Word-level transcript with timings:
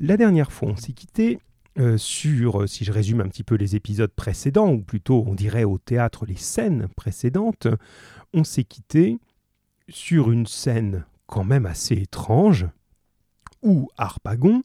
La 0.00 0.16
dernière 0.16 0.52
fois, 0.52 0.68
on 0.68 0.76
s'est 0.76 0.92
quitté 0.92 1.40
euh, 1.78 1.96
sur, 1.96 2.68
si 2.68 2.84
je 2.84 2.92
résume 2.92 3.20
un 3.20 3.28
petit 3.28 3.42
peu 3.42 3.56
les 3.56 3.74
épisodes 3.74 4.12
précédents, 4.12 4.72
ou 4.72 4.80
plutôt 4.80 5.24
on 5.26 5.34
dirait 5.34 5.64
au 5.64 5.78
théâtre 5.78 6.24
les 6.24 6.36
scènes 6.36 6.88
précédentes, 6.96 7.66
on 8.32 8.44
s'est 8.44 8.64
quitté 8.64 9.18
sur 9.88 10.30
une 10.30 10.46
scène 10.46 11.04
quand 11.26 11.44
même 11.44 11.66
assez 11.66 11.94
étrange, 11.94 12.66
où 13.62 13.88
Harpagon, 13.96 14.62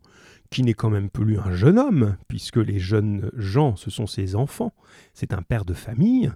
qui 0.52 0.62
n'est 0.62 0.76
quand 0.76 0.92
même 0.92 1.10
plus 1.10 1.40
un 1.40 1.54
jeune 1.54 1.80
homme, 1.80 2.16
puisque 2.28 2.58
les 2.58 2.80
jeunes 2.80 3.32
gens, 3.36 3.76
ce 3.76 3.90
sont 3.90 4.06
ses 4.06 4.36
enfants, 4.36 4.74
c'est 5.16 5.34
un 5.34 5.42
père 5.42 5.66
de 5.66 5.74
famille 5.74 6.32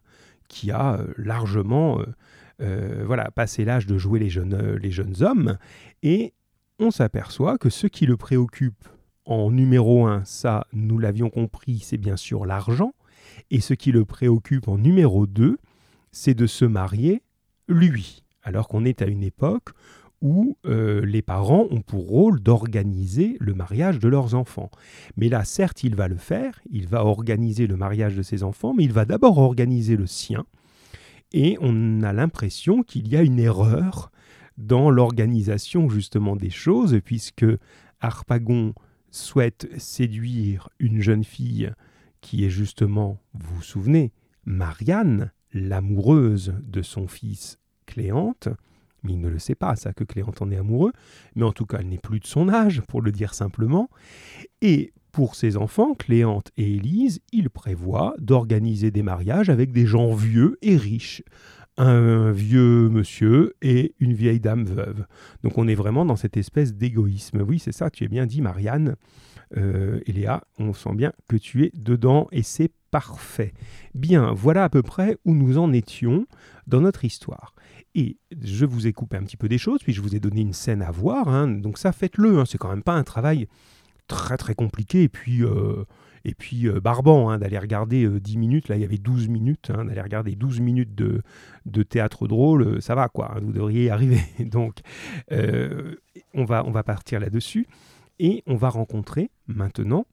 qui 0.48 0.72
a 0.72 0.96
euh, 0.96 1.14
largement 1.18 2.02
euh, 2.62 3.04
voilà, 3.06 3.30
passé 3.30 3.64
l'âge 3.64 3.86
de 3.86 4.00
jouer 4.00 4.20
les 4.20 4.30
jeunes, 4.30 4.78
les 4.82 4.92
jeunes 4.92 5.22
hommes, 5.22 5.58
et 6.02 6.34
on 6.80 6.92
s'aperçoit 6.92 7.58
que 7.58 7.70
ce 7.70 7.88
qui 7.88 8.06
le 8.06 8.18
préoccupe 8.18 8.88
en 9.26 9.52
numéro 9.52 10.06
un, 10.06 10.24
ça, 10.24 10.66
nous 10.74 11.00
l'avions 11.00 11.30
compris, 11.30 11.80
c'est 11.80 11.98
bien 11.98 12.16
sûr 12.16 12.46
l'argent. 12.46 12.94
Et 13.52 13.60
ce 13.60 13.74
qui 13.74 13.92
le 13.92 14.06
préoccupe 14.06 14.68
en 14.68 14.78
numéro 14.78 15.28
2, 15.28 15.58
c'est 16.12 16.34
de 16.34 16.48
se 16.48 16.66
marier 16.66 17.24
lui. 17.68 18.24
Alors 18.42 18.68
qu'on 18.68 18.86
est 18.86 19.02
à 19.02 19.08
une 19.08 19.24
époque 19.24 19.70
où 20.22 20.58
euh, 20.66 21.06
les 21.06 21.22
parents 21.22 21.68
ont 21.70 21.82
pour 21.82 22.08
rôle 22.08 22.40
d'organiser 22.40 23.38
le 23.40 23.54
mariage 23.54 24.00
de 24.00 24.08
leurs 24.08 24.34
enfants. 24.34 24.72
Mais 25.16 25.30
là, 25.30 25.44
certes, 25.44 25.84
il 25.84 25.96
va 25.96 26.08
le 26.08 26.16
faire, 26.16 26.60
il 26.72 26.88
va 26.88 27.06
organiser 27.06 27.68
le 27.68 27.76
mariage 27.76 28.16
de 28.16 28.24
ses 28.24 28.44
enfants, 28.44 28.74
mais 28.76 28.84
il 28.84 28.94
va 28.94 29.06
d'abord 29.06 29.38
organiser 29.38 29.96
le 29.96 30.08
sien. 30.08 30.46
Et 31.34 31.58
on 31.60 32.02
a 32.02 32.14
l'impression 32.14 32.82
qu'il 32.82 33.08
y 33.10 33.16
a 33.16 33.22
une 33.22 33.40
erreur 33.40 34.12
dans 34.58 34.90
l'organisation 34.90 35.90
justement 35.90 36.36
des 36.36 36.50
choses, 36.50 37.00
puisque 37.04 37.46
Harpagon 38.00 38.74
souhaite 39.12 39.68
séduire 39.78 40.70
une 40.80 41.02
jeune 41.02 41.24
fille 41.24 41.72
qui 42.22 42.46
est 42.46 42.50
justement, 42.50 43.20
vous 43.34 43.56
vous 43.56 43.62
souvenez, 43.62 44.12
Marianne, 44.46 45.32
l'amoureuse 45.54 46.56
de 46.64 46.82
son 46.82 47.08
fils 47.08 47.60
Cléante, 47.86 48.50
mais 49.04 49.14
il 49.14 49.22
ne 49.22 49.30
le 49.30 49.40
sait 49.40 49.56
pas, 49.56 49.76
ça, 49.76 49.94
que 49.94 50.04
Cléante 50.04 50.42
en 50.42 50.52
est 50.52 50.58
amoureux, 50.58 50.92
mais 51.36 51.44
en 51.44 51.54
tout 51.54 51.66
cas, 51.66 51.78
elle 51.80 51.88
n'est 51.88 51.98
plus 51.98 52.20
de 52.20 52.28
son 52.28 52.50
âge, 52.50 52.82
pour 52.82 53.02
le 53.02 53.12
dire 53.12 53.34
simplement. 53.34 53.90
Et 54.62 54.92
pour 55.12 55.36
ses 55.36 55.58
enfants, 55.58 55.94
Cléante 55.94 56.52
et 56.58 56.76
Élise, 56.76 57.22
il 57.32 57.50
prévoit 57.50 58.14
d'organiser 58.20 58.92
des 58.92 59.04
mariages 59.04 59.50
avec 59.50 59.72
des 59.72 59.86
gens 59.86 60.14
vieux 60.14 60.58
et 60.62 60.78
riches, 60.78 61.24
un 61.78 62.32
vieux 62.32 62.90
monsieur 62.90 63.56
et 63.62 63.94
une 64.00 64.14
vieille 64.14 64.40
dame 64.40 64.66
veuve. 64.66 65.06
Donc 65.44 65.58
on 65.58 65.68
est 65.68 65.76
vraiment 65.76 66.06
dans 66.06 66.16
cette 66.16 66.38
espèce 66.38 66.74
d'égoïsme. 66.74 67.42
Oui, 67.42 67.60
c'est 67.60 67.72
ça, 67.72 67.90
tu 67.90 68.04
es 68.04 68.08
bien 68.08 68.26
dit, 68.26 68.42
Marianne. 68.42 68.96
Euh, 69.56 70.02
et 70.06 70.12
Léa, 70.12 70.44
on 70.60 70.74
sent 70.74 70.94
bien 70.96 71.14
que 71.30 71.38
tu 71.38 71.64
es 71.64 71.72
dedans 71.74 72.28
et 72.32 72.44
c'est 72.44 72.72
parfait. 72.92 73.54
Bien, 73.94 74.34
voilà 74.34 74.66
à 74.66 74.70
peu 74.70 74.82
près 74.82 75.18
où 75.26 75.34
nous 75.34 75.58
en 75.58 75.72
étions 75.72 76.26
dans 76.66 76.82
notre 76.82 77.06
histoire. 77.06 77.54
Et 77.96 78.18
je 78.42 78.66
vous 78.66 78.88
ai 78.88 78.94
coupé 78.94 79.18
un 79.18 79.24
petit 79.24 79.38
peu 79.38 79.48
des 79.48 79.58
choses, 79.58 79.82
puis 79.82 79.94
je 79.94 80.02
vous 80.02 80.16
ai 80.16 80.20
donné 80.20 80.42
une 80.42 80.54
scène 80.54 80.82
à 80.82 80.92
voir. 80.92 81.30
Hein. 81.30 81.48
donc 81.48 81.78
ça, 81.78 81.92
faites-le. 81.92 82.40
Hein. 82.40 82.46
c'est 82.46 82.58
quand 82.58 82.70
même 82.70 82.84
pas 82.84 82.96
un 82.96 83.04
travail 83.04 83.48
très 84.08 84.38
très 84.38 84.56
compliqué. 84.56 85.04
Et 85.04 85.10
puis, 85.10 85.44
euh, 85.44 85.86
et 86.28 86.36
puis 86.36 86.68
euh, 86.68 86.82
hein, 86.86 87.38
d'aller 87.40 87.58
regarder 87.58 88.08
10 88.08 88.36
euh, 88.36 88.40
minutes, 88.40 88.68
là 88.68 88.76
il 88.76 88.82
y 88.82 88.86
avait 88.86 88.98
12 88.98 89.30
minutes, 89.30 89.72
hein, 89.74 89.86
d'aller 89.86 90.02
regarder 90.02 90.36
12 90.36 90.60
minutes 90.60 90.94
de, 90.94 91.24
théâtre 91.84 92.28
drôle, 92.28 92.64
euh, 92.64 92.82
ça 92.82 92.96
va 92.96 93.08
quoi, 93.08 93.32
hein, 93.34 93.40
vous 93.42 93.54
devriez 93.54 93.86
y 93.86 93.90
arriver. 93.90 94.20
Donc 94.46 94.82
on, 95.32 96.46
va, 96.46 96.66
on 96.66 96.72
va 96.72 96.84
partir 96.84 97.22
là-dessus 97.22 97.66
et 98.20 98.44
on 98.46 98.56
va 98.56 98.70
rencontrer 98.70 99.32
maintenant 99.48 100.06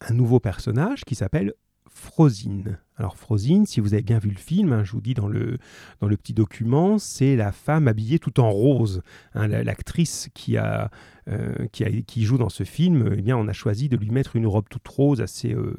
un 0.00 0.12
nouveau 0.12 0.40
personnage 0.40 1.04
qui 1.04 1.14
s'appelle 1.14 1.54
Frosine. 1.98 2.78
Alors 2.96 3.16
Frosine, 3.16 3.66
si 3.66 3.80
vous 3.80 3.92
avez 3.92 4.02
bien 4.02 4.18
vu 4.18 4.30
le 4.30 4.38
film, 4.38 4.72
hein, 4.72 4.84
je 4.84 4.92
vous 4.92 5.00
dis 5.00 5.14
dans 5.14 5.26
le, 5.26 5.58
dans 6.00 6.06
le 6.06 6.16
petit 6.16 6.32
document, 6.32 6.98
c'est 6.98 7.36
la 7.36 7.52
femme 7.52 7.88
habillée 7.88 8.18
tout 8.18 8.40
en 8.40 8.50
rose. 8.50 9.02
Hein, 9.34 9.48
l'actrice 9.48 10.28
euh, 10.48 11.66
qui, 11.72 11.84
a, 11.84 12.02
qui 12.06 12.24
joue 12.24 12.38
dans 12.38 12.48
ce 12.48 12.64
film, 12.64 13.14
eh 13.18 13.22
bien, 13.22 13.36
on 13.36 13.48
a 13.48 13.52
choisi 13.52 13.88
de 13.88 13.96
lui 13.96 14.10
mettre 14.10 14.36
une 14.36 14.46
robe 14.46 14.68
toute 14.70 14.86
rose, 14.86 15.20
assez 15.20 15.52
euh, 15.52 15.74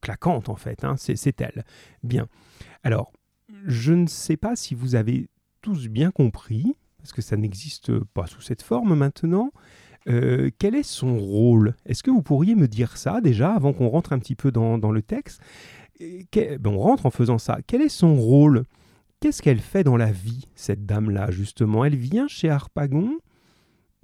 claquante 0.00 0.48
en 0.48 0.56
fait. 0.56 0.84
Hein, 0.84 0.96
c'est 0.96 1.40
elle. 1.40 1.64
Bien. 2.02 2.26
Alors, 2.82 3.12
je 3.66 3.92
ne 3.92 4.06
sais 4.06 4.36
pas 4.36 4.56
si 4.56 4.74
vous 4.74 4.96
avez 4.96 5.28
tous 5.62 5.88
bien 5.88 6.10
compris, 6.10 6.74
parce 6.98 7.12
que 7.12 7.22
ça 7.22 7.36
n'existe 7.36 7.96
pas 7.98 8.26
sous 8.26 8.40
cette 8.40 8.62
forme 8.62 8.94
maintenant. 8.94 9.52
Euh, 10.08 10.50
quel 10.58 10.74
est 10.74 10.82
son 10.82 11.18
rôle? 11.18 11.74
Est-ce 11.86 12.02
que 12.02 12.10
vous 12.10 12.22
pourriez 12.22 12.54
me 12.54 12.68
dire 12.68 12.96
ça 12.96 13.20
déjà 13.20 13.52
avant 13.52 13.72
qu'on 13.72 13.88
rentre 13.88 14.12
un 14.12 14.18
petit 14.18 14.34
peu 14.34 14.50
dans, 14.50 14.76
le 14.76 15.02
texte? 15.02 15.40
On 16.00 16.78
rentre 16.78 17.06
en 17.06 17.10
faisant 17.10 17.38
ça. 17.38 17.58
Quel 17.66 17.82
est 17.82 17.88
son 17.88 18.16
rôle? 18.16 18.64
Qu'est-ce 19.20 19.42
qu'elle 19.42 19.60
fait 19.60 19.84
dans 19.84 19.98
la 19.98 20.10
vie, 20.10 20.46
cette 20.54 20.86
dame-là, 20.86 21.30
justement? 21.30 21.84
Elle 21.84 21.96
vient 21.96 22.26
chez 22.26 22.48
Harpagon. 22.48 23.18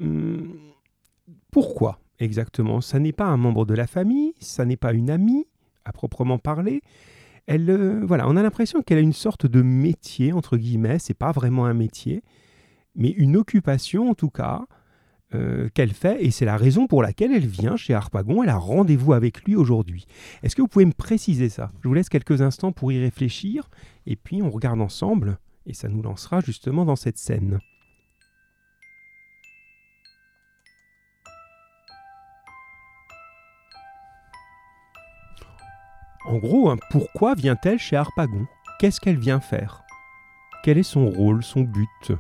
Hum, 0.01 0.59
pourquoi 1.51 2.01
exactement? 2.19 2.81
Ça 2.81 2.99
n'est 2.99 3.13
pas 3.13 3.25
un 3.25 3.39
membre 3.39 3.65
de 3.65 3.75
la 3.75 3.87
famille, 3.87 4.34
ça 4.41 4.65
n'est 4.65 4.77
pas 4.77 4.93
une 4.93 5.11
amie, 5.11 5.47
à 5.87 5.93
proprement 5.93 6.39
parler. 6.39 6.83
Elle, 7.47 7.71
euh, 7.71 8.05
voilà, 8.05 8.28
on 8.28 8.37
a 8.37 8.43
l'impression 8.43 8.83
qu'elle 8.83 8.99
a 8.99 9.03
une 9.03 9.13
sorte 9.13 9.47
de 9.47 9.63
métier, 9.63 10.33
entre 10.33 10.57
guillemets, 10.57 10.99
c'est 10.99 11.15
pas 11.15 11.33
vraiment 11.33 11.65
un 11.65 11.75
métier, 11.75 12.23
mais 12.95 13.11
une 13.11 13.37
occupation 13.37 14.11
en 14.11 14.15
tout 14.15 14.31
cas, 14.31 14.67
euh, 15.37 15.69
qu'elle 15.75 15.93
fait 15.93 16.25
et 16.25 16.31
c'est 16.31 16.45
la 16.45 16.57
raison 16.57 16.87
pour 16.87 17.03
laquelle 17.03 17.33
elle 17.33 17.47
vient 17.47 17.77
chez 17.77 17.95
Harpagon. 17.95 18.43
Elle 18.43 18.49
a 18.49 18.57
rendez-vous 18.57 19.13
avec 19.13 19.45
lui 19.45 19.55
aujourd'hui. 19.55 20.07
Est-ce 20.43 20.57
que 20.57 20.63
vous 20.63 20.69
pouvez 20.69 20.85
me 20.85 20.93
préciser 20.93 21.49
ça? 21.49 21.71
Je 21.83 21.89
vous 21.89 21.95
laisse 21.95 22.09
quelques 22.09 22.41
instants 22.43 22.73
pour 22.73 22.91
y 22.93 22.99
réfléchir 22.99 23.69
et 24.07 24.17
puis 24.17 24.43
on 24.43 24.51
regarde 24.51 24.81
ensemble 24.81 25.39
et 25.67 25.75
ça 25.75 25.89
nous 25.89 26.03
lancera 26.03 26.41
justement 26.41 26.85
dans 26.85 26.97
cette 26.97 27.19
scène. 27.19 27.61
En 36.27 36.39
gros, 36.39 36.71
hein, 36.71 36.77
pourquoi 36.91 37.35
vient-elle 37.35 37.79
chez 37.79 37.95
Harpagon? 37.95 38.47
Qu'est-ce 38.81 39.01
qu'elle 39.01 39.19
vient 39.19 39.41
faire? 39.41 39.85
Quel 40.65 40.79
est 40.79 40.83
son 40.83 41.09
rôle, 41.09 41.45
son 41.45 41.61
but? 41.61 42.19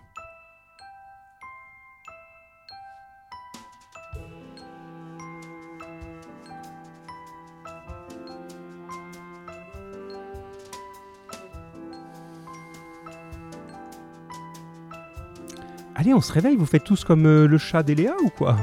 Allez, 16.06 16.14
on 16.14 16.20
se 16.20 16.32
réveille, 16.32 16.54
vous 16.54 16.66
faites 16.66 16.84
tous 16.84 17.02
comme 17.02 17.26
euh, 17.26 17.48
le 17.48 17.58
chat 17.58 17.82
d'Eléa 17.82 18.14
ou 18.22 18.28
quoi? 18.28 18.56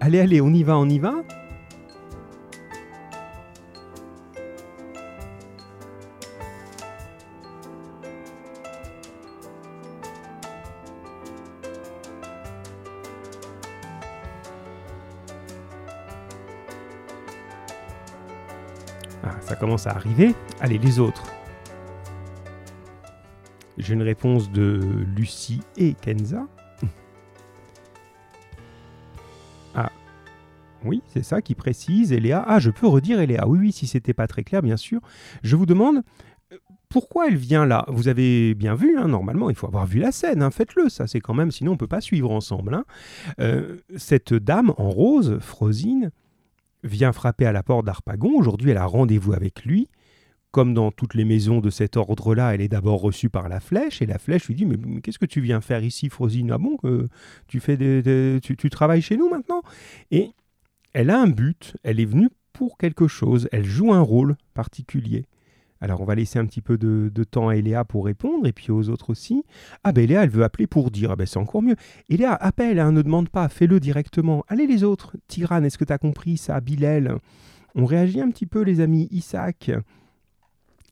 Allez, 0.00 0.18
allez, 0.18 0.40
on 0.40 0.52
y 0.52 0.64
va, 0.64 0.76
on 0.76 0.88
y 0.88 0.98
va 0.98 1.14
Ah, 19.22 19.36
ça 19.42 19.54
commence 19.54 19.86
à 19.86 19.90
arriver. 19.90 20.34
Allez, 20.58 20.78
les 20.78 20.98
autres. 20.98 21.22
J'ai 23.78 23.94
une 23.94 24.02
réponse 24.02 24.50
de 24.50 24.80
Lucie 25.14 25.62
et 25.76 25.94
Kenza. 25.94 26.48
Oui, 30.90 31.02
c'est 31.06 31.22
ça 31.22 31.40
qui 31.40 31.54
précise. 31.54 32.12
Eléa. 32.12 32.44
Ah, 32.48 32.58
je 32.58 32.68
peux 32.68 32.88
redire 32.88 33.20
Eléa. 33.20 33.46
Oui, 33.46 33.60
oui, 33.60 33.70
si 33.70 33.86
c'était 33.86 34.12
pas 34.12 34.26
très 34.26 34.42
clair, 34.42 34.60
bien 34.60 34.76
sûr. 34.76 35.00
Je 35.44 35.54
vous 35.54 35.64
demande 35.64 36.02
euh, 36.52 36.56
pourquoi 36.88 37.28
elle 37.28 37.36
vient 37.36 37.64
là? 37.64 37.84
Vous 37.86 38.08
avez 38.08 38.56
bien 38.56 38.74
vu, 38.74 38.98
hein, 38.98 39.06
normalement, 39.06 39.50
il 39.50 39.54
faut 39.54 39.68
avoir 39.68 39.86
vu 39.86 40.00
la 40.00 40.10
scène. 40.10 40.42
Hein, 40.42 40.50
faites-le, 40.50 40.88
ça 40.88 41.06
c'est 41.06 41.20
quand 41.20 41.32
même, 41.32 41.52
sinon 41.52 41.72
on 41.72 41.76
peut 41.76 41.86
pas 41.86 42.00
suivre 42.00 42.32
ensemble. 42.32 42.74
Hein. 42.74 42.84
Euh, 43.38 43.76
cette 43.96 44.34
dame 44.34 44.72
en 44.78 44.90
rose, 44.90 45.38
Frosine, 45.38 46.10
vient 46.82 47.12
frapper 47.12 47.46
à 47.46 47.52
la 47.52 47.62
porte 47.62 47.86
d'Arpagon. 47.86 48.32
Aujourd'hui, 48.36 48.72
elle 48.72 48.76
a 48.76 48.86
rendez-vous 48.86 49.32
avec 49.32 49.64
lui. 49.64 49.86
Comme 50.50 50.74
dans 50.74 50.90
toutes 50.90 51.14
les 51.14 51.24
maisons 51.24 51.60
de 51.60 51.70
cet 51.70 51.96
ordre-là, 51.96 52.52
elle 52.52 52.60
est 52.60 52.66
d'abord 52.66 53.00
reçue 53.00 53.30
par 53.30 53.48
la 53.48 53.60
flèche, 53.60 54.02
et 54.02 54.06
la 54.06 54.18
flèche 54.18 54.48
lui 54.48 54.56
dit 54.56 54.66
Mais, 54.66 55.00
qu'est-ce 55.00 55.20
que 55.20 55.26
tu 55.26 55.40
viens 55.40 55.60
faire 55.60 55.84
ici, 55.84 56.08
Frosine? 56.08 56.50
Ah 56.50 56.58
bon, 56.58 56.76
tu, 57.46 57.60
fais 57.60 57.76
des, 57.76 58.40
tu, 58.42 58.56
tu, 58.56 58.70
travailles 58.70 59.02
chez 59.02 59.16
nous 59.16 59.30
maintenant? 59.30 59.62
Et 60.10 60.32
elle 60.92 61.10
a 61.10 61.20
un 61.20 61.28
but, 61.28 61.76
elle 61.82 62.00
est 62.00 62.04
venue 62.04 62.28
pour 62.52 62.76
quelque 62.76 63.08
chose, 63.08 63.48
elle 63.52 63.64
joue 63.64 63.92
un 63.92 64.00
rôle 64.00 64.36
particulier. 64.54 65.26
Alors 65.80 66.02
on 66.02 66.04
va 66.04 66.14
laisser 66.14 66.38
un 66.38 66.44
petit 66.44 66.60
peu 66.60 66.76
de, 66.76 67.24
temps 67.24 67.48
à 67.48 67.56
Eléa 67.56 67.84
pour 67.84 68.04
répondre 68.04 68.46
et 68.46 68.52
puis 68.52 68.70
aux 68.70 68.90
autres 68.90 69.10
aussi. 69.10 69.44
Ah 69.82 69.92
ben 69.92 70.04
Eléa, 70.04 70.24
elle 70.24 70.30
veut 70.30 70.44
appeler 70.44 70.66
pour 70.66 70.90
dire. 70.90 71.12
Ah 71.12 71.16
ben 71.16 71.26
c'est 71.26 71.38
encore 71.38 71.62
mieux. 71.62 71.76
Eléa, 72.10 72.34
appelle, 72.34 72.78
hein, 72.78 72.92
ne 72.92 73.02
demande 73.02 73.30
pas, 73.30 73.48
fais-le 73.48 73.80
directement. 73.80 74.44
Allez 74.48 74.66
les 74.66 74.84
autres. 74.84 75.16
Tiran, 75.26 75.62
est-ce 75.62 75.78
que 75.78 75.84
tu 75.84 75.92
as 75.92 75.98
compris 75.98 76.36
ça? 76.36 76.60
Bilal 76.60 77.16
On 77.74 77.86
réagit 77.86 78.20
un 78.20 78.30
petit 78.30 78.46
peu 78.46 78.60
les 78.60 78.80
amis. 78.80 79.08
Isaac. 79.10 79.70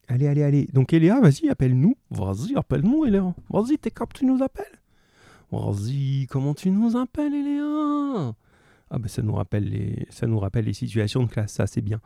Allez, 0.09 0.27
allez, 0.27 0.43
allez. 0.43 0.69
Donc 0.73 0.94
Eléa, 0.94 1.21
vas-y, 1.21 1.51
appelle-nous. 1.51 1.94
Vas-y, 2.11 2.56
appelle-nous 2.56 3.05
Eléa. 3.05 3.35
Vas-y, 3.51 3.77
t'es 3.77 3.91
cap, 3.91 4.15
tu 4.15 4.25
nous 4.25 4.43
appelles. 4.43 4.65
Vas-y, 5.53 6.27
comment 6.31 6.55
tu 6.55 6.71
nous 6.71 6.97
appelles 6.97 7.35
Eléa? 7.35 8.35
Ah 8.90 8.99
ben 8.99 9.08
ça 9.08 9.23
nous 9.23 9.35
rappelle 9.35 9.64
les, 9.69 10.06
ça 10.11 10.26
nous 10.26 10.38
rappelle 10.38 10.64
les 10.64 10.73
situations 10.73 11.23
de 11.23 11.29
classe, 11.29 11.52
ça 11.52 11.67
c'est 11.67 11.81
bien. 11.81 12.00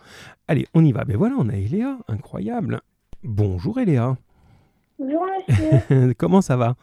Allez, 0.49 0.67
on 0.75 0.84
y 0.84 0.93
va. 0.93 1.05
Ben 1.05 1.17
voilà, 1.17 1.37
on 1.38 1.49
a 1.49 1.55
Eléa, 1.56 1.99
incroyable. 2.08 2.81
Bonjour 3.23 3.79
Eléa. 3.79 4.17
Bonjour 4.99 5.25
monsieur. 5.49 6.14
Comment 6.19 6.40
ça 6.43 6.56
va? 6.56 6.75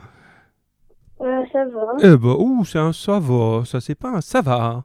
Euh, 1.21 1.43
Ça 1.51 1.65
va. 1.65 1.93
Eh 2.01 2.17
ben, 2.17 2.35
ouh, 2.39 2.63
c'est 2.65 2.79
un 2.79 2.93
ça 2.93 3.19
va, 3.19 3.63
ça 3.65 3.81
c'est 3.81 3.95
pas 3.95 4.09
un 4.17 4.21
ça 4.21 4.41
va. 4.41 4.83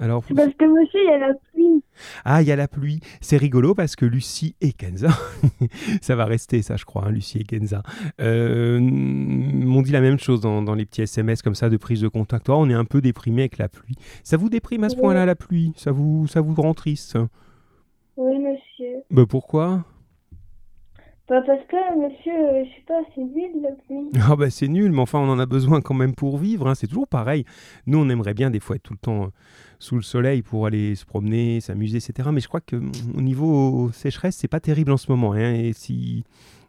Alors, 0.00 0.24
parce 0.34 0.54
que 0.54 0.64
monsieur, 0.64 1.00
il 1.02 1.10
y 1.10 1.12
a 1.12 1.18
la 1.18 1.34
pluie. 1.34 1.84
Ah, 2.24 2.40
il 2.40 2.48
y 2.48 2.52
a 2.52 2.56
la 2.56 2.68
pluie. 2.68 3.00
C'est 3.20 3.36
rigolo 3.36 3.74
parce 3.74 3.96
que 3.96 4.06
Lucie 4.06 4.56
et 4.62 4.72
Kenza, 4.72 5.10
ça 6.00 6.16
va 6.16 6.24
rester 6.24 6.62
ça, 6.62 6.76
je 6.76 6.86
crois, 6.86 7.04
hein, 7.06 7.10
Lucie 7.10 7.38
et 7.38 7.44
Kenza, 7.44 7.82
euh, 8.18 8.80
m'ont 8.80 9.82
dit 9.82 9.92
la 9.92 10.00
même 10.00 10.18
chose 10.18 10.40
dans, 10.40 10.74
les 10.74 10.86
petits 10.86 11.02
SMS 11.02 11.42
comme 11.42 11.54
ça 11.54 11.68
de 11.68 11.76
prise 11.76 12.00
de 12.00 12.08
contact. 12.08 12.48
Oh, 12.48 12.54
on 12.56 12.70
est 12.70 12.74
un 12.74 12.86
peu 12.86 13.02
déprimé 13.02 13.42
avec 13.42 13.58
la 13.58 13.68
pluie. 13.68 13.96
Ça 14.24 14.38
vous 14.38 14.48
déprime 14.48 14.84
à 14.84 14.88
ce 14.88 14.96
point-là, 14.96 15.26
la 15.26 15.36
pluie? 15.36 15.72
Ça 15.76 15.92
vous, 15.92 16.26
ça 16.26 16.40
vous 16.40 16.54
rend 16.54 16.72
triste? 16.72 17.18
Oui, 18.16 18.38
monsieur. 18.38 19.02
Bah, 19.10 19.24
pourquoi? 19.28 19.84
Bah 21.30 21.42
parce 21.46 21.64
que, 21.68 21.76
monsieur, 21.96 22.32
euh, 22.32 22.64
je 22.64 22.70
sais 22.70 22.84
pas, 22.88 23.00
c'est 23.14 23.20
nul 23.20 23.62
la 23.62 23.70
pluie. 23.86 24.10
Ah 24.28 24.34
bah 24.34 24.50
c'est 24.50 24.66
nul, 24.66 24.90
mais 24.90 25.00
enfin 25.00 25.20
on 25.20 25.28
en 25.28 25.38
a 25.38 25.46
besoin 25.46 25.80
quand 25.80 25.94
même 25.94 26.12
pour 26.12 26.38
vivre, 26.38 26.66
hein. 26.66 26.74
c'est 26.74 26.88
toujours 26.88 27.06
pareil. 27.06 27.44
Nous 27.86 27.98
on 27.98 28.08
aimerait 28.08 28.34
bien 28.34 28.50
des 28.50 28.58
fois 28.58 28.74
être 28.74 28.82
tout 28.82 28.94
le 28.94 28.98
temps 28.98 29.22
euh, 29.22 29.28
sous 29.80 29.96
le 29.96 30.02
soleil 30.02 30.42
pour 30.42 30.66
aller 30.66 30.94
se 30.94 31.04
promener, 31.04 31.60
s'amuser, 31.60 31.96
etc. 31.96 32.28
Mais 32.32 32.40
je 32.40 32.46
crois 32.46 32.60
que 32.60 32.76
mm, 32.76 32.92
au 33.16 33.20
niveau 33.20 33.90
sécheresse, 33.92 34.36
c'est 34.36 34.48
pas 34.48 34.60
terrible 34.60 34.92
en 34.92 34.96
ce 34.96 35.10
moment. 35.10 35.32
Hein. 35.32 35.54
Et 35.54 35.72
si 35.72 36.22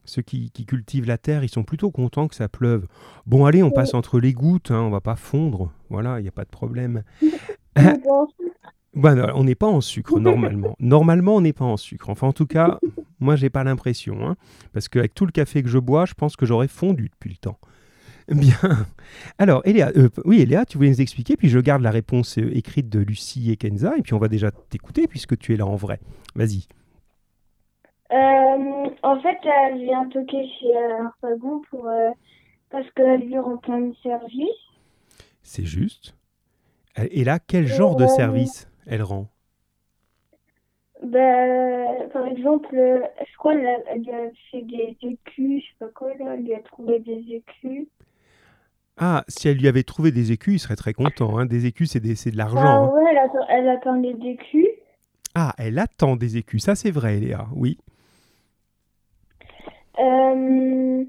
ceux 0.06 0.24
qui, 0.24 0.50
cultivent 0.66 1.06
la 1.06 1.20
terre, 1.20 1.44
ils 1.44 1.50
sont 1.50 1.64
plutôt 1.64 1.92
contents 1.92 2.28
que 2.28 2.36
ça 2.36 2.50
pleuve. 2.50 2.88
Bon 3.28 3.46
allez, 3.46 3.62
on 3.62 3.70
passe 3.70 3.94
entre 3.94 4.20
les 4.20 4.34
gouttes, 4.34 4.72
hein, 4.72 4.82
on 4.82 4.90
va 4.90 5.02
pas 5.02 5.16
fondre, 5.16 5.72
voilà, 5.90 6.20
il 6.20 6.24
n'y 6.24 6.30
a 6.30 6.34
pas 6.34 6.46
de 6.46 6.50
problème. 6.50 7.04
Bah, 8.94 9.16
on 9.36 9.46
n'est 9.46 9.56
pas 9.56 9.68
en 9.68 9.80
sucre 9.80 10.20
normalement. 10.20 10.76
Normalement, 10.80 11.38
on 11.38 11.42
n'est 11.42 11.54
pas 11.54 11.64
en 11.64 11.78
sucre. 11.78 12.10
Enfin, 12.10 12.28
en 12.28 12.34
tout 12.34 12.46
cas, 12.46 12.78
moi, 13.20 13.38
j'ai 13.38 13.50
pas 13.50 13.64
l'impression. 13.64 14.28
Hein, 14.28 14.36
parce 14.74 14.90
qu'avec 14.90 15.14
tout 15.16 15.26
le 15.26 15.32
café 15.32 15.64
que 15.64 15.70
je 15.70 15.78
bois, 15.78 16.06
je 16.06 16.14
pense 16.14 16.36
que 16.36 16.46
j'aurais 16.46 16.68
fondu 16.68 17.10
depuis 17.10 17.30
le 17.30 17.38
temps. 17.38 17.58
Bien. 18.32 18.86
Alors, 19.38 19.62
Eléa, 19.66 19.92
euh, 19.98 20.10
oui, 20.24 20.42
Eléa, 20.42 20.66
tu 20.66 20.78
voulais 20.78 20.90
nous 20.90 21.02
expliquer, 21.02 21.36
puis 21.36 21.50
je 21.50 21.60
garde 21.60 21.82
la 21.82 21.92
réponse 21.92 22.38
euh, 22.38 22.56
écrite 22.56 22.88
de 22.88 23.00
Lucie 23.00 23.52
et 23.52 23.58
Kenza, 23.58 23.94
et 23.98 24.02
puis 24.02 24.14
on 24.14 24.20
va 24.20 24.30
déjà 24.30 24.52
t'écouter 24.52 25.06
puisque 25.08 25.38
tu 25.38 25.54
es 25.54 25.58
là 25.58 25.66
en 25.66 25.76
vrai. 25.76 26.00
Vas-y. 26.36 26.68
Euh, 28.12 28.90
en 29.04 29.22
fait, 29.22 29.38
elle 29.44 29.82
vient 29.84 30.08
toquer 30.08 30.48
chez 30.60 30.78
Arpagon 31.02 31.62
pour, 31.70 31.90
parce 32.70 32.90
qu'elle 32.92 33.22
lui 33.22 33.38
rend 33.38 33.58
plein 33.58 33.82
de 33.82 33.96
service. 34.02 34.48
C'est 35.44 35.66
juste. 35.66 36.16
Et 36.98 37.24
là, 37.24 37.40
quel 37.40 37.68
genre 37.68 37.96
de 37.96 38.08
service 38.08 38.70
elle 38.86 39.04
rend? 39.04 39.28
Ben, 41.04 42.10
par 42.14 42.28
exemple, 42.28 42.70
je 42.74 43.38
crois 43.38 43.56
qu'elle 43.56 44.02
lui 44.02 44.12
a 44.12 44.30
fait 44.52 44.62
des 44.62 44.98
écus, 45.02 45.64
je 45.64 45.68
sais 45.68 45.76
pas 45.80 45.90
quoi, 45.94 46.14
là, 46.16 46.36
elle 46.36 46.44
lui 46.44 46.54
a 46.54 46.60
trouvé 46.60 47.00
des 47.00 47.26
écus. 47.30 47.88
Ah, 49.04 49.24
si 49.28 49.48
elle 49.48 49.58
lui 49.58 49.68
avait 49.68 49.82
trouvé 49.82 50.12
des 50.12 50.32
écus, 50.32 50.54
il 50.54 50.60
serait 50.60 50.76
très 50.76 50.94
content. 50.94 51.40
Hein. 51.40 51.48
Des 51.48 51.66
écus, 51.66 51.90
c'est 51.90 52.00
de 52.00 52.38
l'argent. 52.38 52.60
Ah 52.60 52.76
hein. 52.76 52.92
ouais, 52.94 53.10
elle 53.10 53.18
attend, 53.18 53.48
elle 53.50 53.70
attend 53.70 53.96
des 53.98 54.30
écus. 54.30 54.68
Ah, 55.34 55.54
elle 55.58 55.80
attend 55.80 56.16
des 56.16 56.38
écus, 56.38 56.64
ça 56.64 56.76
c'est 56.76 56.92
vrai, 56.92 57.20
Léa, 57.20 57.48
oui. 57.56 57.80
Euh... 60.00 61.04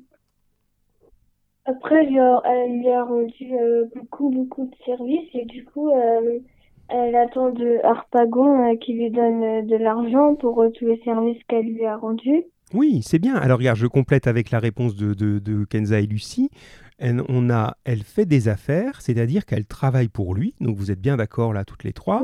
Après, 1.67 2.07
elle 2.07 2.79
lui 2.81 2.89
a 2.89 3.05
rendu 3.05 3.53
euh, 3.53 3.85
beaucoup, 3.95 4.31
beaucoup 4.31 4.65
de 4.65 4.75
services 4.87 5.29
et 5.35 5.45
du 5.45 5.65
coup, 5.65 5.91
euh, 5.91 6.39
elle 6.89 7.15
attend 7.15 7.51
de 7.51 7.79
Harpagon 7.85 8.75
qui 8.79 8.95
lui 8.95 9.11
donne 9.11 9.67
de 9.67 9.77
l'argent 9.77 10.35
pour 10.35 10.65
tous 10.75 10.87
les 10.87 11.01
services 11.05 11.43
qu'elle 11.47 11.67
lui 11.67 11.85
a 11.85 11.99
rendus. 11.99 12.45
Oui, 12.75 13.01
c'est 13.03 13.19
bien. 13.19 13.37
Alors 13.37 13.59
regarde, 13.59 13.77
je 13.77 13.87
complète 13.87 14.27
avec 14.27 14.51
la 14.51 14.59
réponse 14.59 14.97
de, 14.97 15.15
de, 15.15 15.65
Kenza 15.65 16.01
et 16.01 16.07
Lucie. 16.07 16.51
Elle, 17.05 17.21
on 17.29 17.51
a, 17.51 17.77
elle 17.83 18.05
fait 18.05 18.27
des 18.27 18.47
affaires, 18.47 19.01
c'est-à-dire 19.03 19.45
qu'elle 19.45 19.65
travaille 19.65 20.07
pour 20.07 20.37
lui, 20.37 20.55
donc 20.61 20.77
vous 20.77 20.93
êtes 20.93 21.01
bien 21.01 21.17
d'accord 21.17 21.53
là 21.53 21.65
toutes 21.65 21.83
les 21.83 21.93
trois, 21.93 22.23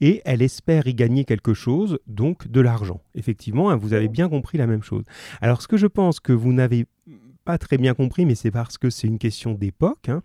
et 0.00 0.22
elle 0.24 0.40
espère 0.40 0.86
y 0.86 0.94
gagner 0.94 1.26
quelque 1.26 1.52
chose, 1.52 1.98
donc 2.06 2.48
de 2.48 2.62
l'argent. 2.62 3.02
Effectivement, 3.14 3.68
hein, 3.68 3.76
vous 3.76 3.92
avez 3.92 4.08
bien 4.08 4.30
compris 4.30 4.56
la 4.56 4.66
même 4.66 4.82
chose. 4.82 5.04
Alors 5.42 5.60
ce 5.60 5.68
que 5.68 5.76
je 5.76 5.86
pense 5.86 6.20
que 6.20 6.32
vous 6.32 6.54
n'avez 6.54 6.86
pas 7.44 7.58
très 7.58 7.76
bien 7.76 7.92
compris, 7.92 8.24
mais 8.24 8.34
c'est 8.34 8.50
parce 8.50 8.78
que 8.78 8.88
c'est 8.88 9.06
une 9.06 9.18
question 9.18 9.52
d'époque, 9.52 10.08
hein. 10.08 10.22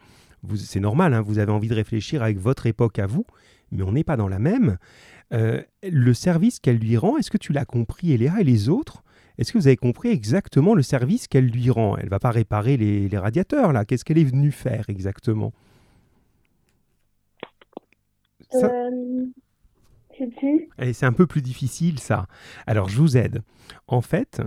c'est 0.55 0.79
normal, 0.79 1.13
hein, 1.13 1.19
vous 1.21 1.37
avez 1.37 1.51
envie 1.51 1.67
de 1.67 1.75
réfléchir 1.75 2.23
avec 2.23 2.39
votre 2.39 2.67
époque 2.67 2.99
à 2.99 3.05
vous, 3.05 3.25
mais 3.73 3.83
on 3.83 3.91
n'est 3.91 4.05
pas 4.05 4.15
dans 4.15 4.29
la 4.29 4.39
même. 4.39 4.77
Euh, 5.33 5.61
le 5.83 6.13
service 6.13 6.61
qu'elle 6.61 6.77
lui 6.77 6.95
rend, 6.95 7.17
est-ce 7.17 7.31
que 7.31 7.37
tu 7.37 7.51
l'as 7.51 7.65
compris, 7.65 8.13
Eléa, 8.13 8.39
et 8.39 8.45
les 8.45 8.69
autres 8.69 9.03
Est-ce 9.39 9.53
que 9.53 9.57
vous 9.57 9.67
avez 9.67 9.77
compris 9.77 10.09
exactement 10.09 10.75
le 10.75 10.81
service 10.81 11.29
qu'elle 11.29 11.47
lui 11.47 11.69
rend? 11.69 11.95
Elle 11.95 12.09
va 12.09 12.19
pas 12.19 12.29
réparer 12.29 12.75
les, 12.75 13.07
radiateurs, 13.17 13.71
là. 13.71 13.85
Qu'est-ce 13.85 14.03
qu'elle 14.03 14.17
est 14.17 14.25
venue 14.25 14.51
faire 14.51 14.83
exactement? 14.89 15.53
Euh, 18.53 19.25
C'est 20.91 21.05
un 21.05 21.13
peu 21.13 21.25
plus 21.25 21.41
difficile, 21.41 21.99
ça. 21.99 22.27
Alors, 22.67 22.89
je 22.89 22.97
vous 22.97 23.15
aide. 23.15 23.41
En 23.87 24.01
fait, 24.01 24.41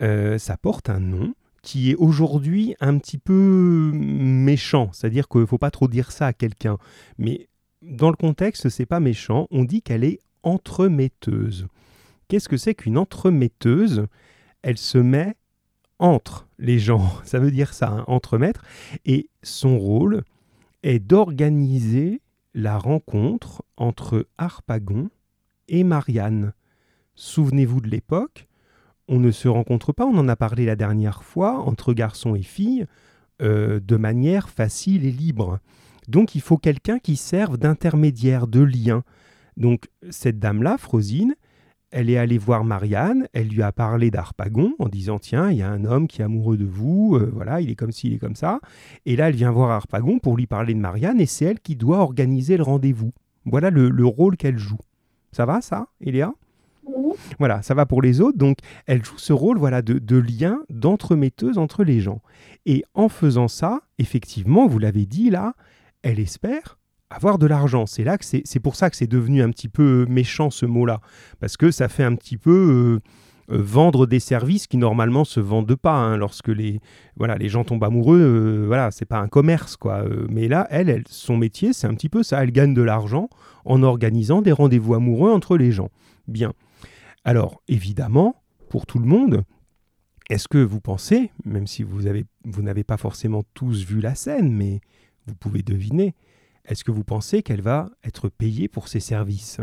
euh, 0.00 0.38
ça 0.38 0.56
porte 0.56 0.90
un 0.90 1.00
nom 1.00 1.34
qui 1.62 1.90
est 1.90 1.96
aujourd'hui 1.96 2.76
un 2.78 2.98
petit 2.98 3.18
peu 3.18 3.90
méchant. 3.92 4.90
C'est-à-dire 4.92 5.26
qu'il 5.26 5.40
ne 5.40 5.46
faut 5.46 5.58
pas 5.58 5.72
trop 5.72 5.88
dire 5.88 6.12
ça 6.12 6.28
à 6.28 6.32
quelqu'un. 6.32 6.78
Mais 7.18 7.48
dans 7.82 8.10
le 8.10 8.16
contexte, 8.16 8.68
c'est 8.68 8.86
pas 8.86 9.00
méchant. 9.00 9.48
On 9.50 9.64
dit 9.64 9.82
qu'elle 9.82 10.04
est 10.04 10.20
entremetteuse. 10.44 11.66
Qu'est-ce 12.28 12.48
que 12.48 12.56
c'est 12.56 12.76
qu'une 12.76 12.96
entremetteuse? 12.96 14.06
Elle 14.66 14.78
se 14.78 14.98
met 14.98 15.36
entre 16.00 16.48
les 16.58 16.80
gens. 16.80 17.08
Ça 17.24 17.38
veut 17.38 17.52
dire 17.52 17.72
ça, 17.72 17.88
hein, 17.88 18.04
entremettre. 18.08 18.64
Et 19.04 19.30
son 19.44 19.78
rôle 19.78 20.24
est 20.82 20.98
d'organiser 20.98 22.20
la 22.52 22.76
rencontre 22.76 23.62
entre 23.76 24.26
Harpagon 24.38 25.08
et 25.68 25.84
Marianne. 25.84 26.52
Souvenez-vous 27.14 27.80
de 27.80 27.88
l'époque, 27.88 28.48
on 29.06 29.20
ne 29.20 29.30
se 29.30 29.46
rencontre 29.46 29.92
pas, 29.92 30.04
on 30.04 30.18
en 30.18 30.26
a 30.26 30.34
parlé 30.34 30.66
la 30.66 30.74
dernière 30.74 31.22
fois, 31.22 31.60
entre 31.60 31.92
garçons 31.92 32.34
et 32.34 32.42
filles, 32.42 32.86
euh, 33.40 33.78
de 33.78 33.96
manière 33.96 34.48
facile 34.48 35.06
et 35.06 35.12
libre. 35.12 35.60
Donc 36.08 36.34
il 36.34 36.40
faut 36.40 36.58
quelqu'un 36.58 36.98
qui 36.98 37.14
serve 37.14 37.56
d'intermédiaire, 37.56 38.48
de 38.48 38.62
lien. 38.62 39.04
Donc 39.56 39.88
cette 40.10 40.40
dame-là, 40.40 40.76
Frosine, 40.76 41.36
elle 41.96 42.10
est 42.10 42.18
allée 42.18 42.36
voir 42.36 42.62
Marianne, 42.62 43.26
elle 43.32 43.48
lui 43.48 43.62
a 43.62 43.72
parlé 43.72 44.10
d'Arpagon 44.10 44.74
en 44.78 44.86
disant 44.86 45.18
tiens, 45.18 45.50
il 45.50 45.56
y 45.56 45.62
a 45.62 45.70
un 45.70 45.86
homme 45.86 46.08
qui 46.08 46.20
est 46.20 46.24
amoureux 46.26 46.58
de 46.58 46.66
vous, 46.66 47.16
euh, 47.16 47.30
voilà, 47.32 47.62
il 47.62 47.70
est 47.70 47.74
comme 47.74 47.90
ci, 47.90 48.08
il 48.08 48.12
est 48.12 48.18
comme 48.18 48.36
ça. 48.36 48.60
Et 49.06 49.16
là, 49.16 49.30
elle 49.30 49.34
vient 49.34 49.50
voir 49.50 49.70
Arpagon 49.70 50.18
pour 50.18 50.36
lui 50.36 50.46
parler 50.46 50.74
de 50.74 50.78
Marianne 50.78 51.22
et 51.22 51.24
c'est 51.24 51.46
elle 51.46 51.58
qui 51.58 51.74
doit 51.74 52.00
organiser 52.00 52.58
le 52.58 52.64
rendez-vous. 52.64 53.12
Voilà 53.46 53.70
le, 53.70 54.04
rôle 54.04 54.36
qu'elle 54.36 54.58
joue. 54.58 54.76
Ça 55.32 55.46
va, 55.46 55.62
ça, 55.62 55.86
Eléa? 56.02 56.34
Voilà, 57.38 57.62
ça 57.62 57.72
va 57.72 57.86
pour 57.86 58.02
les 58.02 58.20
autres. 58.20 58.36
Donc, 58.36 58.58
elle 58.84 59.02
joue 59.02 59.16
ce 59.16 59.32
rôle 59.32 59.56
voilà, 59.56 59.80
de, 59.80 59.98
de 59.98 60.16
lien, 60.16 60.58
d'entremetteuse 60.68 61.56
entre 61.56 61.82
les 61.82 62.00
gens. 62.00 62.20
Et 62.66 62.84
en 62.92 63.08
faisant 63.08 63.48
ça, 63.48 63.80
effectivement, 63.96 64.66
vous 64.66 64.78
l'avez 64.78 65.06
dit 65.06 65.30
là, 65.30 65.54
elle 66.02 66.20
espère 66.20 66.76
avoir 67.10 67.38
de 67.38 67.46
l'argent. 67.46 67.86
C'est 67.86 68.04
là 68.04 68.18
que 68.18 68.24
c'est 68.24 68.60
pour 68.60 68.76
ça 68.76 68.90
que 68.90 68.96
c'est 68.96 69.06
devenu 69.06 69.42
un 69.42 69.50
petit 69.50 69.68
peu 69.68 70.06
méchant 70.08 70.50
ce 70.50 70.66
mot-là, 70.66 71.00
parce 71.40 71.56
que 71.56 71.70
ça 71.70 71.88
fait 71.88 72.04
un 72.04 72.14
petit 72.14 72.36
peu 72.36 73.00
euh, 73.50 73.54
euh, 73.54 73.62
vendre 73.62 74.06
des 74.06 74.20
services 74.20 74.66
qui 74.66 74.76
normalement 74.76 75.24
se 75.24 75.40
vendent 75.40 75.76
pas. 75.76 75.94
Hein. 75.94 76.16
lorsque 76.16 76.48
les 76.48 76.80
voilà 77.16 77.36
les 77.36 77.48
gens 77.48 77.64
tombent 77.64 77.84
amoureux, 77.84 78.20
euh, 78.20 78.64
voilà 78.66 78.90
c'est 78.90 79.04
pas 79.04 79.18
un 79.18 79.28
commerce 79.28 79.76
quoi. 79.76 80.04
mais 80.28 80.48
là, 80.48 80.66
elle, 80.70 80.88
elle 80.88 81.04
son 81.08 81.36
métier, 81.36 81.72
c'est 81.72 81.86
un 81.86 81.94
petit 81.94 82.08
peu 82.08 82.22
ça. 82.22 82.42
Elle 82.42 82.52
gagne 82.52 82.74
de 82.74 82.82
l'argent 82.82 83.28
en 83.64 83.82
organisant 83.82 84.42
des 84.42 84.52
rendez-vous 84.52 84.94
amoureux 84.94 85.32
entre 85.32 85.56
les 85.56 85.72
gens. 85.72 85.90
Bien. 86.28 86.52
Alors 87.24 87.62
évidemment, 87.68 88.42
pour 88.68 88.86
tout 88.86 88.98
le 88.98 89.06
monde, 89.06 89.44
est-ce 90.28 90.48
que 90.48 90.58
vous 90.58 90.80
pensez, 90.80 91.30
même 91.44 91.68
si 91.68 91.84
vous 91.84 92.06
avez 92.06 92.24
vous 92.44 92.62
n'avez 92.62 92.84
pas 92.84 92.96
forcément 92.96 93.44
tous 93.54 93.84
vu 93.84 94.00
la 94.00 94.14
scène, 94.16 94.52
mais 94.52 94.80
vous 95.26 95.34
pouvez 95.34 95.62
deviner. 95.62 96.14
Est-ce 96.66 96.84
que 96.84 96.90
vous 96.90 97.04
pensez 97.04 97.42
qu'elle 97.42 97.60
va 97.62 97.90
être 98.04 98.28
payée 98.28 98.68
pour 98.68 98.88
ses 98.88 99.00
services? 99.00 99.60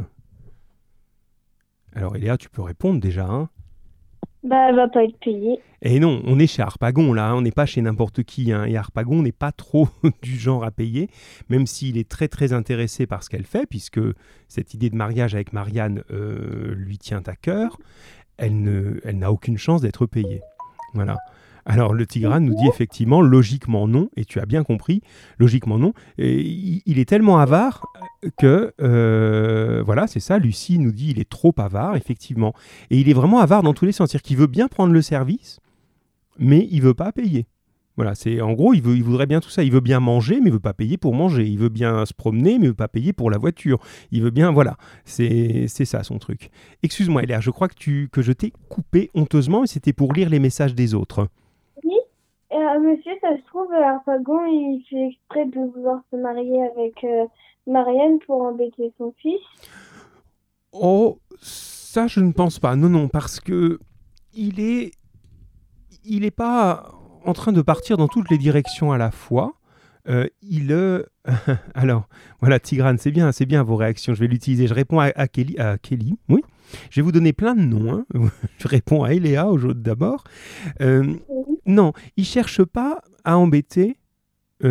Alors 1.93 2.15
Eléa, 2.15 2.38
tu 2.38 2.50
peux 2.50 2.62
répondre 2.62 3.00
déjà. 3.00 3.25
Hein 3.25 3.50
Bah, 4.43 4.69
elle 4.69 4.75
va 4.75 4.88
pas 4.88 5.03
être 5.03 5.17
payée. 5.19 5.60
Et 5.81 6.00
non, 6.00 6.22
on 6.25 6.39
est 6.39 6.48
chez 6.48 6.62
Harpagon 6.62 7.13
là, 7.13 7.29
hein, 7.29 7.36
on 7.36 7.41
n'est 7.41 7.51
pas 7.51 7.65
chez 7.65 7.81
n'importe 7.81 8.24
qui. 8.24 8.51
hein, 8.51 8.65
et 8.65 8.77
Harpagon 8.77 9.22
n'est 9.22 9.31
pas 9.33 9.51
trop 9.51 9.89
du 10.22 10.38
genre 10.38 10.63
à 10.63 10.72
payer, 10.72 11.10
même 11.50 11.67
s'il 11.67 11.98
est 11.98 12.10
très 12.10 12.29
très 12.29 12.53
intéressé 12.53 13.05
par 13.05 13.24
ce 13.24 13.29
qu'elle 13.29 13.45
fait, 13.45 13.65
puisque 13.67 14.00
cette 14.48 14.74
idée 14.74 14.89
de 14.89 14.95
mariage 14.95 15.36
avec 15.36 15.53
Marianne 15.53 16.03
euh, 16.10 16.74
lui 16.75 16.98
tient 16.98 17.22
à 17.27 17.36
cœur. 17.36 17.77
Elle 18.38 18.62
ne, 18.62 19.00
elle 19.03 19.19
n'a 19.19 19.31
aucune 19.31 19.57
chance 19.57 19.81
d'être 19.81 20.05
payée. 20.07 20.41
Voilà. 20.93 21.17
Alors 21.65 21.93
le 21.93 22.05
Tigrane 22.05 22.46
nous 22.46 22.55
dit 22.55 22.67
effectivement 22.67 23.22
logiquement 23.22 23.88
non, 23.88 24.10
et 24.17 24.25
tu 24.25 24.39
as 24.39 24.46
bien 24.46 24.63
compris, 24.63 25.01
logiquement 25.39 25.77
non. 25.77 25.93
Et 26.17 26.41
il, 26.86 27.00
est 27.00 27.05
tellement 27.05 27.39
avare 27.39 27.86
que 28.38 28.74
euh, 28.82 29.82
voilà, 29.86 30.08
c'est 30.08 30.20
ça. 30.20 30.39
Lucie 30.39 30.79
nous 30.79 30.91
dit 30.91 31.12
il 31.12 31.20
est 31.20 31.29
trop 31.29 31.53
avare, 31.58 31.96
effectivement, 31.96 32.53
et 32.89 33.00
il 33.00 33.10
est 33.10 33.13
vraiment 33.13 33.39
avare 33.39 33.63
dans 33.63 33.74
tous 33.74 33.86
les 33.86 33.91
sens, 33.91 34.10
c'est-à-dire 34.10 34.24
qu'il 34.24 34.38
veut 34.38 34.48
bien 34.48 34.67
prendre 34.67 34.93
le 34.93 35.01
service, 35.01 35.60
mais 36.38 36.67
il 36.70 36.82
veut 36.82 36.93
pas 36.93 37.12
payer. 37.12 37.48
Voilà, 37.96 38.15
c'est 38.15 38.41
en 38.41 38.53
gros, 38.53 38.74
il, 38.74 38.82
veut, 38.82 38.96
il 38.96 39.03
voudrait 39.03 39.27
bien 39.27 39.39
tout 39.39 39.51
ça. 39.51 39.63
Il 39.63 39.72
veut 39.72 39.79
bien 39.79 40.00
manger, 40.00 40.39
mais 40.41 40.50
il 40.50 40.53
veut 40.53 40.60
pas 40.60 40.74
payer 40.74 40.98
pour 40.98 41.13
manger. 41.13 41.46
Il 41.46 41.60
veut 41.60 41.70
bien 41.70 42.08
se 42.08 42.13
promener, 42.13 42.58
mais 42.58 42.65
il 42.65 42.70
veut 42.70 42.74
pas 42.74 42.88
payer 42.88 43.13
pour 43.13 43.29
la 43.29 43.38
voiture. 43.38 43.79
Il 44.12 44.24
veut 44.24 44.32
bien, 44.32 44.51
voilà, 44.51 44.77
c'est 45.05 45.67
ça 45.67 46.03
son 46.03 46.17
truc. 46.17 46.50
Excuse-moi, 46.82 47.22
Eléa, 47.22 47.39
je 47.39 47.51
crois 47.51 47.67
que 47.67 47.75
tu 47.75 48.10
que 48.12 48.24
je 48.24 48.32
t'ai 48.32 48.51
coupé 48.67 49.12
honteusement, 49.13 49.62
mais 49.62 49.67
c'était 49.67 49.93
pour 49.93 50.13
lire 50.13 50.29
les 50.29 50.39
messages 50.39 50.74
des 50.74 50.96
autres. 50.96 51.29
Euh, 52.53 52.79
monsieur, 52.79 53.13
ça 53.22 53.36
se 53.36 53.43
trouve, 53.48 53.72
euh, 53.74 53.83
Harpagon, 53.83 54.45
il 54.45 54.83
fait 54.88 55.07
exprès 55.07 55.45
de 55.45 55.72
vouloir 55.74 56.01
se 56.12 56.15
marier 56.17 56.62
avec 56.63 57.03
euh, 57.03 57.25
Marianne 57.65 58.19
pour 58.27 58.43
embêter 58.43 58.93
son 58.98 59.13
fils. 59.17 59.41
Oh, 60.72 61.17
ça 61.41 62.05
je 62.07 62.19
ne 62.19 62.31
pense 62.31 62.60
pas. 62.60 62.75
Non, 62.75 62.89
non, 62.89 63.07
parce 63.07 63.39
que 63.39 63.79
il 64.36 64.60
est, 64.60 64.91
il 66.05 66.25
est 66.25 66.31
pas 66.31 66.91
en 67.25 67.33
train 67.33 67.53
de 67.53 67.62
partir 67.62 67.98
dans 67.98 68.07
toutes 68.07 68.29
les 68.29 68.38
directions 68.38 68.91
à 68.91 68.98
la 68.98 69.10
fois. 69.10 69.53
Euh, 70.10 70.27
il, 70.41 70.72
euh, 70.72 71.03
alors, 71.74 72.07
voilà, 72.41 72.60
Tigrane, 72.60 72.98
c'est 72.98 73.12
bien, 73.12 73.31
c'est 73.31 73.45
bien 73.45 73.63
vos 73.63 73.75
réactions. 73.75 74.13
Je 74.13 74.19
vais 74.19 74.27
l'utiliser. 74.27 74.67
Je 74.67 74.74
réponds 74.74 75.00
à, 75.00 75.12
à 75.15 75.27
Kelly, 75.27 75.57
à 75.57 75.77
Kelly, 75.77 76.17
oui. 76.29 76.41
Je 76.89 77.00
vais 77.00 77.03
vous 77.03 77.12
donner 77.12 77.33
plein 77.33 77.55
de 77.55 77.62
noms. 77.62 77.93
hein. 77.93 78.05
Je 78.57 78.67
réponds 78.67 79.03
à 79.03 79.13
Eléa 79.13 79.48
d'abord. 79.75 80.24
Euh, 80.81 81.13
non, 81.65 81.93
il 82.17 82.25
cherche 82.25 82.63
pas 82.63 83.01
à 83.24 83.38
embêter 83.38 83.98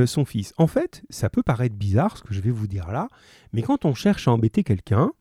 son 0.07 0.25
fils. 0.25 0.55
En 0.57 0.67
fait, 0.67 1.03
ça 1.11 1.29
peut 1.29 1.43
paraître 1.43 1.75
bizarre 1.77 2.17
ce 2.17 2.23
que 2.23 2.33
je 2.33 2.41
vais 2.41 2.51
vous 2.51 2.67
dire 2.67 2.91
là, 2.91 3.09
mais 3.53 3.61
quand 3.61 3.85
on 3.85 3.93
cherche 3.93 4.27
à 4.27 4.31
embêter 4.31 4.65
quelqu'un, 4.65 5.13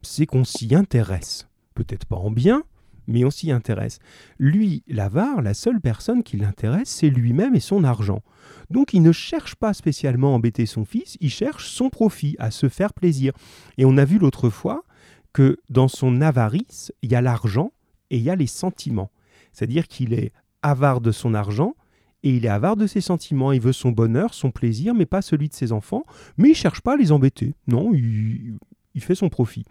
c'est 0.00 0.24
qu'on 0.24 0.44
s'y 0.44 0.74
intéresse. 0.74 1.46
Peut-être 1.74 2.06
pas 2.06 2.16
en 2.16 2.30
bien, 2.30 2.62
mais 3.06 3.24
on 3.24 3.30
s'y 3.30 3.50
intéresse. 3.50 3.98
Lui, 4.38 4.82
l'avare, 4.88 5.42
la 5.42 5.54
seule 5.54 5.80
personne 5.80 6.22
qui 6.22 6.36
l'intéresse, 6.36 6.88
c'est 6.88 7.10
lui-même 7.10 7.54
et 7.54 7.60
son 7.60 7.84
argent. 7.84 8.22
Donc 8.70 8.94
il 8.94 9.02
ne 9.02 9.12
cherche 9.12 9.54
pas 9.54 9.74
spécialement 9.74 10.32
à 10.32 10.36
embêter 10.36 10.66
son 10.66 10.84
fils, 10.84 11.16
il 11.20 11.30
cherche 11.30 11.68
son 11.68 11.90
profit, 11.90 12.36
à 12.38 12.50
se 12.50 12.68
faire 12.68 12.92
plaisir. 12.92 13.32
Et 13.78 13.84
on 13.84 13.96
a 13.96 14.04
vu 14.04 14.18
l'autre 14.18 14.50
fois 14.50 14.84
que 15.32 15.58
dans 15.68 15.88
son 15.88 16.20
avarice, 16.20 16.92
il 17.02 17.12
y 17.12 17.14
a 17.14 17.20
l'argent 17.20 17.72
et 18.10 18.18
il 18.18 18.22
y 18.22 18.30
a 18.30 18.36
les 18.36 18.46
sentiments. 18.46 19.10
C'est-à-dire 19.52 19.88
qu'il 19.88 20.12
est 20.14 20.32
avare 20.62 21.00
de 21.00 21.12
son 21.12 21.34
argent 21.34 21.74
et 22.22 22.36
il 22.36 22.46
est 22.46 22.48
avare 22.48 22.76
de 22.76 22.86
ses 22.86 23.00
sentiments. 23.00 23.52
Il 23.52 23.60
veut 23.60 23.72
son 23.72 23.90
bonheur, 23.90 24.32
son 24.32 24.50
plaisir, 24.50 24.94
mais 24.94 25.06
pas 25.06 25.22
celui 25.22 25.48
de 25.48 25.54
ses 25.54 25.72
enfants. 25.72 26.04
Mais 26.38 26.50
il 26.50 26.54
cherche 26.54 26.80
pas 26.80 26.94
à 26.94 26.96
les 26.96 27.12
embêter. 27.12 27.54
Non, 27.66 27.92
il, 27.92 28.56
il 28.94 29.02
fait 29.02 29.14
son 29.14 29.28
profit. 29.28 29.64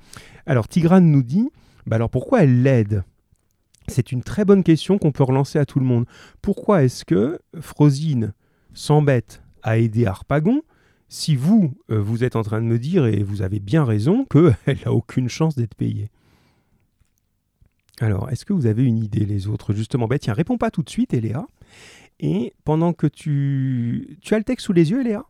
Alors 0.46 0.68
Tigrane 0.68 1.10
nous 1.10 1.24
dit, 1.24 1.50
bah 1.88 1.96
alors 1.96 2.10
pourquoi 2.10 2.44
elle 2.44 2.62
l'aide? 2.62 3.04
C'est 3.88 4.12
une 4.12 4.24
très 4.24 4.46
bonne 4.46 4.64
question 4.64 4.98
qu'on 4.98 5.12
peut 5.12 5.24
relancer 5.24 5.60
à 5.60 5.66
tout 5.66 5.80
le 5.80 5.86
monde. 5.86 6.06
Pourquoi 6.42 6.84
est-ce 6.84 7.06
que 7.06 7.40
Frosine 7.60 8.34
s'embête 8.74 9.44
à 9.62 9.78
aider 9.78 10.06
Harpagon 10.06 10.62
si 11.10 11.36
vous, 11.36 11.76
euh, 11.92 12.02
vous 12.02 12.24
êtes 12.24 12.36
en 12.36 12.42
train 12.42 12.60
de 12.60 12.66
me 12.66 12.80
dire, 12.80 13.06
et 13.06 13.22
vous 13.22 13.44
avez 13.44 13.60
bien 13.60 13.86
raison, 13.86 14.26
qu'elle 14.32 14.80
n'a 14.86 14.92
aucune 14.92 15.30
chance 15.30 15.56
d'être 15.56 15.76
payée? 15.76 16.10
Alors, 18.00 18.32
est-ce 18.32 18.46
que 18.46 18.54
vous 18.54 18.66
avez 18.66 18.84
une 18.84 18.98
idée, 18.98 19.26
les 19.26 19.48
autres? 19.48 19.74
Justement, 19.74 20.08
ben 20.08 20.18
tiens, 20.18 20.34
réponds 20.34 20.58
pas 20.58 20.72
tout 20.72 20.82
de 20.82 20.90
suite, 20.90 21.14
Eléa. 21.14 21.46
Et 22.20 22.54
pendant 22.64 22.94
que 22.94 23.06
tu... 23.06 24.18
Tu 24.22 24.34
as 24.34 24.40
le 24.40 24.44
texte 24.44 24.66
sous 24.66 24.74
les 24.74 24.90
yeux, 24.90 25.02
Eléa? 25.02 25.24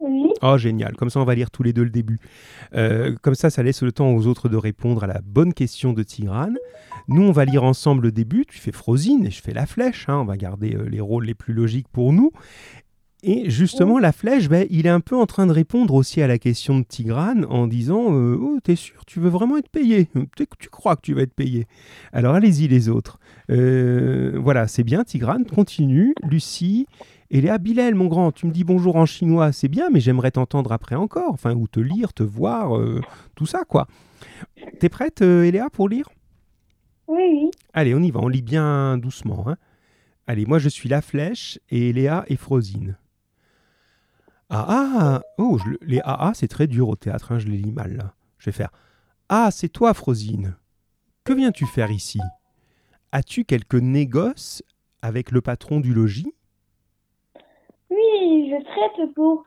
Oui. 0.00 0.28
Oh, 0.42 0.56
génial. 0.58 0.96
Comme 0.96 1.10
ça, 1.10 1.20
on 1.20 1.24
va 1.24 1.34
lire 1.34 1.50
tous 1.50 1.62
les 1.62 1.72
deux 1.72 1.84
le 1.84 1.90
début. 1.90 2.18
Euh, 2.74 3.14
comme 3.22 3.34
ça, 3.34 3.50
ça 3.50 3.62
laisse 3.62 3.82
le 3.82 3.92
temps 3.92 4.10
aux 4.12 4.26
autres 4.26 4.48
de 4.48 4.56
répondre 4.56 5.04
à 5.04 5.06
la 5.06 5.20
bonne 5.24 5.52
question 5.54 5.92
de 5.92 6.02
Tigrane. 6.02 6.56
Nous, 7.08 7.22
on 7.22 7.32
va 7.32 7.44
lire 7.44 7.64
ensemble 7.64 8.04
le 8.04 8.12
début. 8.12 8.44
Tu 8.48 8.58
fais 8.58 8.72
Frosine 8.72 9.26
et 9.26 9.30
je 9.30 9.42
fais 9.42 9.52
la 9.52 9.66
flèche. 9.66 10.08
hein. 10.08 10.18
On 10.20 10.24
va 10.24 10.36
garder 10.36 10.74
euh, 10.74 10.88
les 10.88 11.00
rôles 11.00 11.26
les 11.26 11.34
plus 11.34 11.52
logiques 11.54 11.88
pour 11.88 12.12
nous. 12.12 12.32
Et 13.22 13.50
justement, 13.50 13.98
la 13.98 14.12
flèche, 14.12 14.48
ben, 14.48 14.66
il 14.70 14.86
est 14.86 14.90
un 14.90 15.00
peu 15.00 15.14
en 15.14 15.26
train 15.26 15.46
de 15.46 15.52
répondre 15.52 15.92
aussi 15.92 16.22
à 16.22 16.26
la 16.26 16.38
question 16.38 16.78
de 16.78 16.84
Tigrane 16.84 17.44
en 17.50 17.66
disant 17.66 18.14
euh, 18.14 18.38
Oh, 18.40 18.58
t'es 18.64 18.76
sûr, 18.76 19.04
tu 19.04 19.20
veux 19.20 19.28
vraiment 19.28 19.58
être 19.58 19.68
payé? 19.68 20.08
Tu 20.58 20.70
crois 20.70 20.96
que 20.96 21.02
tu 21.02 21.12
vas 21.12 21.20
être 21.22 21.34
payé 21.34 21.66
Alors, 22.14 22.34
allez-y, 22.34 22.66
les 22.66 22.88
autres. 22.88 23.19
Euh, 23.50 24.38
voilà, 24.40 24.68
c'est 24.68 24.84
bien, 24.84 25.02
Tigrane, 25.04 25.44
continue. 25.44 26.14
Lucie, 26.22 26.86
Eléa 27.30 27.58
Bilal, 27.58 27.94
mon 27.94 28.06
grand, 28.06 28.30
tu 28.32 28.46
me 28.46 28.52
dis 28.52 28.64
bonjour 28.64 28.96
en 28.96 29.06
chinois, 29.06 29.52
c'est 29.52 29.68
bien, 29.68 29.90
mais 29.90 30.00
j'aimerais 30.00 30.30
t'entendre 30.30 30.72
après 30.72 30.94
encore, 30.94 31.32
enfin, 31.32 31.54
ou 31.54 31.66
te 31.66 31.80
lire, 31.80 32.12
te 32.12 32.22
voir, 32.22 32.76
euh, 32.78 33.00
tout 33.34 33.46
ça, 33.46 33.64
quoi. 33.64 33.86
T'es 34.78 34.88
prête, 34.88 35.22
euh, 35.22 35.44
Eléa, 35.44 35.68
pour 35.70 35.88
lire? 35.88 36.08
Oui, 37.08 37.22
oui. 37.32 37.50
Allez, 37.72 37.94
on 37.94 38.00
y 38.02 38.10
va, 38.10 38.20
on 38.20 38.28
lit 38.28 38.42
bien 38.42 38.96
doucement. 38.98 39.48
hein. 39.48 39.56
Allez, 40.28 40.46
moi 40.46 40.60
je 40.60 40.68
suis 40.68 40.88
la 40.88 41.02
flèche 41.02 41.58
et 41.70 41.92
Léa 41.92 42.24
et 42.28 42.36
Frosine. 42.36 42.96
Ah 44.48 44.66
ah 44.68 45.22
Oh, 45.38 45.58
je 45.58 45.70
le- 45.70 45.78
les 45.82 46.00
ah 46.04 46.16
ah, 46.28 46.32
c'est 46.34 46.46
très 46.46 46.68
dur 46.68 46.88
au 46.88 46.94
théâtre, 46.94 47.32
hein, 47.32 47.38
je 47.40 47.48
les 47.48 47.56
lis 47.56 47.72
mal 47.72 47.96
là. 47.96 48.14
Je 48.38 48.46
vais 48.46 48.52
faire 48.52 48.70
Ah, 49.28 49.50
c'est 49.50 49.68
toi, 49.68 49.92
Frosine. 49.92 50.54
Que 51.24 51.32
viens-tu 51.32 51.66
faire 51.66 51.90
ici? 51.90 52.20
As-tu 53.12 53.44
quelque 53.44 53.76
négoce 53.76 54.62
avec 55.02 55.32
le 55.32 55.40
patron 55.40 55.80
du 55.80 55.92
logis? 55.92 56.32
Oui, 57.90 58.50
je 58.50 58.62
traite 58.64 59.14
pour, 59.14 59.44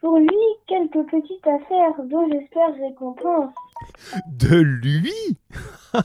pour 0.00 0.18
lui 0.18 0.28
quelques 0.66 1.08
petites 1.10 1.46
affaires 1.46 2.04
dont 2.04 2.28
j'espère 2.30 2.74
récompense. 2.74 3.54
De 4.28 4.56
lui? 4.56 5.12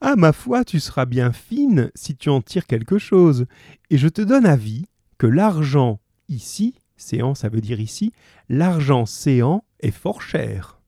Ah, 0.00 0.16
ma 0.16 0.32
foi, 0.32 0.64
tu 0.64 0.80
seras 0.80 1.04
bien 1.04 1.30
fine 1.30 1.92
si 1.94 2.16
tu 2.16 2.28
en 2.28 2.40
tires 2.40 2.66
quelque 2.66 2.98
chose. 2.98 3.46
Et 3.90 3.98
je 3.98 4.08
te 4.08 4.20
donne 4.20 4.46
avis 4.46 4.86
que 5.16 5.28
l'argent 5.28 6.00
ici, 6.28 6.74
séant 6.96 7.36
ça 7.36 7.48
veut 7.48 7.60
dire 7.60 7.78
ici, 7.78 8.12
l'argent 8.48 9.06
séant 9.06 9.62
est 9.78 9.92
fort 9.92 10.22
cher. 10.22 10.79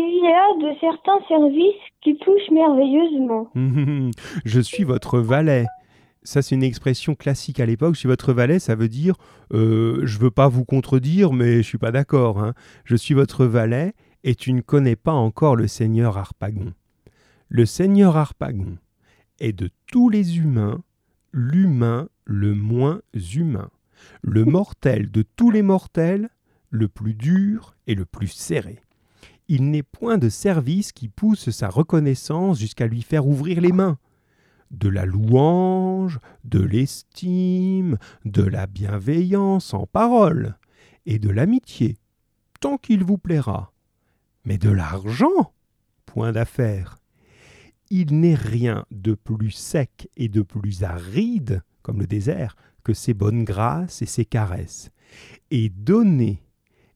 Il 0.00 0.22
y 0.22 0.28
a 0.28 0.70
de 0.70 0.78
certains 0.78 1.18
services 1.26 1.82
qui 2.02 2.16
touchent 2.18 2.50
merveilleusement. 2.52 3.50
je 4.44 4.60
suis 4.60 4.84
votre 4.84 5.18
valet. 5.18 5.66
Ça, 6.22 6.40
c'est 6.40 6.54
une 6.54 6.62
expression 6.62 7.16
classique 7.16 7.58
à 7.58 7.66
l'époque. 7.66 7.94
Je 7.94 8.00
suis 8.00 8.08
votre 8.08 8.32
valet, 8.32 8.60
ça 8.60 8.76
veut 8.76 8.88
dire 8.88 9.14
euh, 9.52 10.02
je 10.04 10.18
veux 10.18 10.30
pas 10.30 10.46
vous 10.46 10.64
contredire, 10.64 11.32
mais 11.32 11.56
je 11.56 11.62
suis 11.62 11.78
pas 11.78 11.90
d'accord. 11.90 12.38
hein. 12.38 12.54
Je 12.84 12.94
suis 12.94 13.14
votre 13.14 13.44
valet 13.44 13.92
et 14.22 14.36
tu 14.36 14.52
ne 14.52 14.60
connais 14.60 14.96
pas 14.96 15.12
encore 15.12 15.56
le 15.56 15.66
seigneur 15.66 16.16
Harpagon. 16.16 16.74
Le 17.48 17.66
seigneur 17.66 18.16
Harpagon 18.16 18.78
est 19.40 19.52
de 19.52 19.70
tous 19.90 20.10
les 20.10 20.38
humains 20.38 20.82
l'humain 21.32 22.08
le 22.24 22.54
moins 22.54 23.00
humain, 23.34 23.70
le 24.22 24.44
mortel 24.44 25.10
de 25.10 25.24
tous 25.36 25.50
les 25.50 25.62
mortels, 25.62 26.28
le 26.70 26.88
plus 26.88 27.14
dur 27.14 27.74
et 27.86 27.94
le 27.94 28.04
plus 28.04 28.28
serré. 28.28 28.80
Il 29.48 29.70
n'est 29.70 29.82
point 29.82 30.18
de 30.18 30.28
service 30.28 30.92
qui 30.92 31.08
pousse 31.08 31.48
sa 31.50 31.68
reconnaissance 31.68 32.58
jusqu'à 32.58 32.86
lui 32.86 33.00
faire 33.00 33.26
ouvrir 33.26 33.62
les 33.62 33.72
mains. 33.72 33.98
De 34.70 34.90
la 34.90 35.06
louange, 35.06 36.20
de 36.44 36.60
l'estime, 36.60 37.96
de 38.26 38.42
la 38.42 38.66
bienveillance 38.66 39.72
en 39.72 39.86
parole, 39.86 40.58
et 41.06 41.18
de 41.18 41.30
l'amitié, 41.30 41.96
tant 42.60 42.76
qu'il 42.76 43.02
vous 43.02 43.16
plaira. 43.16 43.72
Mais 44.44 44.58
de 44.58 44.68
l'argent, 44.68 45.54
point 46.04 46.32
d'affaire. 46.32 46.98
Il 47.88 48.20
n'est 48.20 48.34
rien 48.34 48.84
de 48.90 49.14
plus 49.14 49.50
sec 49.50 50.10
et 50.18 50.28
de 50.28 50.42
plus 50.42 50.82
aride, 50.82 51.62
comme 51.80 52.00
le 52.00 52.06
désert, 52.06 52.54
que 52.84 52.92
ses 52.92 53.14
bonnes 53.14 53.44
grâces 53.44 54.02
et 54.02 54.06
ses 54.06 54.26
caresses. 54.26 54.90
Et 55.50 55.70
donner 55.70 56.42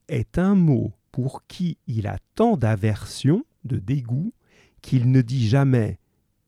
est 0.08 0.36
un 0.36 0.54
mot 0.54 0.92
pour 1.12 1.46
qui 1.46 1.76
il 1.86 2.06
a 2.06 2.16
tant 2.34 2.56
d'aversion, 2.56 3.44
de 3.64 3.78
dégoût, 3.78 4.32
qu'il 4.80 5.10
ne 5.12 5.20
dit 5.22 5.46
jamais 5.48 5.98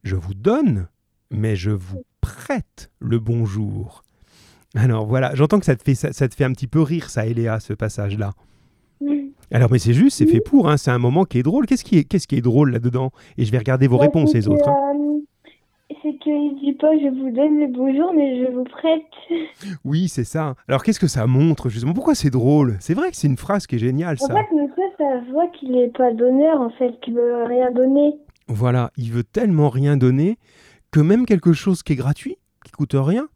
je 0.02 0.16
vous 0.16 0.34
donne, 0.34 0.88
mais 1.30 1.54
je 1.56 1.70
vous 1.70 2.04
prête 2.20 2.90
le 2.98 3.18
bonjour. 3.18 4.02
Alors 4.74 5.06
voilà, 5.06 5.34
j'entends 5.34 5.60
que 5.60 5.66
ça 5.66 5.76
te, 5.76 5.82
fait, 5.84 5.94
ça, 5.94 6.12
ça 6.12 6.28
te 6.28 6.34
fait 6.34 6.44
un 6.44 6.52
petit 6.52 6.66
peu 6.66 6.80
rire, 6.82 7.08
ça, 7.10 7.26
Eléa, 7.26 7.60
ce 7.60 7.72
passage-là. 7.72 8.32
Alors, 9.50 9.70
mais 9.70 9.78
c'est 9.78 9.92
juste, 9.94 10.18
c'est 10.18 10.26
fait 10.26 10.40
pour, 10.40 10.68
hein, 10.68 10.76
c'est 10.78 10.90
un 10.90 10.98
moment 10.98 11.24
qui 11.24 11.38
est 11.38 11.42
drôle. 11.42 11.66
Qu'est-ce 11.66 11.84
qui 11.84 11.98
est, 11.98 12.04
qu'est-ce 12.04 12.26
qui 12.26 12.36
est 12.36 12.40
drôle 12.40 12.70
là-dedans? 12.72 13.12
Et 13.36 13.44
je 13.44 13.52
vais 13.52 13.58
regarder 13.58 13.86
vos 13.86 13.98
Bah, 13.98 14.04
réponses, 14.04 14.32
les 14.34 14.48
autres. 14.48 14.68
hein. 14.68 15.03
C'est 16.04 16.16
qu'il 16.18 16.54
dit 16.60 16.74
pas 16.74 16.92
je 16.98 17.08
vous 17.08 17.30
donne 17.30 17.58
le 17.58 17.66
bonjour, 17.72 18.12
mais 18.14 18.38
je 18.44 18.52
vous 18.52 18.62
prête. 18.64 19.02
Oui, 19.84 20.06
c'est 20.08 20.24
ça. 20.24 20.54
Alors, 20.68 20.82
qu'est-ce 20.84 21.00
que 21.00 21.06
ça 21.08 21.26
montre, 21.26 21.68
justement? 21.70 21.94
Pourquoi 21.94 22.14
c'est 22.14 22.30
drôle? 22.30 22.76
C'est 22.80 22.94
vrai 22.94 23.10
que 23.10 23.16
c'est 23.16 23.26
une 23.26 23.36
phrase 23.38 23.66
qui 23.66 23.74
est 23.76 23.78
géniale, 23.78 24.16
En 24.20 24.26
ça. 24.26 24.34
fait, 24.34 24.54
monsieur, 24.54 24.82
ça 24.98 25.20
voit 25.32 25.48
qu'il 25.48 25.74
est 25.76 25.96
pas 25.96 26.12
donneur, 26.12 26.60
en 26.60 26.70
fait, 26.70 27.00
qu'il 27.00 27.14
veut 27.14 27.44
rien 27.44 27.72
donner. 27.72 28.14
Voilà, 28.46 28.90
il 28.96 29.10
veut 29.10 29.24
tellement 29.24 29.70
rien 29.70 29.96
donner 29.96 30.38
que 30.90 31.00
même 31.00 31.24
quelque 31.26 31.52
chose 31.54 31.82
qui 31.82 31.94
est 31.94 31.96
gratuit, 31.96 32.36
qui 32.64 32.70
coûte 32.72 32.94
rien. 32.94 33.26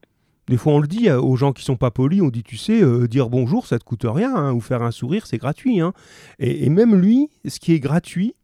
Des 0.49 0.57
fois, 0.57 0.75
on 0.75 0.79
le 0.79 0.87
dit 0.87 1.11
aux 1.11 1.37
gens 1.37 1.53
qui 1.53 1.63
sont 1.65 1.77
pas 1.77 1.91
polis, 1.91 2.23
on 2.23 2.29
dit, 2.29 2.43
tu 2.43 2.57
sais, 2.57 2.83
euh, 2.83 3.07
dire 3.07 3.29
bonjour, 3.31 3.67
ça 3.67 3.79
te 3.79 3.85
coûte 3.85 4.05
rien, 4.07 4.35
hein, 4.35 4.53
ou 4.53 4.61
faire 4.61 4.83
un 4.83 4.91
sourire, 4.91 5.27
c'est 5.27 5.37
gratuit. 5.39 5.81
hein. 5.81 5.93
Et, 6.39 6.65
et 6.65 6.71
même 6.71 6.95
lui, 6.95 7.29
ce 7.47 7.59
qui 7.61 7.73
est 7.75 7.81
gratuit, 7.81 8.35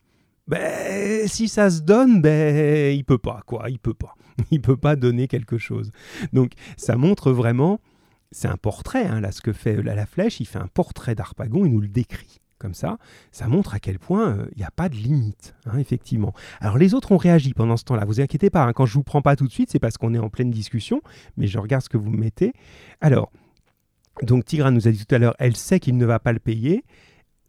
ben, 0.46 1.26
si 1.26 1.48
ça 1.48 1.70
se 1.70 1.80
donne, 1.80 2.20
ben, 2.20 2.94
il 2.94 3.04
peut 3.04 3.18
pas, 3.18 3.42
quoi, 3.46 3.70
il 3.70 3.78
peut 3.78 3.94
pas. 3.94 4.14
Il 4.50 4.60
peut 4.60 4.76
pas 4.76 4.96
donner 4.96 5.28
quelque 5.28 5.58
chose. 5.58 5.92
Donc, 6.32 6.54
ça 6.76 6.96
montre 6.96 7.30
vraiment, 7.30 7.80
c'est 8.32 8.48
un 8.48 8.56
portrait, 8.56 9.06
hein, 9.06 9.20
là, 9.20 9.30
ce 9.30 9.40
que 9.40 9.52
fait 9.52 9.80
la 9.80 10.06
flèche, 10.06 10.40
il 10.40 10.46
fait 10.46 10.58
un 10.58 10.66
portrait 10.66 11.14
d'Arpagon, 11.14 11.64
il 11.64 11.72
nous 11.72 11.80
le 11.80 11.86
décrit. 11.86 12.40
Comme 12.58 12.74
ça, 12.74 12.98
ça 13.30 13.46
montre 13.46 13.74
à 13.74 13.78
quel 13.78 13.98
point 13.98 14.30
euh, 14.30 14.46
il 14.52 14.58
n'y 14.58 14.64
a 14.64 14.70
pas 14.70 14.88
de 14.88 14.94
limite, 14.94 15.54
hein, 15.66 15.78
effectivement. 15.78 16.32
Alors 16.60 16.78
les 16.78 16.94
autres 16.94 17.12
ont 17.12 17.16
réagi 17.16 17.52
pendant 17.52 17.76
ce 17.76 17.84
temps-là. 17.84 18.04
Vous 18.06 18.20
inquiétez 18.20 18.48
pas, 18.48 18.64
hein, 18.64 18.72
quand 18.72 18.86
je 18.86 18.94
vous 18.94 19.02
prends 19.02 19.22
pas 19.22 19.36
tout 19.36 19.46
de 19.46 19.52
suite, 19.52 19.70
c'est 19.70 19.78
parce 19.78 19.98
qu'on 19.98 20.14
est 20.14 20.18
en 20.18 20.30
pleine 20.30 20.50
discussion, 20.50 21.02
mais 21.36 21.46
je 21.46 21.58
regarde 21.58 21.82
ce 21.82 21.88
que 21.88 21.96
vous 21.96 22.10
me 22.10 22.16
mettez. 22.16 22.54
Alors, 23.00 23.30
donc 24.22 24.44
Tigra 24.46 24.70
nous 24.70 24.88
a 24.88 24.90
dit 24.90 25.04
tout 25.04 25.14
à 25.14 25.18
l'heure, 25.18 25.34
elle 25.38 25.56
sait 25.56 25.78
qu'il 25.78 25.96
ne 25.96 26.06
va 26.06 26.18
pas 26.18 26.32
le 26.32 26.38
payer. 26.38 26.84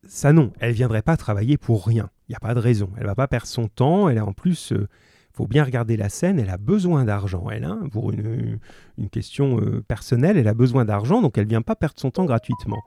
Ça 0.08 0.34
non, 0.34 0.52
elle 0.60 0.74
viendrait 0.74 1.02
pas 1.02 1.18
travailler 1.18 1.58
pour 1.58 1.86
rien. 1.86 2.10
Il 2.28 2.32
n'y 2.32 2.36
a 2.36 2.40
pas 2.40 2.54
de 2.56 2.60
raison. 2.60 2.90
Elle 2.98 3.06
va 3.06 3.16
pas 3.16 3.28
perdre 3.28 3.48
son 3.48 3.68
temps. 3.68 4.10
Elle 4.10 4.18
a 4.18 4.26
en 4.26 4.34
plus, 4.34 4.72
euh, 4.74 4.88
faut 5.34 5.48
bien 5.48 5.64
regarder 5.64 5.96
la 5.98 6.10
scène. 6.10 6.40
Elle 6.40 6.50
a 6.50 6.58
besoin 6.58 7.04
d'argent, 7.06 7.50
elle, 7.50 7.64
hein, 7.66 7.82
pour 7.92 8.12
une, 8.12 8.60
une 8.98 9.10
question 9.10 9.60
euh, 9.60 9.82
personnelle. 9.88 10.38
Elle 10.38 10.48
a 10.48 10.54
besoin 10.56 10.86
d'argent, 10.86 11.22
donc 11.22 11.38
elle 11.38 11.48
vient 11.48 11.62
pas 11.62 11.76
perdre 11.76 12.00
son 12.00 12.10
temps 12.12 12.26
gratuitement. 12.26 12.82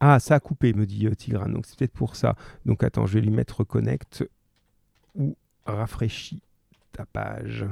Ah, 0.00 0.20
ça 0.20 0.34
a 0.36 0.40
coupé, 0.40 0.72
me 0.72 0.86
dit 0.86 1.06
euh, 1.06 1.14
Tigran. 1.14 1.48
Donc 1.48 1.66
c'est 1.66 1.78
peut-être 1.78 1.92
pour 1.92 2.16
ça. 2.16 2.34
Donc 2.64 2.82
attends, 2.82 3.06
je 3.06 3.14
vais 3.14 3.20
lui 3.20 3.30
mettre 3.30 3.62
connect 3.64 4.24
ou 5.14 5.36
rafraîchis 5.66 6.42
ta 6.92 7.04
page. 7.06 7.66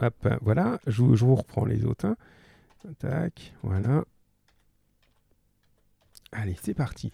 Hop, 0.00 0.28
voilà, 0.42 0.78
je, 0.86 1.02
vous- 1.02 1.16
je 1.16 1.24
vous 1.24 1.34
reprends 1.36 1.64
les 1.64 1.84
autres. 1.86 2.04
hein. 2.06 2.16
Tac, 2.98 3.54
voilà. 3.62 4.04
Allez, 6.36 6.56
c'est 6.62 6.74
parti. 6.74 7.12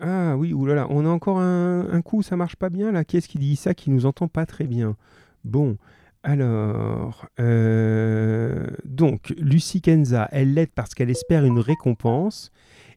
Ah 0.00 0.34
oui, 0.38 0.54
oulala, 0.54 0.86
on 0.88 1.04
a 1.04 1.10
encore 1.10 1.38
un, 1.38 2.00
coup, 2.00 2.22
ça 2.22 2.34
marche 2.36 2.56
pas 2.56 2.70
bien 2.70 2.90
là. 2.90 3.04
Qui 3.04 3.18
est-ce 3.18 3.28
qui 3.28 3.38
dit? 3.38 3.54
Ça 3.54 3.74
qui 3.74 3.90
nous 3.90 4.06
entend 4.06 4.28
pas 4.28 4.46
très 4.46 4.64
bien 4.64 4.96
Bon, 5.44 5.76
alors, 6.22 7.26
euh, 7.38 8.66
donc, 8.86 9.34
Lucie 9.36 9.82
Kenza, 9.82 10.26
elle 10.32 10.54
l'aide 10.54 10.72
parce 10.74 10.94
qu'elle 10.94 11.10
espère 11.10 11.44
une 11.44 11.58
récompense 11.58 12.50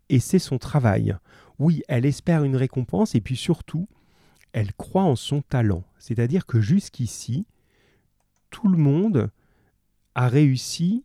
et 0.08 0.20
c'est 0.20 0.40
son 0.40 0.58
travail. 0.58 1.18
Oui, 1.60 1.84
elle 1.90 2.06
espère 2.06 2.46
une 2.46 2.56
récompense 2.56 3.16
et 3.16 3.22
puis 3.22 3.36
surtout, 3.36 3.90
elle 4.54 4.74
croit 4.74 5.04
en 5.04 5.18
son 5.18 5.42
talent. 5.42 5.84
C'est-à-dire 6.00 6.46
que 6.46 6.62
jusqu'ici, 6.62 7.46
tout 8.50 8.70
le 8.70 8.78
monde 8.78 9.30
a 10.16 10.30
réussi, 10.30 11.04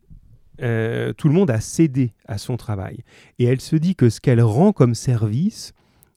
euh, 0.61 1.13
tout 1.13 1.27
le 1.27 1.33
monde 1.33 1.51
a 1.51 1.59
cédé 1.59 2.13
à 2.27 2.37
son 2.37 2.57
travail. 2.57 3.03
Et 3.37 3.45
elle 3.45 3.61
se 3.61 3.75
dit 3.75 3.95
que 3.95 4.09
ce 4.09 4.19
qu'elle 4.19 4.41
rend 4.41 4.71
comme 4.71 4.95
service, 4.95 5.73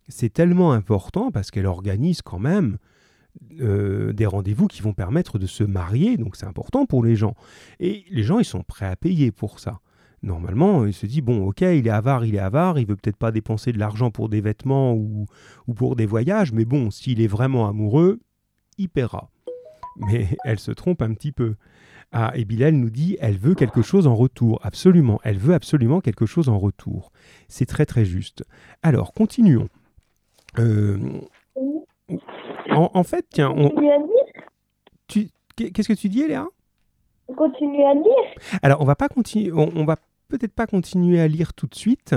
c'est 0.08 0.32
tellement 0.32 0.72
important 0.72 1.30
parce 1.30 1.50
qu'elle 1.50 1.66
organise 1.66 2.22
quand 2.22 2.38
même 2.38 2.78
euh, 3.60 4.12
des 4.12 4.26
rendez-vous 4.26 4.66
qui 4.66 4.82
vont 4.82 4.92
permettre 4.92 5.38
de 5.38 5.46
se 5.46 5.64
marier, 5.64 6.16
donc 6.16 6.36
c'est 6.36 6.46
important 6.46 6.86
pour 6.86 7.04
les 7.04 7.16
gens. 7.16 7.34
Et 7.80 8.04
les 8.10 8.22
gens, 8.22 8.38
ils 8.38 8.44
sont 8.44 8.62
prêts 8.62 8.86
à 8.86 8.96
payer 8.96 9.32
pour 9.32 9.58
ça. 9.58 9.80
Normalement, 10.22 10.86
il 10.86 10.92
se 10.92 11.06
dit, 11.06 11.20
bon, 11.20 11.46
ok, 11.46 11.62
il 11.62 11.86
est 11.86 11.90
avare, 11.90 12.24
il 12.24 12.36
est 12.36 12.40
avare, 12.40 12.78
il 12.78 12.86
veut 12.86 12.94
peut-être 12.94 13.16
pas 13.16 13.32
dépenser 13.32 13.72
de 13.72 13.78
l'argent 13.78 14.10
pour 14.10 14.28
des 14.28 14.40
vêtements 14.40 14.94
ou, 14.94 15.26
ou 15.66 15.74
pour 15.74 15.96
des 15.96 16.06
voyages, 16.06 16.52
mais 16.52 16.64
bon, 16.64 16.90
s'il 16.90 17.20
est 17.20 17.26
vraiment 17.26 17.68
amoureux, 17.68 18.20
il 18.78 18.88
paiera. 18.88 19.30
Mais 19.96 20.28
elle 20.44 20.58
se 20.58 20.70
trompe 20.70 21.02
un 21.02 21.14
petit 21.14 21.32
peu. 21.32 21.56
Ah, 22.12 22.32
et 22.34 22.44
Bilal 22.44 22.74
nous 22.74 22.90
dit, 22.90 23.16
elle 23.20 23.38
veut 23.38 23.54
quelque 23.54 23.80
chose 23.82 24.06
en 24.06 24.14
retour. 24.14 24.60
Absolument, 24.62 25.18
elle 25.24 25.38
veut 25.38 25.54
absolument 25.54 26.00
quelque 26.00 26.26
chose 26.26 26.48
en 26.50 26.58
retour. 26.58 27.10
C'est 27.48 27.64
très 27.66 27.86
très 27.86 28.04
juste. 28.04 28.44
Alors, 28.82 29.14
continuons. 29.14 29.68
Euh, 30.58 30.98
en, 32.70 32.90
en 32.92 33.02
fait, 33.02 33.26
tiens, 33.30 33.50
on- 33.56 33.70
qu'est-ce 35.08 35.88
que 35.88 35.92
tu 35.94 36.08
dis, 36.08 36.26
Léa? 36.26 36.46
Continue 37.36 37.82
à 37.84 37.94
lire? 37.94 38.58
Alors, 38.62 38.82
on 38.82 38.84
va 38.84 38.94
pas 38.94 39.08
continuer, 39.08 39.52
on, 39.52 39.70
on 39.74 39.84
va 39.84 39.96
peut-être 40.32 40.54
pas 40.54 40.66
continuer 40.66 41.20
à 41.20 41.28
lire 41.28 41.52
tout 41.52 41.66
de 41.66 41.74
suite, 41.74 42.14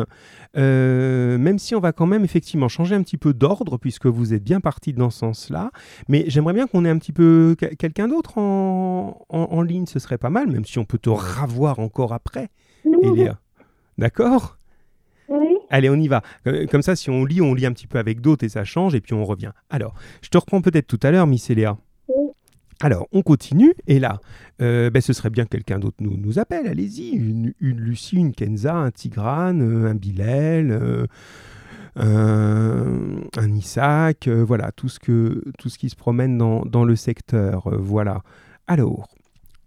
euh, 0.57 1.37
même 1.37 1.59
si 1.59 1.75
on 1.75 1.79
va 1.79 1.91
quand 1.91 2.05
même 2.05 2.23
effectivement 2.23 2.67
changer 2.67 2.95
un 2.95 3.01
petit 3.03 3.17
peu 3.17 3.33
d'ordre, 3.33 3.77
puisque 3.77 4.05
vous 4.07 4.33
êtes 4.33 4.43
bien 4.43 4.59
parti 4.61 4.93
dans 4.93 5.09
ce 5.09 5.19
sens-là. 5.19 5.71
Mais 6.07 6.23
j'aimerais 6.27 6.53
bien 6.53 6.67
qu'on 6.67 6.85
ait 6.85 6.89
un 6.89 6.97
petit 6.97 7.11
peu 7.13 7.55
que- 7.59 7.73
quelqu'un 7.75 8.07
d'autre 8.07 8.37
en, 8.37 9.25
en- 9.29 9.39
en 9.51 9.61
ligne, 9.61 9.85
ce 9.85 9.99
serait 9.99 10.17
pas 10.17 10.29
mal, 10.29 10.47
même 10.47 10.65
si 10.65 10.79
on 10.79 10.85
peut 10.85 10.97
te 10.97 11.09
ravoir 11.09 11.79
encore 11.79 12.13
après, 12.13 12.49
Eléa. 13.03 13.39
D'accord? 13.97 14.57
Oui. 15.27 15.57
Allez, 15.69 15.89
on 15.89 15.95
y 15.95 16.07
va. 16.07 16.21
Euh, 16.47 16.67
Comme 16.67 16.81
ça, 16.83 16.95
si 16.95 17.09
on 17.09 17.25
lit, 17.25 17.41
on 17.41 17.53
lit 17.53 17.65
un 17.65 17.71
petit 17.73 17.87
peu 17.87 17.97
avec 17.97 18.21
d'autres 18.21 18.43
et 18.45 18.49
ça 18.49 18.63
change, 18.63 18.93
et 18.95 19.01
puis 19.01 19.13
on 19.13 19.25
revient. 19.25 19.51
Alors, 19.69 19.93
je 20.21 20.29
te 20.29 20.37
reprends 20.37 20.61
peut-être 20.61 20.87
tout 20.87 20.99
à 21.03 21.11
l'heure, 21.11 21.27
Miss 21.27 21.49
Eléa. 21.49 21.77
Alors, 22.81 23.07
on 23.13 23.21
continue, 23.21 23.73
et 23.87 23.99
là, 23.99 24.19
euh, 24.61 24.89
ben, 24.89 25.01
ce 25.01 25.13
serait 25.13 25.29
bien 25.29 25.45
que 25.45 25.49
quelqu'un 25.49 25.79
d'autre 25.79 25.97
nous, 26.01 26.17
nous 26.17 26.39
appelle. 26.39 26.67
Allez-y, 26.67 27.11
une, 27.11 27.53
Lucie, 27.61 28.17
une 28.17 28.33
Kenza, 28.33 28.75
un 28.75 28.91
Tigrane, 28.91 29.61
euh, 29.61 29.89
un 29.89 29.95
Bilal, 29.95 31.07
euh, 31.97 33.19
un, 33.37 33.55
Isaac, 33.55 34.27
euh, 34.27 34.43
voilà, 34.43 34.71
tout 34.73 34.89
ce, 34.89 34.99
que, 34.99 35.41
tout 35.57 35.69
ce 35.69 35.77
qui 35.77 35.89
se 35.89 35.95
promène 35.95 36.37
dans, 36.37 36.83
le 36.83 36.95
secteur. 36.97 37.69
voilà. 37.79 38.21
Alors, 38.67 39.07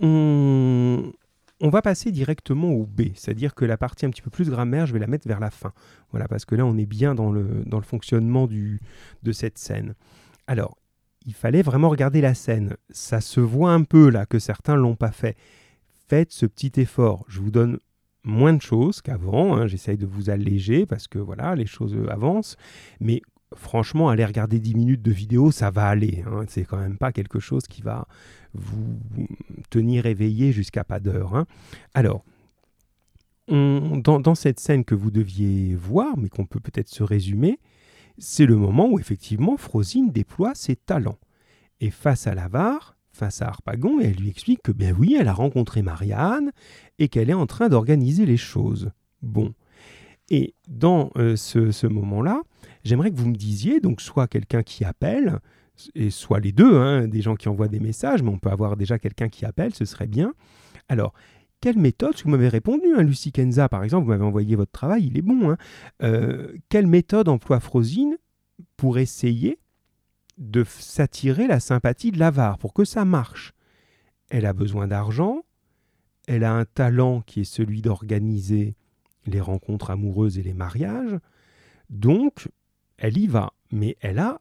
on, 0.01 1.12
va 1.61 1.81
passer 1.81 2.12
directement 2.12 2.68
au 2.68 2.85
B, 2.85 3.09
c'est-à-dire 3.14 3.55
que 3.55 3.64
la 3.64 3.79
partie 3.79 4.05
un 4.05 4.11
petit 4.11 4.23
peu 4.23 4.31
plus 4.31 4.51
grammaire, 4.51 4.87
je 4.87 4.92
vais 4.92 4.99
la 4.99 5.07
mettre 5.07 5.27
vers 5.27 5.40
la 5.40 5.51
fin. 5.51 5.73
Voilà, 6.11 6.29
parce 6.29 6.44
que 6.44 6.55
là, 6.55 6.66
on 6.66 6.77
est 6.77 6.87
bien 6.87 7.14
dans 7.14 7.33
le, 7.33 7.64
fonctionnement 7.83 8.47
de 8.47 9.33
cette 9.33 9.57
scène. 9.57 9.94
Alors, 10.47 10.77
il 11.29 11.35
fallait 11.35 11.61
vraiment 11.61 11.91
regarder 11.91 12.23
la 12.23 12.33
scène. 12.33 12.75
Ça 12.88 13.21
se 13.21 13.38
voit 13.38 13.71
un 13.73 13.83
peu 13.85 14.09
là 14.09 14.25
que 14.25 14.38
certains 14.38 14.77
l'ont 14.77 14.97
pas 14.97 15.12
fait. 15.12 15.37
Faites 16.09 16.33
ce 16.33 16.47
petit 16.47 16.73
effort. 16.81 17.27
Je 17.29 17.41
vous 17.41 17.51
donne 17.51 17.79
moins 18.25 18.55
de 18.55 18.62
choses 18.62 19.03
qu'avant. 19.03 19.55
hein. 19.55 19.67
J'essaye 19.67 19.99
de 19.99 20.07
vous 20.07 20.31
alléger 20.31 20.87
parce 20.87 21.07
que 21.07 21.19
voilà, 21.19 21.55
les 21.55 21.67
choses 21.67 21.95
euh, 21.95 22.11
avancent. 22.11 22.57
Mais 23.01 23.21
franchement, 23.55 24.09
aller 24.09 24.25
regarder 24.25 24.59
10 24.59 24.75
minutes 24.75 25.03
de 25.03 25.12
vidéo, 25.12 25.51
ça 25.51 25.71
va 25.71 25.87
aller. 25.88 26.25
hein. 26.27 26.45
C'est 26.49 26.64
quand 26.64 26.79
même 26.79 26.97
pas 26.97 27.12
quelque 27.12 27.41
chose 27.41 27.64
qui 27.69 27.83
va 27.83 28.09
vous 28.55 28.99
tenir 29.69 30.07
éveillé 30.07 30.53
jusqu'à 30.53 30.83
pas 30.83 30.99
d'heure. 30.99 31.37
hein. 31.37 31.45
Alors, 31.93 32.25
on- 33.49 33.97
dans, 34.03 34.21
dans 34.21 34.35
cette 34.35 34.61
scène 34.61 34.85
que 34.85 34.95
vous 34.95 35.11
deviez 35.11 35.75
voir, 35.75 36.17
mais 36.17 36.29
qu'on 36.31 36.47
peut 36.47 36.61
peut-être 36.61 36.88
se 36.88 37.03
résumer, 37.03 37.59
c'est 38.18 38.46
le 38.46 38.57
moment 38.57 38.88
où 38.88 38.98
effectivement 38.98 39.57
Frosine 39.57 40.11
déploie 40.11 40.54
ses 40.54 40.76
talents. 40.76 41.18
Et 41.81 41.90
face 41.90 42.26
à 42.26 42.35
l'avare, 42.35 42.96
face 43.12 43.42
à 43.42 43.48
Harpagon, 43.48 44.00
elle 44.00 44.16
lui 44.16 44.28
explique 44.28 44.62
que 44.62 44.72
ben 44.72 44.94
oui, 44.98 45.16
elle 45.18 45.28
a 45.28 45.33
rencontré 45.33 45.83
Marianne 45.83 46.52
et 46.98 47.09
qu'elle 47.09 47.31
est 47.31 47.35
en 47.35 47.46
train 47.46 47.68
d'organiser 47.68 48.26
les 48.26 48.37
choses. 48.37 48.90
Bon. 49.22 49.54
Et 50.31 50.54
dans 50.68 51.11
euh, 51.16 51.37
ce, 51.37 51.70
ce 51.70 51.87
moment-là, 51.87 52.42
j'aimerais 52.85 53.11
que 53.11 53.16
vous 53.16 53.28
me 53.28 53.37
disiez, 53.37 53.81
donc 53.81 54.00
soit 54.00 54.28
quelqu'un 54.28 54.62
qui 54.62 54.85
appelle, 54.85 55.38
et 55.94 56.11
soit 56.11 56.40
les 56.40 56.52
deux, 56.52 56.76
hein, 56.76 57.07
des 57.07 57.22
gens 57.22 57.37
qui 57.37 57.48
envoient 57.48 57.68
des 57.68 57.81
messages, 57.81 58.22
mais 58.22 58.31
on 58.31 58.38
peut 58.38 58.50
avoir 58.50 58.76
déjà 58.76 58.98
quelqu'un 58.98 59.28
qui 59.28 59.44
appelle, 59.44 59.74
ce 59.74 59.85
serait 59.85 60.07
bien. 60.07 60.35
Alors, 60.88 61.12
quelle 61.61 61.79
méthode, 61.79 62.14
vous 62.25 62.31
m'avez 62.31 62.49
répondu, 62.49 62.87
hein, 62.97 63.03
Lucie 63.03 63.33
Kenza 63.33 63.68
par 63.68 63.85
exemple, 63.85 64.05
vous 64.05 64.11
m'avez 64.11 64.25
envoyé 64.25 64.57
votre 64.57 64.73
travail, 64.73 65.07
il 65.07 65.18
est 65.18 65.23
bon, 65.23 65.51
hein, 65.51 65.57
euh, 66.03 66.53
quelle 66.68 66.87
méthode 66.87 67.29
emploie 67.29 67.61
Frosine 67.61 68.16
pour 68.77 68.99
essayer 68.99 69.59
de 70.37 70.64
s'attirer 70.64 71.47
la 71.47 71.61
sympathie 71.61 72.12
de 72.12 72.18
l'avare, 72.18 72.59
pour 72.59 72.73
que 72.73 72.85
ça 72.85 73.05
marche? 73.05 73.55
Elle 74.31 74.47
a 74.47 74.53
besoin 74.53 74.87
d'argent, 74.87 75.42
elle 76.27 76.44
a 76.44 76.53
un 76.53 76.64
talent 76.64 77.23
qui 77.23 77.40
est 77.40 77.44
celui 77.44 77.83
d'organiser 77.83 78.77
les 79.27 79.40
rencontres 79.40 79.90
amoureuses 79.90 80.38
et 80.38 80.42
les 80.42 80.55
mariages, 80.55 81.18
donc 81.90 82.49
elle 82.99 83.18
y 83.18 83.27
va, 83.27 83.53
mais 83.73 83.97
elle 84.01 84.18
a 84.18 84.40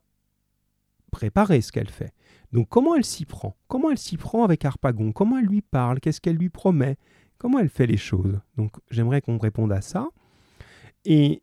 préparé 1.17 1.62
ce 1.62 1.71
qu'elle 1.71 1.89
fait. 1.89 2.13
Donc 2.51 2.69
comment 2.69 2.93
elle 2.95 3.03
s'y 3.03 3.25
prend? 3.25 3.58
Comment 3.67 3.89
elle 3.89 3.97
s'y 3.97 4.17
prend 4.17 4.43
avec 4.43 4.63
Harpagon? 4.63 5.12
Comment 5.12 5.39
elle 5.39 5.47
lui 5.47 5.63
parle? 5.63 5.99
Qu'est-ce 5.99 6.21
qu'elle 6.21 6.36
lui 6.36 6.49
promet? 6.49 6.95
Comment 7.39 7.58
elle 7.58 7.69
fait 7.69 7.88
les 7.88 7.97
choses? 7.97 8.39
Donc 8.56 8.73
j'aimerais 8.91 9.21
qu'on 9.21 9.39
réponde 9.39 9.71
à 9.71 9.82
ça. 9.82 10.08
Et, 11.06 11.41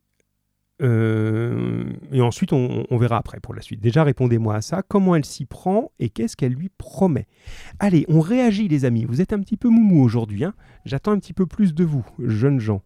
euh, 0.81 1.93
et 2.13 2.21
ensuite, 2.21 2.53
on, 2.53 2.85
on 2.89 2.97
verra 2.99 3.17
après 3.17 3.41
pour 3.41 3.53
la 3.53 3.63
suite. 3.63 3.81
Déjà, 3.81 4.05
répondez-moi 4.05 4.55
à 4.55 4.63
ça. 4.63 4.83
Comment 4.83 5.17
elle 5.17 5.25
s'y 5.25 5.45
prend 5.45 5.91
et 5.99 6.09
qu'est-ce 6.09 6.37
qu'elle 6.37 6.53
lui 6.53 6.69
promet? 6.69 7.27
Allez, 7.81 8.05
on 8.09 8.21
réagit 8.21 8.69
les 8.69 8.85
amis. 8.85 9.07
Vous 9.07 9.21
êtes 9.21 9.33
un 9.33 9.41
petit 9.41 9.57
peu 9.57 9.69
moumou 9.69 10.05
aujourd'hui. 10.05 10.45
Hein 10.45 10.55
J'attends 10.85 11.13
un 11.13 11.19
petit 11.19 11.35
peu 11.35 11.47
plus 11.47 11.75
de 11.75 11.83
vous, 11.83 12.07
jeunes 12.21 12.61
gens. 12.61 12.83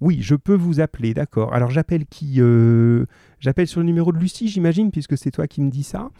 Oui, 0.00 0.18
je 0.22 0.34
peux 0.34 0.54
vous 0.54 0.80
appeler, 0.80 1.14
d'accord. 1.14 1.52
Alors 1.54 1.70
j'appelle 1.70 2.06
qui 2.06 2.36
euh, 2.40 3.04
J'appelle 3.40 3.66
sur 3.68 3.80
le 3.80 3.86
numéro 3.86 4.12
de 4.12 4.18
Lucie, 4.18 4.48
j'imagine, 4.48 4.90
puisque 4.90 5.16
c'est 5.16 5.30
toi 5.30 5.46
qui 5.46 5.60
me 5.60 5.70
dis 5.70 5.82
ça. 5.84 6.10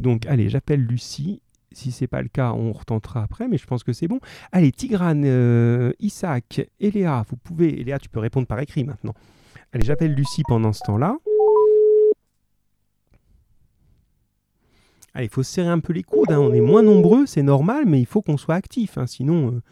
Donc 0.00 0.26
allez, 0.26 0.48
j'appelle 0.48 0.80
Lucie. 0.80 1.40
Si 1.72 1.90
c'est 1.90 2.06
pas 2.06 2.22
le 2.22 2.28
cas, 2.28 2.52
on 2.52 2.72
retentera 2.72 3.22
après, 3.22 3.48
mais 3.48 3.58
je 3.58 3.66
pense 3.66 3.82
que 3.82 3.92
c'est 3.92 4.06
bon. 4.06 4.20
Allez, 4.52 4.70
Tigrane, 4.70 5.24
euh, 5.26 5.92
Isaac, 5.98 6.68
Eléa, 6.78 7.24
vous 7.28 7.36
pouvez. 7.36 7.80
Eléa, 7.80 7.98
tu 7.98 8.08
peux 8.08 8.20
répondre 8.20 8.46
par 8.46 8.60
écrit 8.60 8.84
maintenant. 8.84 9.14
Allez, 9.72 9.84
j'appelle 9.84 10.14
Lucie 10.14 10.42
pendant 10.46 10.72
ce 10.72 10.80
temps-là. 10.86 11.16
Allez, 15.14 15.26
il 15.26 15.30
faut 15.30 15.42
serrer 15.42 15.68
un 15.68 15.78
peu 15.80 15.92
les 15.92 16.02
coudes. 16.02 16.30
hein. 16.32 16.38
On 16.40 16.52
est 16.52 16.60
moins 16.60 16.82
nombreux, 16.82 17.26
c'est 17.26 17.42
normal, 17.42 17.84
mais 17.86 18.00
il 18.00 18.06
faut 18.06 18.22
qu'on 18.22 18.36
soit 18.36 18.56
actif. 18.56 18.98
hein. 18.98 19.06
Sinon, 19.06 19.48
euh, 19.54 19.62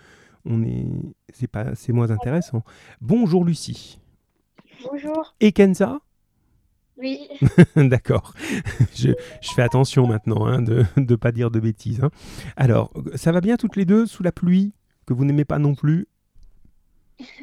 on 0.45 0.63
est, 0.63 0.87
c'est 1.33 1.47
pas, 1.49 1.75
c'est 1.75 1.93
moins 1.93 2.11
intéressant. 2.11 2.63
Bonjour 3.01 3.45
Lucie. 3.45 4.01
Bonjour. 4.91 5.35
Et 5.41 5.53
Kenza? 5.53 6.01
Oui. 6.99 7.21
D'accord. 7.77 8.35
Je, 8.95 9.11
je 9.41 9.53
fais 9.55 9.63
attention 9.63 10.07
maintenant 10.07 10.47
hein, 10.47 10.61
de 10.63 10.85
ne 10.97 11.17
pas 11.17 11.33
dire 11.33 11.51
de 11.51 11.59
bêtises. 11.61 12.01
hein. 12.03 12.11
Alors, 12.57 12.93
ça 13.15 13.33
va 13.33 13.41
bien 13.41 13.57
toutes 13.57 13.77
les 13.77 13.85
deux 13.85 14.07
sous 14.07 14.23
la 14.23 14.33
pluie 14.33 14.73
que 15.07 15.15
vous 15.15 15.25
n'aimez 15.25 15.45
pas 15.45 15.59
non 15.59 15.75
plus? 15.75 16.07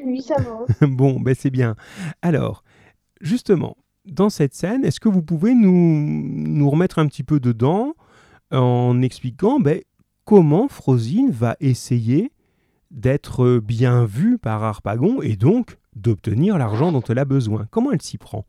Oui, 0.04 0.22
ça 0.22 0.36
va. 0.42 0.88
Bon, 0.88 1.20
ben 1.20 1.36
c'est 1.38 1.50
bien. 1.50 1.76
Alors, 2.22 2.64
justement, 3.22 3.76
dans 4.06 4.30
cette 4.30 4.54
scène, 4.54 4.86
est-ce 4.86 5.00
que 5.00 5.10
vous 5.10 5.22
pouvez 5.24 5.54
nous, 5.54 5.72
nous 5.72 6.70
remettre 6.70 7.00
un 7.00 7.08
petit 7.08 7.24
peu 7.24 7.40
dedans 7.40 7.94
en 8.52 9.02
expliquant 9.02 9.60
ben, 9.60 9.82
comment 10.26 10.68
Frosine 10.68 11.32
va 11.32 11.56
essayer 11.60 12.32
d'être 12.92 13.60
bien 13.60 14.06
vue 14.06 14.38
par 14.38 14.64
Harpagon 14.64 15.22
et 15.22 15.36
donc 15.36 15.78
d'obtenir 15.96 16.58
l'argent 16.58 16.92
dont 16.92 17.02
elle 17.02 17.20
a 17.20 17.26
besoin 17.26 17.68
Comment 17.72 17.92
elle 17.92 18.02
s'y 18.02 18.18
prend? 18.18 18.46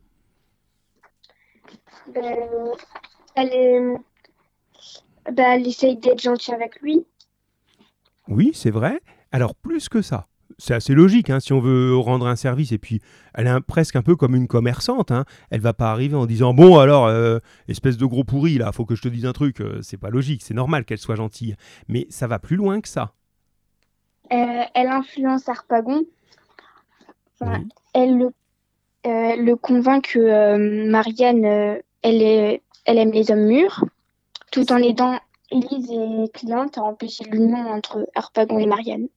Elle, 3.35 3.49
est... 3.53 3.95
ben, 5.31 5.45
elle 5.53 5.67
essaye 5.67 5.97
d'être 5.97 6.21
gentille 6.21 6.53
avec 6.53 6.81
lui. 6.81 7.05
Oui, 8.27 8.51
c'est 8.53 8.71
vrai. 8.71 8.99
Alors, 9.31 9.55
plus 9.55 9.89
que 9.89 10.01
ça. 10.01 10.27
C'est 10.57 10.73
assez 10.73 10.93
logique 10.93 11.29
hein, 11.29 11.39
si 11.39 11.53
on 11.53 11.59
veut 11.59 11.95
rendre 11.95 12.27
un 12.27 12.35
service. 12.35 12.71
Et 12.71 12.77
puis, 12.77 13.01
elle 13.33 13.47
est 13.47 13.51
un- 13.51 13.61
presque 13.61 13.95
un 13.95 14.01
peu 14.01 14.15
comme 14.15 14.35
une 14.35 14.47
commerçante. 14.47 15.11
Hein. 15.11 15.25
Elle 15.49 15.61
va 15.61 15.73
pas 15.73 15.91
arriver 15.91 16.15
en 16.15 16.25
disant 16.25 16.53
Bon, 16.53 16.77
alors, 16.77 17.05
euh, 17.07 17.39
espèce 17.67 17.97
de 17.97 18.05
gros 18.05 18.23
pourri, 18.23 18.57
là, 18.57 18.71
faut 18.71 18.85
que 18.85 18.95
je 18.95 19.01
te 19.01 19.07
dise 19.07 19.25
un 19.25 19.31
truc. 19.33 19.61
Euh, 19.61 19.79
c'est 19.81 19.97
pas 19.97 20.09
logique. 20.09 20.43
C'est 20.43 20.53
normal 20.53 20.85
qu'elle 20.85 20.97
soit 20.99 21.15
gentille. 21.15 21.55
Mais 21.87 22.05
ça 22.09 22.27
va 22.27 22.37
plus 22.37 22.57
loin 22.57 22.81
que 22.81 22.89
ça. 22.89 23.13
Euh, 24.31 24.63
elle 24.73 24.87
influence 24.87 25.47
Harpagon. 25.49 26.03
Enfin, 27.39 27.59
Oui. 27.59 27.69
elle 27.93 28.17
le, 28.17 28.25
euh, 29.05 29.35
le 29.35 29.55
convainc 29.55 30.09
que 30.13 30.19
euh, 30.19 30.89
Marianne, 30.89 31.43
elle, 31.43 32.21
est, 32.21 32.61
elle 32.85 32.97
aime 32.97 33.11
les 33.11 33.31
hommes 33.31 33.45
mûrs, 33.45 33.85
tout 34.51 34.71
en 34.71 34.77
aidant 34.77 35.19
Elise 35.51 35.91
et 35.91 36.29
Cliente 36.33 36.77
à 36.77 36.83
empêcher 36.83 37.25
l'union 37.25 37.57
entre 37.71 38.07
Harpagon 38.15 38.59
et 38.59 38.65
Marianne. 38.65 39.07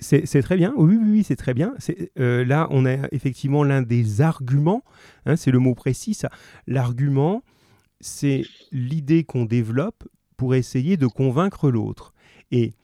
C'est 0.00 0.42
très 0.42 0.56
bien. 0.56 0.74
Oui, 0.76 0.96
oui, 1.00 1.08
oui, 1.10 1.24
c'est 1.24 1.36
très 1.36 1.54
bien. 1.54 1.74
Là, 2.16 2.68
on 2.70 2.84
a 2.84 3.08
effectivement 3.12 3.64
l'un 3.64 3.80
des 3.80 4.20
arguments. 4.20 4.82
hein, 5.24 5.36
c'est 5.36 5.50
le 5.50 5.58
mot 5.58 5.74
précis, 5.74 6.12
ça. 6.12 6.28
L'argument, 6.66 7.42
c'est 8.00 8.42
l'idée 8.72 9.24
qu'on 9.24 9.46
développe 9.46 10.04
pour 10.36 10.54
essayer 10.54 10.98
de 10.98 11.06
convaincre 11.06 11.70
l'autre. 11.70 12.12
Et 12.50 12.74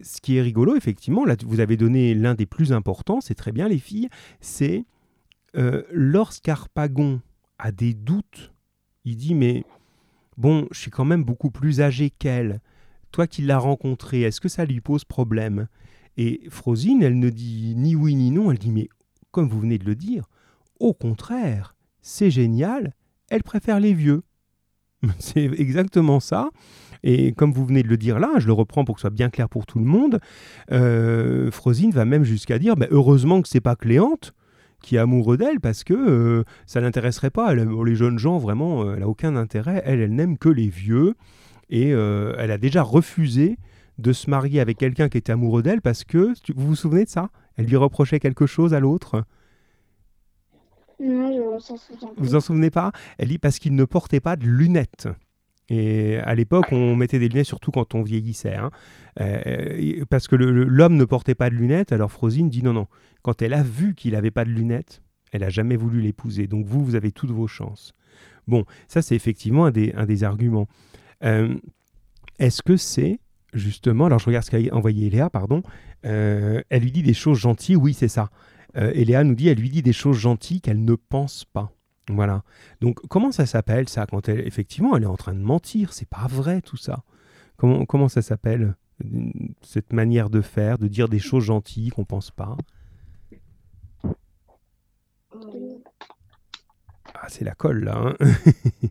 ce 0.00 0.20
qui 0.20 0.36
est 0.36 0.42
rigolo, 0.42 0.76
effectivement, 0.76 1.24
là, 1.24 1.36
vous 1.46 1.60
avez 1.60 1.76
donné 1.76 2.14
l'un 2.14 2.34
des 2.34 2.46
plus 2.46 2.72
importants, 2.72 3.20
c'est 3.20 3.34
très 3.34 3.52
bien, 3.52 3.68
les 3.68 3.78
filles, 3.78 4.08
c'est 4.40 4.84
euh, 5.56 5.82
lorsqu'Arpagon 5.90 7.20
a 7.58 7.72
des 7.72 7.94
doutes, 7.94 8.52
il 9.04 9.16
dit, 9.16 9.34
mais 9.34 9.64
bon, 10.36 10.66
je 10.70 10.78
suis 10.78 10.90
quand 10.90 11.04
même 11.04 11.24
beaucoup 11.24 11.50
plus 11.50 11.80
âgé 11.80 12.10
qu'elle. 12.10 12.60
Toi 13.10 13.26
qui 13.26 13.42
l'as 13.42 13.58
rencontrée, 13.58 14.22
est-ce 14.22 14.40
que 14.40 14.48
ça 14.48 14.64
lui 14.64 14.80
pose 14.80 15.04
problème? 15.04 15.68
Et 16.16 16.42
Frosine, 16.48 17.02
elle 17.02 17.18
ne 17.18 17.30
dit 17.30 17.74
ni 17.76 17.94
oui 17.94 18.14
ni 18.14 18.30
non, 18.30 18.50
elle 18.50 18.58
dit 18.58 18.70
mais 18.70 18.88
comme 19.30 19.48
vous 19.48 19.60
venez 19.60 19.78
de 19.78 19.84
le 19.84 19.94
dire, 19.94 20.28
au 20.78 20.92
contraire, 20.94 21.74
c'est 22.00 22.30
génial, 22.30 22.94
elle 23.30 23.42
préfère 23.42 23.80
les 23.80 23.94
vieux. 23.94 24.22
C'est 25.18 25.44
exactement 25.44 26.20
ça. 26.20 26.50
Et 27.04 27.32
comme 27.32 27.52
vous 27.52 27.64
venez 27.64 27.82
de 27.82 27.88
le 27.88 27.96
dire 27.96 28.18
là, 28.20 28.30
je 28.38 28.46
le 28.46 28.52
reprends 28.52 28.84
pour 28.84 28.94
que 28.96 29.00
ce 29.00 29.08
soit 29.08 29.10
bien 29.10 29.28
clair 29.30 29.48
pour 29.48 29.66
tout 29.66 29.78
le 29.78 29.84
monde, 29.84 30.20
euh, 30.70 31.50
Frosine 31.50 31.90
va 31.90 32.04
même 32.04 32.24
jusqu'à 32.24 32.58
dire 32.58 32.76
bah, 32.76 32.86
heureusement 32.90 33.42
que 33.42 33.48
c'est 33.48 33.60
pas 33.60 33.74
Cléante 33.76 34.34
qui 34.82 34.96
est 34.96 34.98
amoureux 34.98 35.36
d'elle 35.36 35.60
parce 35.60 35.84
que 35.84 35.94
euh, 35.94 36.44
ça 36.66 36.80
l'intéresserait 36.80 37.30
pas. 37.30 37.52
Elle, 37.52 37.60
aime- 37.60 37.84
les 37.84 37.94
jeunes 37.94 38.18
gens, 38.18 38.38
vraiment, 38.38 38.82
euh, 38.84 38.94
elle 38.96 39.02
a 39.04 39.08
aucun 39.08 39.36
intérêt. 39.36 39.82
Elle, 39.84 40.00
elle 40.00 40.14
n'aime 40.14 40.38
que 40.38 40.48
les 40.48 40.68
vieux. 40.68 41.14
Et 41.70 41.92
euh, 41.92 42.34
elle 42.38 42.50
a 42.50 42.58
déjà 42.58 42.82
refusé 42.82 43.58
de 43.98 44.12
se 44.12 44.28
marier 44.28 44.60
avec 44.60 44.78
quelqu'un 44.78 45.08
qui 45.08 45.18
était 45.18 45.32
amoureux 45.32 45.62
d'elle 45.62 45.80
parce 45.82 46.02
que, 46.04 46.34
tu- 46.42 46.52
vous 46.56 46.66
vous 46.68 46.74
souvenez 46.76 47.04
de 47.04 47.08
ça? 47.10 47.30
Elle 47.56 47.66
lui 47.66 47.76
reprochait 47.76 48.18
quelque 48.20 48.46
chose 48.46 48.74
à 48.74 48.80
l'autre? 48.80 49.24
Non, 51.00 51.32
je 51.32 51.38
ne 52.06 52.24
vous 52.24 52.34
en 52.34 52.40
souvenez 52.40 52.70
pas? 52.70 52.92
Elle 53.18 53.28
dit 53.28 53.38
parce 53.38 53.58
qu'il 53.58 53.74
ne 53.74 53.84
portait 53.84 54.20
pas 54.20 54.36
de 54.36 54.44
lunettes. 54.46 55.08
Et 55.72 56.18
à 56.18 56.34
l'époque, 56.34 56.66
on 56.70 56.94
mettait 56.96 57.18
des 57.18 57.30
lunettes 57.30 57.46
surtout 57.46 57.70
quand 57.70 57.94
on 57.94 58.02
vieillissait. 58.02 58.54
hein. 58.54 58.70
Euh, 59.20 60.04
parce 60.10 60.28
que 60.28 60.36
l'homme 60.36 60.96
ne 60.96 61.04
portait 61.06 61.34
pas 61.34 61.48
de 61.48 61.54
lunettes, 61.54 61.92
alors 61.92 62.12
Frosine 62.12 62.50
dit 62.50 62.62
non, 62.62 62.74
non. 62.74 62.88
Quand 63.22 63.40
elle 63.40 63.54
a 63.54 63.62
vu 63.62 63.94
qu'il 63.94 64.12
n'avait 64.12 64.30
pas 64.30 64.44
de 64.44 64.50
lunettes, 64.50 65.00
elle 65.32 65.42
a 65.42 65.48
jamais 65.48 65.76
voulu 65.76 66.02
l'épouser. 66.02 66.46
Donc 66.46 66.66
vous, 66.66 66.84
vous 66.84 66.94
avez 66.94 67.10
toutes 67.10 67.30
vos 67.30 67.46
chances. 67.46 67.94
Bon, 68.46 68.66
ça 68.86 69.00
c'est 69.00 69.16
effectivement 69.16 69.64
un 69.64 69.70
des, 69.70 70.24
arguments. 70.24 70.68
Euh, 71.24 71.54
Est-ce 72.38 72.62
que 72.62 72.76
c'est 72.76 73.18
justement, 73.54 74.06
alors 74.06 74.18
je 74.18 74.26
regarde 74.26 74.44
ce 74.44 74.50
qu'a 74.50 74.74
envoyé 74.74 75.06
Eléa, 75.06 75.30
pardon, 75.30 75.62
euh, 76.04 76.60
elle 76.68 76.82
lui 76.82 76.92
dit 76.92 77.02
des 77.02 77.14
choses 77.14 77.38
gentilles, 77.38 77.76
oui 77.76 77.94
c'est 77.94 78.08
ça. 78.08 78.30
Eléa 78.74 79.22
nous 79.22 79.34
dit, 79.34 79.48
elle 79.48 79.58
lui 79.58 79.68
dit 79.68 79.82
des 79.82 79.92
choses 79.92 80.16
gentilles 80.18 80.62
qu'elle 80.62 80.82
ne 80.82 80.94
pense 80.94 81.44
pas. 81.44 81.72
Voilà. 82.14 82.42
Donc 82.80 83.00
comment 83.08 83.32
ça 83.32 83.46
s'appelle 83.46 83.88
ça 83.88 84.06
quand 84.06 84.28
elle 84.28 84.46
effectivement 84.46 84.96
elle 84.96 85.02
est 85.04 85.06
en 85.06 85.16
train 85.16 85.34
de 85.34 85.40
mentir, 85.40 85.92
c'est 85.92 86.08
pas 86.08 86.26
vrai 86.28 86.60
tout 86.62 86.76
ça. 86.76 87.04
Comment 87.56 88.08
ça 88.08 88.22
s'appelle 88.22 88.76
cette 89.62 89.92
manière 89.92 90.30
de 90.30 90.40
faire, 90.40 90.78
de 90.78 90.88
dire 90.88 91.08
des 91.08 91.18
choses 91.20 91.44
gentilles 91.44 91.90
qu'on 91.90 92.04
pense 92.04 92.30
pas? 92.30 92.56
Ah, 97.14 97.28
c'est 97.28 97.44
la 97.44 97.54
colle 97.54 97.84
là. 97.84 98.14
hein. 98.20 98.88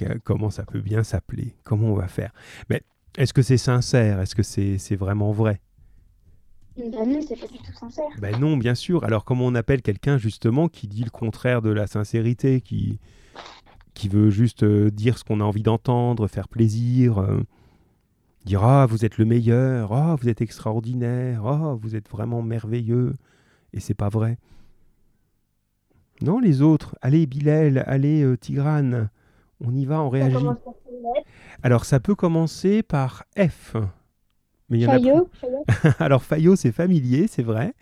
Comment 0.24 0.50
ça 0.50 0.64
peut 0.64 0.80
bien 0.80 1.04
s'appeler? 1.04 1.54
Comment 1.62 1.88
on 1.88 1.94
va 1.94 2.08
faire? 2.08 2.32
Mais 2.68 2.82
est-ce 3.16 3.32
que 3.32 3.42
c'est 3.42 3.56
sincère? 3.58 4.20
Est-ce 4.20 4.34
que 4.34 4.42
c'est 4.42 4.96
vraiment 4.96 5.30
vrai? 5.32 5.60
Ben 6.76 7.06
non, 7.06 7.20
c'est 7.26 7.38
pas 7.38 7.46
du 7.46 7.58
tout 7.58 7.72
sincère. 7.72 8.06
Ben 8.18 8.38
non, 8.38 8.56
bien 8.56 8.74
sûr. 8.74 9.04
Alors 9.04 9.24
comment 9.24 9.46
on 9.46 9.54
appelle 9.54 9.82
quelqu'un 9.82 10.18
justement 10.18 10.68
qui 10.68 10.88
dit 10.88 11.04
le 11.04 11.10
contraire 11.10 11.62
de 11.62 11.70
la 11.70 11.86
sincérité, 11.86 12.60
qui, 12.60 12.98
qui 13.94 14.08
veut 14.08 14.30
juste 14.30 14.62
euh, 14.62 14.90
dire 14.90 15.18
ce 15.18 15.24
qu'on 15.24 15.40
a 15.40 15.44
envie 15.44 15.62
d'entendre, 15.62 16.28
faire 16.28 16.48
plaisir, 16.48 17.18
euh, 17.18 17.42
dire 18.44 18.64
ah 18.64 18.86
vous 18.86 19.04
êtes 19.04 19.18
le 19.18 19.24
meilleur, 19.24 19.92
ah 19.92 20.16
vous 20.20 20.28
êtes 20.28 20.40
extraordinaire, 20.40 21.46
ah 21.46 21.76
vous 21.80 21.94
êtes 21.94 22.08
vraiment 22.08 22.42
merveilleux, 22.42 23.14
et 23.72 23.80
c'est 23.80 23.94
pas 23.94 24.08
vrai. 24.08 24.38
Non 26.20 26.38
les 26.38 26.62
autres, 26.62 26.96
allez 27.02 27.26
Bilal, 27.26 27.84
allez 27.86 28.22
euh, 28.22 28.36
Tigrane, 28.36 29.10
on 29.60 29.74
y 29.74 29.84
va, 29.84 30.02
on 30.02 30.08
réagit. 30.08 30.46
Alors 31.62 31.84
ça 31.84 32.00
peut 32.00 32.14
commencer 32.14 32.82
par 32.82 33.24
F. 33.36 33.76
Mais 34.68 34.78
il 34.78 34.82
y 34.82 34.86
en 34.86 34.90
a 34.90 34.98
Fayot 34.98 35.28
Fayot 35.40 35.64
alors 35.98 36.22
Fayot, 36.22 36.56
c'est 36.56 36.72
familier, 36.72 37.26
c'est 37.28 37.42
vrai. 37.42 37.74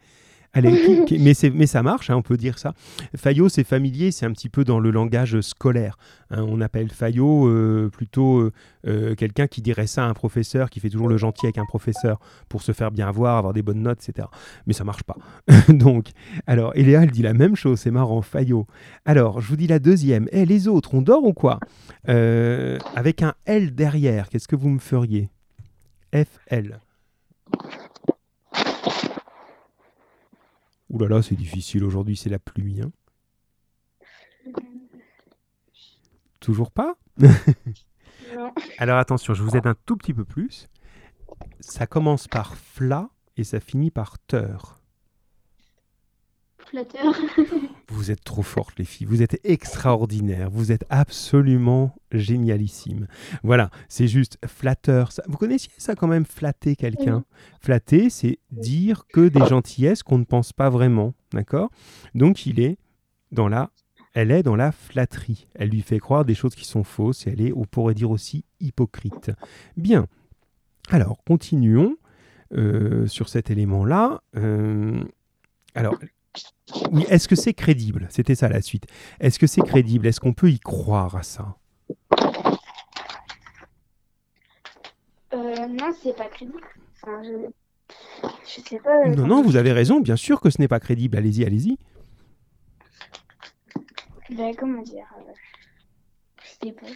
Allez, 0.52 0.72
qui- 0.84 1.04
qui- 1.36 1.52
mais, 1.54 1.66
ça 1.66 1.80
marche, 1.84 2.10
hein, 2.10 2.16
on 2.16 2.22
peut 2.22 2.36
dire 2.36 2.58
ça. 2.58 2.74
Fayot, 3.14 3.48
c'est 3.48 3.62
familier, 3.62 4.10
c'est 4.10 4.26
un 4.26 4.32
petit 4.32 4.48
peu 4.48 4.64
dans 4.64 4.80
le 4.80 4.90
langage 4.90 5.40
scolaire. 5.42 5.96
hein. 6.32 6.44
on 6.48 6.60
appelle 6.60 6.90
Fayot 6.90 7.46
euh, 7.46 7.88
plutôt 7.88 8.38
euh, 8.40 8.52
euh, 8.88 9.14
quelqu'un 9.14 9.46
qui 9.46 9.62
dirait 9.62 9.86
ça 9.86 10.04
à 10.04 10.08
un 10.08 10.12
professeur, 10.12 10.68
qui 10.68 10.80
fait 10.80 10.88
toujours 10.90 11.06
le 11.06 11.18
gentil 11.18 11.46
avec 11.46 11.58
un 11.58 11.66
professeur 11.66 12.18
pour 12.48 12.62
se 12.62 12.72
faire 12.72 12.90
bien 12.90 13.12
voir, 13.12 13.36
avoir 13.36 13.52
des 13.52 13.62
bonnes 13.62 13.82
notes, 13.82 14.00
etc. 14.08 14.26
Mais 14.66 14.72
ça 14.72 14.82
marche 14.82 15.04
pas. 15.04 15.14
Donc, 15.68 16.08
alors, 16.48 16.72
Eléa, 16.74 17.04
elle 17.04 17.12
dit 17.12 17.22
la 17.22 17.32
même 17.34 17.54
chose, 17.54 17.78
c'est 17.78 17.92
marrant, 17.92 18.20
Fayot. 18.20 18.66
Alors, 19.04 19.40
je 19.40 19.46
vous 19.46 19.56
dis 19.56 19.68
la 19.68 19.78
deuxième. 19.78 20.26
Eh, 20.32 20.46
les 20.46 20.66
autres, 20.66 20.94
on 20.94 21.02
dort 21.02 21.22
ou 21.22 21.32
quoi? 21.32 21.60
Euh, 22.08 22.76
Avec 22.96 23.22
un 23.22 23.34
L 23.46 23.72
derrière, 23.72 24.28
qu'est-ce 24.28 24.48
que 24.48 24.56
vous 24.56 24.70
me 24.70 24.80
feriez? 24.80 25.30
FL. 26.12 26.80
Ouh 30.90 30.98
là 30.98 31.08
là, 31.08 31.22
c'est 31.22 31.36
difficile 31.36 31.84
aujourd'hui, 31.84 32.16
c'est 32.16 32.30
la 32.30 32.38
pluie. 32.38 32.82
Hein 32.82 32.90
Toujours 36.40 36.70
pas? 36.72 36.96
Alors 38.78 38.98
attention, 38.98 39.34
je 39.34 39.42
vous 39.42 39.56
aide 39.56 39.66
un 39.66 39.76
tout 39.86 39.96
petit 39.96 40.14
peu 40.14 40.24
plus. 40.24 40.68
Ça 41.60 41.86
commence 41.86 42.26
par 42.26 42.56
fla 42.56 43.10
et 43.36 43.44
ça 43.44 43.60
finit 43.60 43.90
par 43.90 44.18
teur. 44.18 44.79
Flatteur. 46.70 47.14
Vous 47.88 48.10
êtes 48.12 48.22
trop 48.22 48.42
fortes, 48.42 48.78
les 48.78 48.84
filles. 48.84 49.06
Vous 49.06 49.22
êtes 49.22 49.40
extraordinaires. 49.44 50.50
Vous 50.50 50.70
êtes 50.70 50.84
absolument 50.88 51.92
génialissimes. 52.12 53.08
Voilà, 53.42 53.70
c'est 53.88 54.06
juste 54.06 54.38
flatteur. 54.46 55.10
Ça- 55.10 55.24
Vous 55.26 55.36
connaissiez 55.36 55.72
ça 55.78 55.96
quand 55.96 56.06
même, 56.06 56.24
flatter 56.24 56.76
quelqu'un? 56.76 57.24
Flatter, 57.60 58.08
c'est 58.08 58.38
dire 58.52 59.06
que 59.12 59.26
des 59.28 59.44
gentillesses 59.46 60.04
qu'on 60.04 60.18
ne 60.18 60.24
pense 60.24 60.52
pas 60.52 60.70
vraiment. 60.70 61.14
D'accord? 61.32 61.70
Donc, 62.14 62.46
il 62.46 62.60
est 62.60 62.78
dans 63.32 63.48
la. 63.48 63.70
Elle 64.14 64.30
est 64.30 64.42
dans 64.44 64.56
la 64.56 64.70
flatterie. 64.72 65.48
Elle 65.54 65.70
lui 65.70 65.82
fait 65.82 65.98
croire 65.98 66.24
des 66.24 66.34
choses 66.34 66.54
qui 66.54 66.64
sont 66.64 66.84
fausses 66.84 67.26
et 67.26 67.30
elle 67.30 67.40
est, 67.40 67.52
on 67.52 67.64
pourrait 67.64 67.94
dire 67.94 68.10
aussi, 68.12 68.44
hypocrite. 68.60 69.30
Bien. 69.76 70.06
Alors, 70.90 71.22
continuons 71.24 71.96
euh, 72.54 73.06
sur 73.08 73.28
cet 73.28 73.50
élément-là. 73.50 74.20
Euh, 74.36 75.02
alors, 75.74 75.96
est-ce 77.08 77.28
que 77.28 77.34
c'est 77.36 77.54
crédible? 77.54 78.06
C'était 78.10 78.34
ça 78.34 78.48
la 78.48 78.62
suite. 78.62 78.86
Est-ce 79.20 79.38
que 79.38 79.46
c'est 79.46 79.62
crédible? 79.62 80.06
Est-ce 80.06 80.20
qu'on 80.20 80.32
peut 80.32 80.50
y 80.50 80.58
croire 80.60 81.16
à 81.16 81.22
ça? 81.22 81.56
Euh, 85.32 85.66
non, 85.68 85.92
c'est 86.02 86.16
pas 86.16 86.28
crédible. 86.28 86.60
Enfin, 87.02 87.22
je... 87.22 88.28
je 88.44 88.60
sais 88.68 88.78
pas. 88.80 89.06
euh, 89.06 89.14
Non, 89.14 89.26
non, 89.26 89.42
vous 89.42 89.56
avez 89.56 89.72
raison. 89.72 90.00
Bien 90.00 90.16
sûr 90.16 90.40
que 90.40 90.50
ce 90.50 90.60
n'est 90.60 90.68
pas 90.68 90.80
crédible. 90.80 91.16
Allez-y, 91.16 91.44
allez-y. 91.44 91.78
Ben, 94.30 94.54
comment 94.56 94.82
dire 94.82 95.06
euh, 95.18 96.72
pas. 96.72 96.86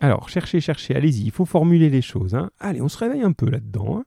Alors, 0.00 0.28
cherchez, 0.28 0.60
cherchez. 0.60 0.94
Allez-y. 0.94 1.24
Il 1.24 1.30
faut 1.32 1.44
formuler 1.44 1.90
les 1.90 2.02
choses. 2.02 2.34
hein. 2.34 2.50
Allez, 2.60 2.80
on 2.80 2.88
se 2.88 2.98
réveille 2.98 3.22
un 3.22 3.32
peu 3.32 3.50
là-dedans. 3.50 3.98
hein. 3.98 4.04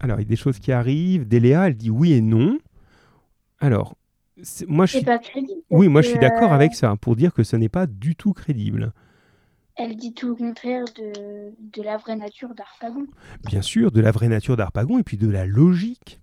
Alors, 0.00 0.18
il 0.18 0.22
y 0.22 0.26
a 0.26 0.28
des 0.28 0.36
choses 0.36 0.58
qui 0.58 0.72
arrivent. 0.72 1.28
Déléa, 1.28 1.68
elle 1.68 1.76
dit 1.76 1.90
oui 1.90 2.12
et 2.12 2.20
non. 2.20 2.58
Alors, 3.58 3.96
moi, 4.66 4.86
je 4.86 4.96
suis... 4.96 5.04
pas 5.04 5.18
crédible. 5.18 5.60
Oui, 5.70 5.88
moi, 5.88 6.02
je 6.02 6.08
suis 6.08 6.18
d'accord 6.18 6.52
euh, 6.52 6.54
avec 6.54 6.74
ça, 6.74 6.96
pour 6.96 7.16
dire 7.16 7.34
que 7.34 7.42
ce 7.42 7.56
n'est 7.56 7.68
pas 7.68 7.86
du 7.86 8.16
tout 8.16 8.32
crédible. 8.32 8.92
Elle 9.76 9.96
dit 9.96 10.12
tout 10.12 10.28
le 10.28 10.34
contraire 10.34 10.84
de, 10.96 11.52
de 11.58 11.82
la 11.82 11.96
vraie 11.96 12.16
nature 12.16 12.54
d'Arpagon. 12.54 13.06
bien 13.46 13.62
sûr, 13.62 13.92
de 13.92 14.00
la 14.00 14.10
vraie 14.10 14.28
nature 14.28 14.56
d'Arpagon 14.56 14.98
et 14.98 15.02
puis 15.02 15.16
de 15.16 15.28
la 15.28 15.46
logique. 15.46 16.20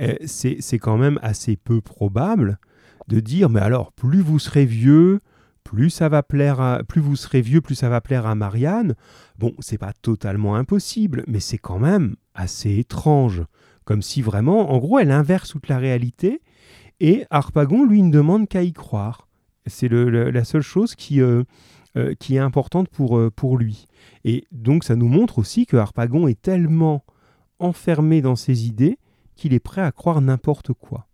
Euh, 0.00 0.14
C'est 0.24 0.58
c'est 0.60 0.78
quand 0.78 0.98
même 0.98 1.18
assez 1.22 1.56
peu 1.56 1.80
probable 1.80 2.58
de 3.08 3.20
dire, 3.20 3.48
mais 3.48 3.60
alors, 3.60 3.92
plus 3.92 4.20
vous 4.20 4.38
serez 4.38 4.66
vieux, 4.66 5.20
plus 5.64 5.90
ça 5.90 6.08
va 6.08 6.22
plaire 6.22 6.60
à, 6.60 6.82
plus 6.84 7.00
vous 7.00 7.16
serez 7.16 7.40
vieux, 7.40 7.60
plus 7.60 7.74
ça 7.74 7.88
va 7.88 8.00
plaire 8.00 8.26
à 8.26 8.34
Marianne. 8.34 8.94
Bon, 9.38 9.54
c'est 9.58 9.78
pas 9.78 9.92
totalement 9.92 10.54
impossible, 10.56 11.24
mais 11.26 11.40
c'est 11.40 11.58
quand 11.58 11.78
même 11.78 12.16
assez 12.36 12.78
étrange. 12.78 13.42
Comme 13.84 14.02
si 14.02 14.22
vraiment, 14.22 14.72
en 14.72 14.78
gros, 14.78 14.98
elle 14.98 15.10
inverse 15.10 15.50
toute 15.50 15.68
la 15.68 15.78
réalité 15.78 16.40
et 17.00 17.26
Harpagon, 17.30 17.84
lui, 17.84 18.02
ne 18.02 18.10
demande 18.10 18.48
qu'à 18.48 18.62
y 18.62 18.72
croire. 18.72 19.28
C'est 19.66 19.88
la 19.88 20.44
seule 20.44 20.62
chose 20.62 20.94
qui, 20.94 21.20
euh, 21.20 21.42
euh, 21.96 22.14
est 22.30 22.38
importante 22.38 22.88
pour, 22.88 23.18
euh, 23.18 23.30
pour 23.30 23.58
lui. 23.58 23.86
Et 24.24 24.44
donc, 24.52 24.84
ça 24.84 24.96
nous 24.96 25.08
montre 25.08 25.38
aussi 25.38 25.66
que 25.66 25.76
Harpagon 25.76 26.28
est 26.28 26.40
tellement 26.40 27.04
enfermé 27.58 28.22
dans 28.22 28.36
ses 28.36 28.66
idées 28.66 28.98
qu'il 29.34 29.52
est 29.52 29.60
prêt 29.60 29.82
à 29.82 29.92
croire 29.92 30.20
n'importe 30.20 30.72
quoi. 30.72 31.06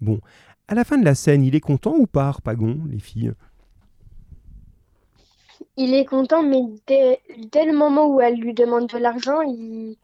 Bon, 0.00 0.20
à 0.66 0.74
la 0.74 0.84
fin 0.84 0.98
de 0.98 1.04
la 1.04 1.14
scène, 1.14 1.44
il 1.44 1.54
est 1.54 1.60
content 1.60 1.94
ou 1.96 2.06
pas, 2.06 2.28
Harpagon, 2.28 2.80
les 2.88 2.98
filles? 2.98 3.32
Il 5.76 5.94
est 5.94 6.04
content, 6.04 6.42
mais 6.42 6.62
dès, 6.86 7.20
dès 7.52 7.64
le 7.66 7.76
moment 7.76 8.08
où 8.08 8.20
elle 8.20 8.40
lui 8.40 8.54
demande 8.54 8.88
de 8.88 8.98
l'argent, 8.98 9.40
il, 9.42 9.96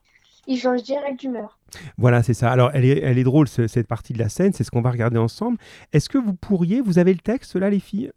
il 0.47 0.57
change 0.57 0.83
direct 0.83 1.19
d'humeur. 1.19 1.59
Voilà, 1.97 2.23
c'est 2.23 2.33
ça. 2.33 2.49
Alors, 2.51 2.71
elle 2.73 2.85
est, 2.85 2.99
elle 3.03 3.17
est 3.17 3.23
drôle, 3.23 3.47
ce- 3.47 3.67
cette 3.67 3.87
partie 3.87 4.13
de 4.13 4.19
la 4.19 4.29
scène, 4.29 4.53
c'est 4.53 4.63
ce 4.63 4.71
qu'on 4.71 4.81
va 4.81 4.91
regarder 4.91 5.17
ensemble. 5.17 5.57
Est-ce 5.93 6.09
que 6.09 6.17
vous 6.17 6.33
pourriez, 6.33 6.81
vous 6.81 6.97
avez 6.99 7.13
le 7.13 7.19
texte 7.19 7.55
là, 7.55 7.69
les 7.69 7.79
filles? 7.79 8.11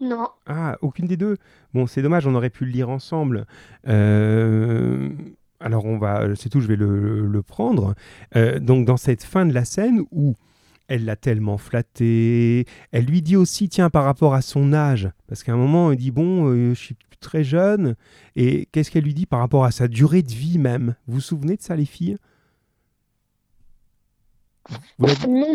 Non. 0.00 0.28
Ah, 0.46 0.76
aucune 0.80 1.06
des 1.06 1.16
deux. 1.16 1.36
Bon, 1.72 1.86
c'est 1.86 2.02
dommage, 2.02 2.26
on 2.26 2.34
aurait 2.34 2.50
pu 2.50 2.64
le 2.64 2.70
lire 2.72 2.88
ensemble. 2.88 3.46
Euh, 3.86 5.10
alors, 5.60 5.84
on 5.84 5.98
va, 5.98 6.34
c'est 6.36 6.48
tout, 6.48 6.60
je 6.60 6.66
vais 6.66 6.76
le, 6.76 7.26
le 7.26 7.42
prendre. 7.42 7.94
Euh, 8.36 8.58
donc, 8.58 8.86
dans 8.86 8.96
cette 8.96 9.22
fin 9.22 9.46
de 9.46 9.52
la 9.52 9.64
scène 9.64 10.02
où 10.10 10.34
elle 10.88 11.04
l'a 11.04 11.16
tellement 11.16 11.56
flatté, 11.58 12.66
elle 12.92 13.04
lui 13.06 13.22
dit 13.22 13.36
aussi, 13.36 13.68
tiens, 13.68 13.88
par 13.88 14.04
rapport 14.04 14.34
à 14.34 14.42
son 14.42 14.72
âge, 14.72 15.08
parce 15.28 15.42
qu'à 15.42 15.52
un 15.52 15.56
moment, 15.56 15.92
elle 15.92 15.98
dit, 15.98 16.10
bon, 16.10 16.48
euh, 16.48 16.70
je 16.74 16.80
suis 16.80 16.96
très 17.24 17.42
jeune, 17.42 17.96
et 18.36 18.68
qu'est-ce 18.70 18.90
qu'elle 18.90 19.04
lui 19.04 19.14
dit 19.14 19.26
par 19.26 19.40
rapport 19.40 19.64
à 19.64 19.72
sa 19.72 19.88
durée 19.88 20.22
de 20.22 20.30
vie 20.30 20.58
même? 20.58 20.94
Vous 21.08 21.14
vous 21.14 21.20
souvenez 21.20 21.56
de 21.56 21.62
ça, 21.62 21.74
les 21.74 21.86
filles? 21.86 22.18
Non, 24.98 25.08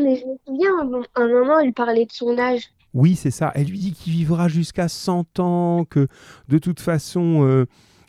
mais 0.04 0.16
je 0.18 0.26
me 0.26 0.38
souviens, 0.46 1.06
à 1.16 1.22
un 1.22 1.28
moment, 1.28 1.60
il 1.60 1.74
parlait 1.74 2.06
de 2.06 2.12
son 2.12 2.38
âge. 2.38 2.70
Oui, 2.94 3.16
c'est 3.16 3.32
ça. 3.32 3.52
Elle 3.56 3.68
lui 3.68 3.80
dit 3.80 3.94
qu'il 3.94 4.14
vivra 4.14 4.48
jusqu'à 4.48 4.88
100 4.88 5.40
ans, 5.40 5.86
que 5.86 6.08
de 6.48 6.58
toute 6.58 6.80
façon, 6.80 7.46
euh, 7.46 7.66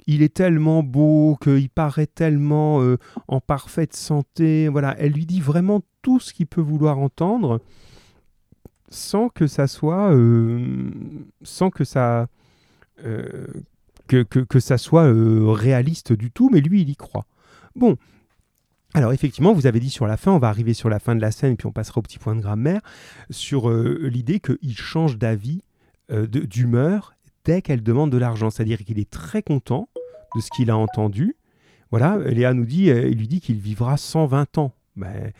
il 0.07 0.23
est 0.23 0.35
tellement 0.35 0.83
beau, 0.83 1.37
qu'il 1.42 1.70
paraît 1.70 2.07
tellement 2.07 2.83
euh, 2.83 2.96
en 3.29 3.40
parfaite 3.40 3.94
santé. 3.94 4.68
Voilà, 4.68 4.94
elle 4.99 5.12
lui 5.12 5.27
dit 5.27 5.40
vraiment 5.40 5.83
tout 6.03 6.18
ce 6.18 6.33
qu'il 6.33 6.46
peut 6.46 6.61
vouloir 6.61 6.99
entendre, 6.99 7.61
sans 8.88 9.29
que 9.29 9.46
ça 9.46 9.66
soit, 9.66 10.12
euh, 10.12 10.90
sans 11.42 11.70
que 11.70 11.85
ça, 11.85 12.29
que, 14.10 14.24
que, 14.24 14.40
que 14.40 14.58
ça 14.58 14.76
soit 14.76 15.04
euh, 15.04 15.50
réaliste 15.50 16.12
du 16.12 16.30
tout. 16.30 16.50
Mais 16.50 16.60
lui, 16.60 16.82
il 16.82 16.90
y 16.90 16.96
croit. 16.96 17.26
Bon. 17.76 17.96
Alors 18.92 19.12
effectivement, 19.12 19.52
vous 19.52 19.68
avez 19.68 19.78
dit 19.78 19.88
sur 19.88 20.08
la 20.08 20.16
fin, 20.16 20.32
on 20.32 20.38
va 20.38 20.48
arriver 20.48 20.74
sur 20.74 20.88
la 20.88 20.98
fin 20.98 21.14
de 21.14 21.20
la 21.20 21.30
scène, 21.30 21.56
puis 21.56 21.68
on 21.68 21.72
passera 21.72 22.00
au 22.00 22.02
petit 22.02 22.18
point 22.18 22.34
de 22.34 22.40
grammaire 22.40 22.80
sur 23.30 23.70
euh, 23.70 24.08
l'idée 24.10 24.40
qu'il 24.40 24.76
change 24.76 25.16
d'avis, 25.16 25.62
euh, 26.10 26.26
d'humeur, 26.26 27.14
dès 27.44 27.62
qu'elle 27.62 27.84
demande 27.84 28.10
de 28.10 28.18
l'argent. 28.18 28.50
C'est-à-dire 28.50 28.78
qu'il 28.78 28.98
est 28.98 29.08
très 29.08 29.44
content 29.44 29.88
de 30.34 30.40
ce 30.40 30.50
qu'il 30.50 30.70
a 30.70 30.76
entendu. 30.76 31.36
Voilà, 31.92 32.18
Léa 32.18 32.52
nous 32.52 32.64
dit, 32.64 32.90
euh, 32.90 33.08
il 33.08 33.18
lui 33.18 33.28
dit 33.28 33.40
qu'il 33.40 33.60
vivra 33.60 33.96
120 33.96 34.58
ans. 34.58 34.72
Ben, 34.96 35.30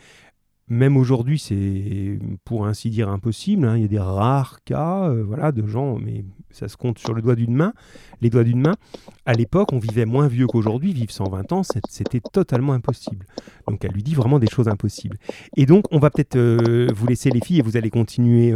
même 0.71 0.95
aujourd'hui, 0.95 1.37
c'est 1.37 2.17
pour 2.45 2.65
ainsi 2.65 2.89
dire 2.89 3.09
impossible. 3.09 3.67
hein. 3.67 3.75
Il 3.75 3.81
y 3.81 3.85
a 3.85 3.89
des 3.89 3.99
rares 3.99 4.63
cas, 4.63 5.09
euh, 5.09 5.21
voilà, 5.21 5.51
de 5.51 5.67
gens, 5.67 5.97
mais 5.97 6.23
ça 6.49 6.69
se 6.69 6.77
compte 6.77 6.97
sur 6.97 7.13
le 7.13 7.21
doigt 7.21 7.35
d'une 7.35 7.53
main, 7.53 7.73
les 8.21 8.29
doigts 8.29 8.45
d'une 8.45 8.61
main. 8.61 8.77
À 9.25 9.33
l'époque, 9.33 9.73
on 9.73 9.79
vivait 9.79 10.05
moins 10.05 10.29
vieux 10.29 10.47
qu'aujourd'hui. 10.47 10.93
Vivre 10.93 11.11
120 11.11 11.51
ans, 11.51 11.63
c'était 11.89 12.21
totalement 12.21 12.71
impossible. 12.71 13.25
Donc, 13.67 13.83
elle 13.83 13.91
lui 13.91 14.01
dit 14.01 14.15
vraiment 14.15 14.39
des 14.39 14.47
choses 14.49 14.69
impossibles. 14.69 15.17
Et 15.57 15.65
donc, 15.65 15.83
on 15.91 15.99
va 15.99 16.09
peut-être 16.09 16.37
euh, 16.37 16.87
vous 16.95 17.05
laisser 17.05 17.31
les 17.31 17.41
filles 17.41 17.59
et 17.59 17.63
vous 17.63 17.75
allez 17.75 17.89
continuer 17.89 18.55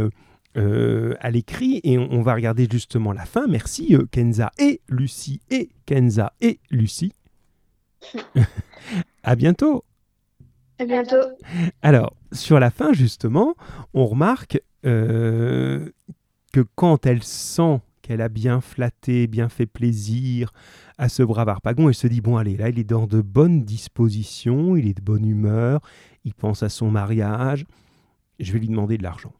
euh, 0.56 1.14
à 1.20 1.30
l'écrit 1.30 1.82
et 1.84 1.98
on, 1.98 2.08
on 2.10 2.22
va 2.22 2.34
regarder 2.34 2.66
justement 2.70 3.12
la 3.12 3.26
fin. 3.26 3.46
Merci 3.46 3.94
Kenza 4.10 4.52
et 4.58 4.80
Lucie 4.88 5.42
et 5.50 5.68
Kenza 5.84 6.32
et 6.40 6.60
Lucie. 6.70 7.12
à 9.22 9.36
bientôt. 9.36 9.84
À 10.78 10.84
bientôt. 10.84 11.16
Alors, 11.82 12.14
sur 12.32 12.60
la 12.60 12.70
fin, 12.70 12.92
justement, 12.92 13.54
on 13.94 14.06
remarque 14.06 14.60
euh, 14.84 15.90
que 16.52 16.60
quand 16.74 17.06
elle 17.06 17.22
sent 17.22 17.80
qu'elle 18.02 18.20
a 18.20 18.28
bien 18.28 18.60
flatté, 18.60 19.26
bien 19.26 19.48
fait 19.48 19.66
plaisir 19.66 20.52
à 20.96 21.08
ce 21.08 21.22
brave 21.22 21.48
Harpagon, 21.48 21.88
elle 21.88 21.94
se 21.94 22.06
dit, 22.06 22.20
bon 22.20 22.36
allez, 22.36 22.56
là, 22.56 22.68
il 22.68 22.78
est 22.78 22.84
dans 22.84 23.06
de 23.06 23.20
bonnes 23.20 23.64
dispositions, 23.64 24.76
il 24.76 24.86
est 24.86 24.94
de 24.94 25.02
bonne 25.02 25.26
humeur, 25.26 25.80
il 26.24 26.34
pense 26.34 26.62
à 26.62 26.68
son 26.68 26.90
mariage, 26.90 27.66
je 28.38 28.52
vais 28.52 28.60
lui 28.60 28.68
demander 28.68 28.96
de 28.96 29.02
l'argent. 29.02 29.32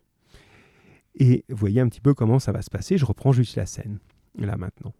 Et 1.18 1.44
voyez 1.49 1.81
un 1.81 1.88
petit 1.88 2.01
peu 2.01 2.12
comment 2.12 2.38
ça 2.38 2.53
va 2.53 2.61
se 2.61 2.70
passer, 2.70 2.99
je 2.99 3.05
reprends 3.05 3.33
juste 3.33 3.57
la 3.57 3.66
scène, 3.66 3.99
là 4.38 4.57
maintenant. 4.57 4.92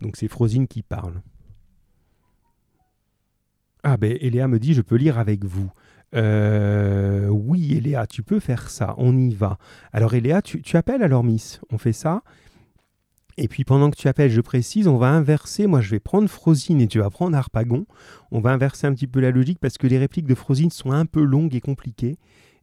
Donc 0.00 0.16
c'est 0.16 0.28
Frosine 0.28 0.68
qui 0.68 0.82
parle. 0.82 1.22
Ah 3.82 3.96
ben 3.96 4.16
Eléa 4.20 4.48
me 4.48 4.58
dit 4.58 4.74
je 4.74 4.82
peux 4.82 4.96
lire 4.96 5.18
avec 5.18 5.44
vous. 5.44 5.70
Euh, 6.14 7.28
oui 7.28 7.74
Eléa, 7.74 8.06
tu 8.06 8.22
peux 8.22 8.40
faire 8.40 8.70
ça, 8.70 8.94
on 8.98 9.16
y 9.16 9.34
va. 9.34 9.58
Alors 9.92 10.14
Eléa, 10.14 10.42
tu, 10.42 10.62
tu 10.62 10.76
appelles 10.76 11.02
alors 11.02 11.24
Miss, 11.24 11.60
on 11.70 11.78
fait 11.78 11.92
ça. 11.92 12.22
Et 13.40 13.46
puis 13.46 13.62
pendant 13.64 13.90
que 13.90 13.96
tu 13.96 14.08
appelles, 14.08 14.32
je 14.32 14.40
précise, 14.40 14.88
on 14.88 14.96
va 14.96 15.10
inverser, 15.10 15.68
moi 15.68 15.80
je 15.80 15.90
vais 15.90 16.00
prendre 16.00 16.28
Frosine 16.28 16.80
et 16.80 16.88
tu 16.88 16.98
vas 16.98 17.08
prendre 17.08 17.36
Harpagon. 17.36 17.86
On 18.32 18.40
va 18.40 18.50
inverser 18.50 18.86
un 18.86 18.92
petit 18.92 19.06
peu 19.06 19.20
la 19.20 19.30
logique 19.30 19.60
parce 19.60 19.78
que 19.78 19.86
les 19.86 19.98
répliques 19.98 20.26
de 20.26 20.34
Frosine 20.34 20.70
sont 20.70 20.90
un 20.90 21.06
peu 21.06 21.22
longues 21.22 21.54
et 21.54 21.60
compliquées. 21.60 22.16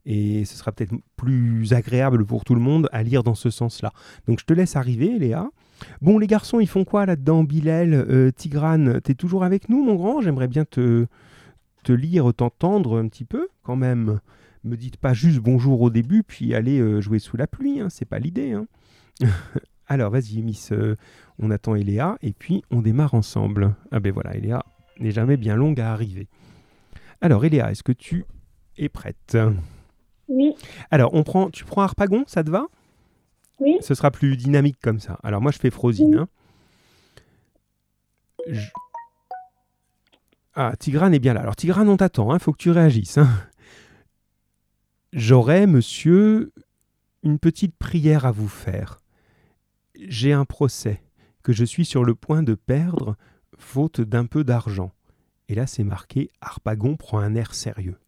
Et 0.04 0.44
ce 0.44 0.56
sera 0.56 0.72
peut-être 0.72 0.94
plus 1.16 1.72
agréable 1.72 2.26
pour 2.26 2.44
tout 2.44 2.54
le 2.54 2.60
monde 2.60 2.88
à 2.92 3.02
lire 3.02 3.22
dans 3.22 3.34
ce 3.34 3.50
sens-là. 3.50 3.92
Donc 4.26 4.38
je 4.38 4.44
te 4.44 4.52
laisse 4.52 4.76
arriver 4.76 5.16
Eléa. 5.16 5.48
Bon, 6.00 6.18
les 6.18 6.26
garçons, 6.26 6.60
ils 6.60 6.68
font 6.68 6.84
quoi 6.84 7.06
là-dedans 7.06 7.44
Bilal, 7.44 7.94
euh, 7.94 8.30
Tigrane, 8.30 9.00
t'es 9.00 9.14
toujours 9.14 9.44
avec 9.44 9.68
nous, 9.68 9.84
mon 9.84 9.94
grand? 9.94 10.20
J'aimerais 10.20 10.48
bien 10.48 10.64
te, 10.64 11.06
te 11.82 11.92
lire, 11.92 12.32
t'entendre 12.34 12.98
un 12.98 13.08
petit 13.08 13.24
peu, 13.24 13.48
quand 13.62 13.76
même. 13.76 14.20
Me 14.64 14.76
dites 14.76 14.96
pas 14.96 15.14
juste 15.14 15.38
bonjour 15.38 15.80
au 15.80 15.90
début, 15.90 16.22
puis 16.24 16.54
allez 16.54 16.80
euh, 16.80 17.00
jouer 17.00 17.20
sous 17.20 17.36
la 17.36 17.46
pluie, 17.46 17.80
hein, 17.80 17.88
c'est 17.88 18.04
pas 18.04 18.18
l'idée. 18.18 18.52
Hein. 18.52 18.66
Alors, 19.86 20.10
vas-y, 20.10 20.42
Miss, 20.42 20.72
euh, 20.72 20.96
on 21.38 21.50
attend 21.50 21.76
Eléa, 21.76 22.18
et 22.20 22.32
puis 22.32 22.64
on 22.70 22.82
démarre 22.82 23.14
ensemble. 23.14 23.74
Ah 23.92 24.00
ben 24.00 24.12
voilà, 24.12 24.34
Eléa 24.34 24.64
n'est 24.98 25.12
jamais 25.12 25.36
bien 25.36 25.54
longue 25.54 25.80
à 25.80 25.92
arriver. 25.92 26.26
Alors, 27.20 27.44
Eléa, 27.44 27.70
est-ce 27.70 27.84
que 27.84 27.92
tu 27.92 28.24
es 28.76 28.88
prête? 28.88 29.38
Oui. 30.28 30.54
Alors, 30.90 31.14
on 31.14 31.22
prend, 31.22 31.50
tu 31.50 31.64
prends 31.64 31.82
Harpagon, 31.82 32.24
ça 32.26 32.42
te 32.42 32.50
va? 32.50 32.66
Oui. 33.60 33.76
Ce 33.80 33.94
sera 33.94 34.10
plus 34.10 34.36
dynamique 34.36 34.78
comme 34.82 35.00
ça. 35.00 35.18
Alors, 35.22 35.40
moi, 35.40 35.50
je 35.52 35.58
fais 35.58 35.70
Frosine. 35.70 36.14
hein. 36.16 36.28
Je- 38.46 38.68
Ah, 40.54 40.74
Tigrane 40.78 41.12
est 41.14 41.18
bien 41.18 41.34
là. 41.34 41.40
Alors, 41.40 41.56
Tigrane, 41.56 41.88
on 41.88 41.96
t'attend, 41.96 42.32
il 42.34 42.40
faut 42.40 42.52
que 42.52 42.58
tu 42.62 42.70
réagisses. 42.70 43.18
hein. 43.18 43.28
J'aurais, 45.12 45.66
monsieur, 45.66 46.52
une 47.22 47.38
petite 47.38 47.76
prière 47.76 48.24
à 48.26 48.30
vous 48.30 48.48
faire. 48.48 49.00
J'ai 49.94 50.32
un 50.32 50.44
procès 50.44 51.02
que 51.42 51.52
je 51.52 51.64
suis 51.64 51.84
sur 51.84 52.04
le 52.04 52.14
point 52.14 52.42
de 52.42 52.54
perdre, 52.54 53.16
faute 53.58 54.00
d'un 54.00 54.26
peu 54.26 54.44
d'argent. 54.44 54.92
Et 55.48 55.54
là, 55.54 55.66
c'est 55.66 55.84
marqué 55.84 56.30
Harpagon 56.40 56.96
prend 56.96 57.18
un 57.18 57.34
air 57.34 57.54
sérieux. 57.54 57.98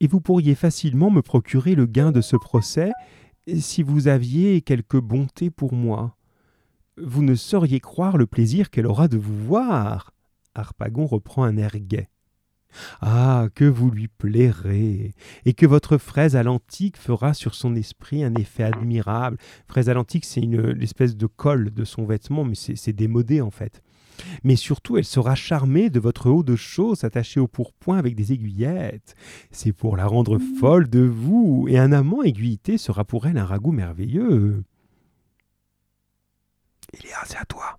Et 0.00 0.06
vous 0.06 0.20
pourriez 0.20 0.54
facilement 0.54 1.10
me 1.10 1.22
procurer 1.22 1.74
le 1.74 1.86
gain 1.86 2.10
de 2.12 2.20
ce 2.20 2.36
procès 2.36 2.90
si 3.58 3.82
vous 3.82 4.08
aviez 4.08 4.62
quelque 4.62 4.96
bonté 4.96 5.50
pour 5.50 5.72
moi. 5.72 6.16
Vous 6.96 7.22
ne 7.22 7.34
sauriez 7.34 7.80
croire 7.80 8.16
le 8.16 8.26
plaisir 8.26 8.70
qu'elle 8.70 8.86
aura 8.86 9.08
de 9.08 9.16
vous 9.16 9.36
voir. 9.44 10.12
Harpagon 10.54 11.06
reprend 11.06 11.44
un 11.44 11.56
air 11.56 11.78
gai. 11.78 12.08
Ah, 13.00 13.48
que 13.54 13.64
vous 13.64 13.90
lui 13.90 14.08
plairez, 14.08 15.14
et 15.44 15.54
que 15.54 15.66
votre 15.66 15.98
fraise 15.98 16.36
à 16.36 16.42
l'antique 16.42 16.96
fera 16.96 17.34
sur 17.34 17.54
son 17.54 17.74
esprit 17.74 18.22
un 18.22 18.34
effet 18.34 18.62
admirable. 18.62 19.38
Fraise 19.66 19.88
à 19.88 19.94
l'antique, 19.94 20.24
c'est 20.24 20.40
une 20.40 20.70
l'espèce 20.70 21.16
de 21.16 21.26
colle 21.26 21.70
de 21.70 21.84
son 21.84 22.04
vêtement, 22.04 22.44
mais 22.44 22.54
c'est 22.54 22.92
démodé 22.92 23.40
en 23.40 23.50
fait. 23.50 23.82
Mais 24.44 24.56
surtout, 24.56 24.96
elle 24.96 25.04
sera 25.04 25.34
charmée 25.34 25.90
de 25.90 26.00
votre 26.00 26.30
haut 26.30 26.42
de 26.42 26.56
chausses 26.56 27.04
attaché 27.04 27.40
au 27.40 27.46
pourpoint 27.46 27.98
avec 27.98 28.14
des 28.14 28.32
aiguillettes. 28.32 29.14
C'est 29.50 29.72
pour 29.72 29.96
la 29.96 30.06
rendre 30.06 30.38
folle 30.58 30.88
de 30.88 31.00
vous, 31.00 31.66
et 31.68 31.78
un 31.78 31.92
amant 31.92 32.22
aiguillité 32.22 32.78
sera 32.78 33.04
pour 33.04 33.26
elle 33.26 33.38
un 33.38 33.44
ragoût 33.44 33.72
merveilleux. 33.72 34.64
Iléa, 36.98 37.18
c'est 37.24 37.38
à 37.38 37.44
toi. 37.44 37.78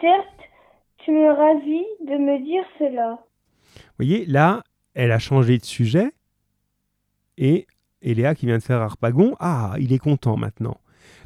Certes, 0.00 0.26
tu 0.98 1.10
me 1.12 1.32
ravis 1.32 1.86
de 2.06 2.18
me 2.18 2.44
dire 2.44 2.64
cela. 2.78 3.18
Vous 3.74 4.04
voyez, 4.04 4.26
là, 4.26 4.62
elle 4.94 5.12
a 5.12 5.18
changé 5.18 5.58
de 5.58 5.64
sujet. 5.64 6.12
Et 7.36 7.66
Eléa 8.02 8.34
qui 8.34 8.46
vient 8.46 8.58
de 8.58 8.62
faire 8.62 8.80
Harpagon, 8.80 9.34
ah, 9.40 9.74
il 9.78 9.92
est 9.92 9.98
content 9.98 10.36
maintenant. 10.36 10.78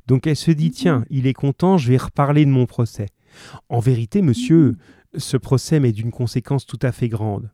Donc 0.07 0.27
elle 0.27 0.37
se 0.37 0.51
dit, 0.51 0.71
tiens, 0.71 1.05
il 1.11 1.27
est 1.27 1.33
content, 1.33 1.79
je 1.79 1.91
vais 1.91 1.97
reparler 1.97 2.45
de 2.45 2.51
mon 2.51 2.67
procès. 2.67 3.07
En 3.69 3.81
vérité, 3.81 4.23
monsieur, 4.23 4.77
ce 5.17 5.37
procès 5.37 5.81
m'est 5.81 5.93
d'une 5.93 6.11
conséquence 6.11 6.67
tout 6.67 6.79
à 6.83 6.93
fait 6.93 7.09
grande. 7.09 7.51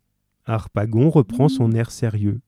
Harpagon 0.46 1.10
reprend 1.10 1.48
son 1.48 1.72
air 1.72 1.90
sérieux. 1.90 2.40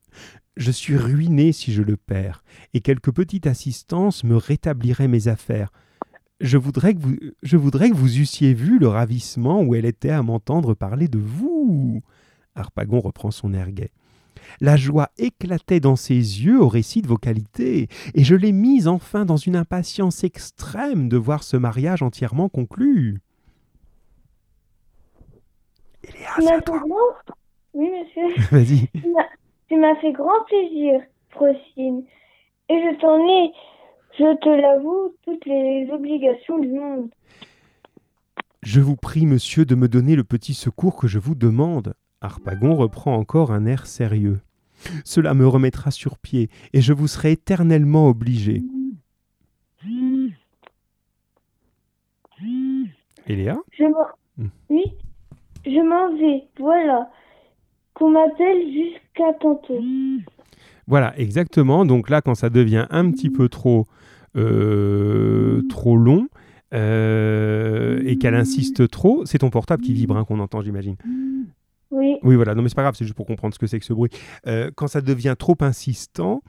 Je 0.57 0.71
suis 0.71 0.97
ruiné 0.97 1.53
si 1.53 1.73
je 1.73 1.83
le 1.83 1.97
perds, 1.97 2.43
et 2.75 2.81
quelque 2.81 3.11
petite 3.11 3.47
assistance 3.47 4.25
me 4.25 4.37
rétablirait 4.37 5.09
mes 5.09 5.29
affaires. 5.29 5.71
Je 6.41 6.57
voudrais, 6.57 6.95
que 6.95 7.01
vous, 7.01 7.17
je 7.43 7.57
voudrais 7.57 7.91
que 7.91 7.97
vous 7.97 8.19
eussiez 8.19 8.55
vu 8.55 8.79
le 8.79 8.89
ravissement 8.89 9.63
où 9.63 9.75
elle 9.75 9.85
était 9.85 10.11
à 10.11 10.23
m'entendre 10.23 10.75
parler 10.75 11.07
de 11.07 11.19
vous. 11.19 12.03
Harpagon 12.55 13.01
reprend 13.01 13.31
son 13.31 13.53
air 13.53 13.71
gai. 13.71 13.93
La 14.61 14.77
joie 14.77 15.11
éclatait 15.19 15.81
dans 15.81 15.97
ses 15.97 16.15
yeux 16.15 16.61
au 16.61 16.69
récit 16.69 17.03
de 17.03 17.09
vos 17.09 17.17
qualités, 17.17 17.89
et 18.15 18.25
je 18.25 18.35
l'ai 18.35 18.53
mise 18.53 18.89
enfin 18.89 19.25
dans 19.25 19.37
une 19.37 19.57
impatience 19.57 20.25
extrême 20.25 21.09
de 21.09 21.17
voir 21.17 21.43
ce 21.43 21.57
mariage 21.57 22.03
entièrement 22.03 22.49
conclu. 22.49 23.21
Eléa, 26.05 26.55
à 26.57 26.61
toi. 26.63 26.83
Oui, 27.75 27.89
monsieur. 27.91 28.43
Vas-y. 28.51 28.89
Tu 29.69 29.77
m'as- 29.77 29.95
fait 30.01 30.13
grand 30.13 30.45
plaisir, 30.47 31.01
Frosine. 31.31 32.03
Et 32.69 32.75
je 32.75 33.01
t'en 33.01 33.19
ai, 33.29 33.53
je 34.19 34.37
te 34.41 34.49
l'avoue, 34.49 35.15
toutes 35.25 35.45
les 35.47 35.89
obligations 35.93 36.59
du 36.59 36.69
monde. 36.73 37.11
Je 38.63 38.81
vous 38.81 38.97
prie, 38.97 39.27
monsieur, 39.27 39.65
de 39.65 39.75
me 39.75 39.89
donner 39.89 40.17
le 40.17 40.25
petit 40.25 40.55
secours 40.55 40.97
que 40.97 41.07
je 41.09 41.19
vous 41.19 41.35
demande. 41.35 41.95
Harpagon 42.21 42.75
reprend 42.75 43.15
encore 43.17 43.51
un 43.51 43.67
air 43.67 43.87
sérieux. 43.87 44.41
Cela 45.05 45.35
me 45.35 45.47
remettra 45.47 45.91
sur 45.91 46.19
pied, 46.19 46.49
et 46.73 46.81
je 46.81 46.93
vous 46.93 47.09
serai 47.09 47.33
éternellement 47.33 48.09
obligé. 48.09 48.63
Eléa? 53.27 53.59
Je 53.73 53.85
m'en... 53.85 54.07
Hmm. 54.39 54.49
Oui, 54.71 54.85
je 55.65 55.89
m'en 55.89 56.17
vais, 56.17 56.45
voilà. 56.59 57.11
Qu'on 57.95 58.11
m'appelle 58.11 58.63
jusqu'à 58.73 59.33
tantôt. 59.41 59.81
Voilà, 60.87 61.19
exactement. 61.19 61.85
Donc 61.85 62.11
là, 62.11 62.21
quand 62.23 62.35
ça 62.35 62.51
devient 62.51 62.87
un 62.91 63.11
petit 63.11 63.31
peu 63.31 63.49
trop, 63.49 63.87
euh, 64.37 65.63
trop 65.69 65.97
long 65.97 66.29
euh, 66.73 68.03
et 68.05 68.17
qu'elle 68.17 68.35
insiste 68.35 68.89
trop, 68.89 69.25
c'est 69.27 69.39
ton 69.39 69.51
portable 69.51 69.83
qui 69.83 69.93
vibre 69.93 70.17
hein, 70.17 70.25
qu'on 70.25 70.41
entend, 70.41 70.63
j'imagine. 70.63 70.97
Oui, 71.91 72.17
Oui, 72.23 72.37
voilà. 72.37 72.55
Non, 72.55 72.63
mais 72.63 72.69
c'est 72.69 72.75
pas 72.75 72.83
grave, 72.83 72.95
c'est 72.97 73.05
juste 73.05 73.17
pour 73.17 73.27
comprendre 73.27 73.55
ce 73.55 73.59
que 73.59 73.67
c'est 73.67 73.79
que 73.79 73.85
ce 73.85 73.93
bruit. 73.93 74.11
Euh, 74.47 74.71
quand 74.75 74.87
ça 74.87 75.01
devient 75.01 75.35
trop 75.39 75.57
insistant, 75.61 76.43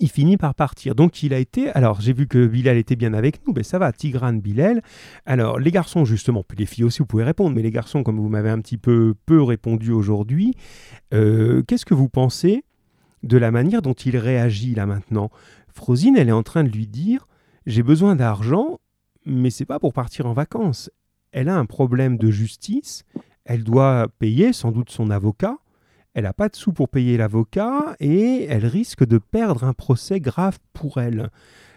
il 0.00 0.10
finit 0.10 0.36
par 0.36 0.54
partir. 0.54 0.94
Donc 0.94 1.22
il 1.22 1.32
a 1.32 1.38
été. 1.38 1.70
Alors 1.70 2.00
j'ai 2.00 2.12
vu 2.12 2.26
que 2.26 2.46
Bilal 2.46 2.76
était 2.76 2.96
bien 2.96 3.14
avec 3.14 3.46
nous, 3.46 3.52
mais 3.54 3.62
ça 3.62 3.78
va. 3.78 3.92
Tigrane, 3.92 4.40
Bilal. 4.40 4.82
Alors 5.24 5.58
les 5.58 5.70
garçons 5.70 6.04
justement, 6.04 6.42
puis 6.42 6.58
les 6.58 6.66
filles 6.66 6.84
aussi, 6.84 6.98
vous 6.98 7.06
pouvez 7.06 7.24
répondre. 7.24 7.54
Mais 7.54 7.62
les 7.62 7.70
garçons, 7.70 8.02
comme 8.02 8.18
vous 8.18 8.28
m'avez 8.28 8.50
un 8.50 8.60
petit 8.60 8.78
peu 8.78 9.14
peu 9.26 9.42
répondu 9.42 9.92
aujourd'hui, 9.92 10.54
euh, 11.14 11.62
qu'est-ce 11.66 11.86
que 11.86 11.94
vous 11.94 12.08
pensez 12.08 12.64
de 13.22 13.38
la 13.38 13.50
manière 13.50 13.82
dont 13.82 13.94
il 13.94 14.16
réagit 14.16 14.74
là 14.74 14.86
maintenant? 14.86 15.30
Frosine, 15.72 16.16
elle 16.16 16.28
est 16.28 16.32
en 16.32 16.42
train 16.42 16.64
de 16.64 16.70
lui 16.70 16.86
dire 16.86 17.26
j'ai 17.64 17.82
besoin 17.82 18.16
d'argent, 18.16 18.78
mais 19.24 19.50
c'est 19.50 19.64
pas 19.64 19.78
pour 19.78 19.92
partir 19.92 20.26
en 20.26 20.32
vacances. 20.32 20.90
Elle 21.32 21.48
a 21.48 21.56
un 21.56 21.66
problème 21.66 22.16
de 22.16 22.30
justice. 22.30 23.04
Elle 23.46 23.62
doit 23.62 24.08
payer 24.18 24.52
sans 24.52 24.72
doute 24.72 24.90
son 24.90 25.08
avocat. 25.10 25.56
Elle 26.14 26.24
n'a 26.24 26.32
pas 26.32 26.48
de 26.48 26.56
sous 26.56 26.72
pour 26.72 26.88
payer 26.88 27.16
l'avocat 27.16 27.94
et 28.00 28.44
elle 28.48 28.66
risque 28.66 29.06
de 29.06 29.18
perdre 29.18 29.64
un 29.64 29.72
procès 29.72 30.18
grave 30.18 30.58
pour 30.72 30.98
elle. 30.98 31.30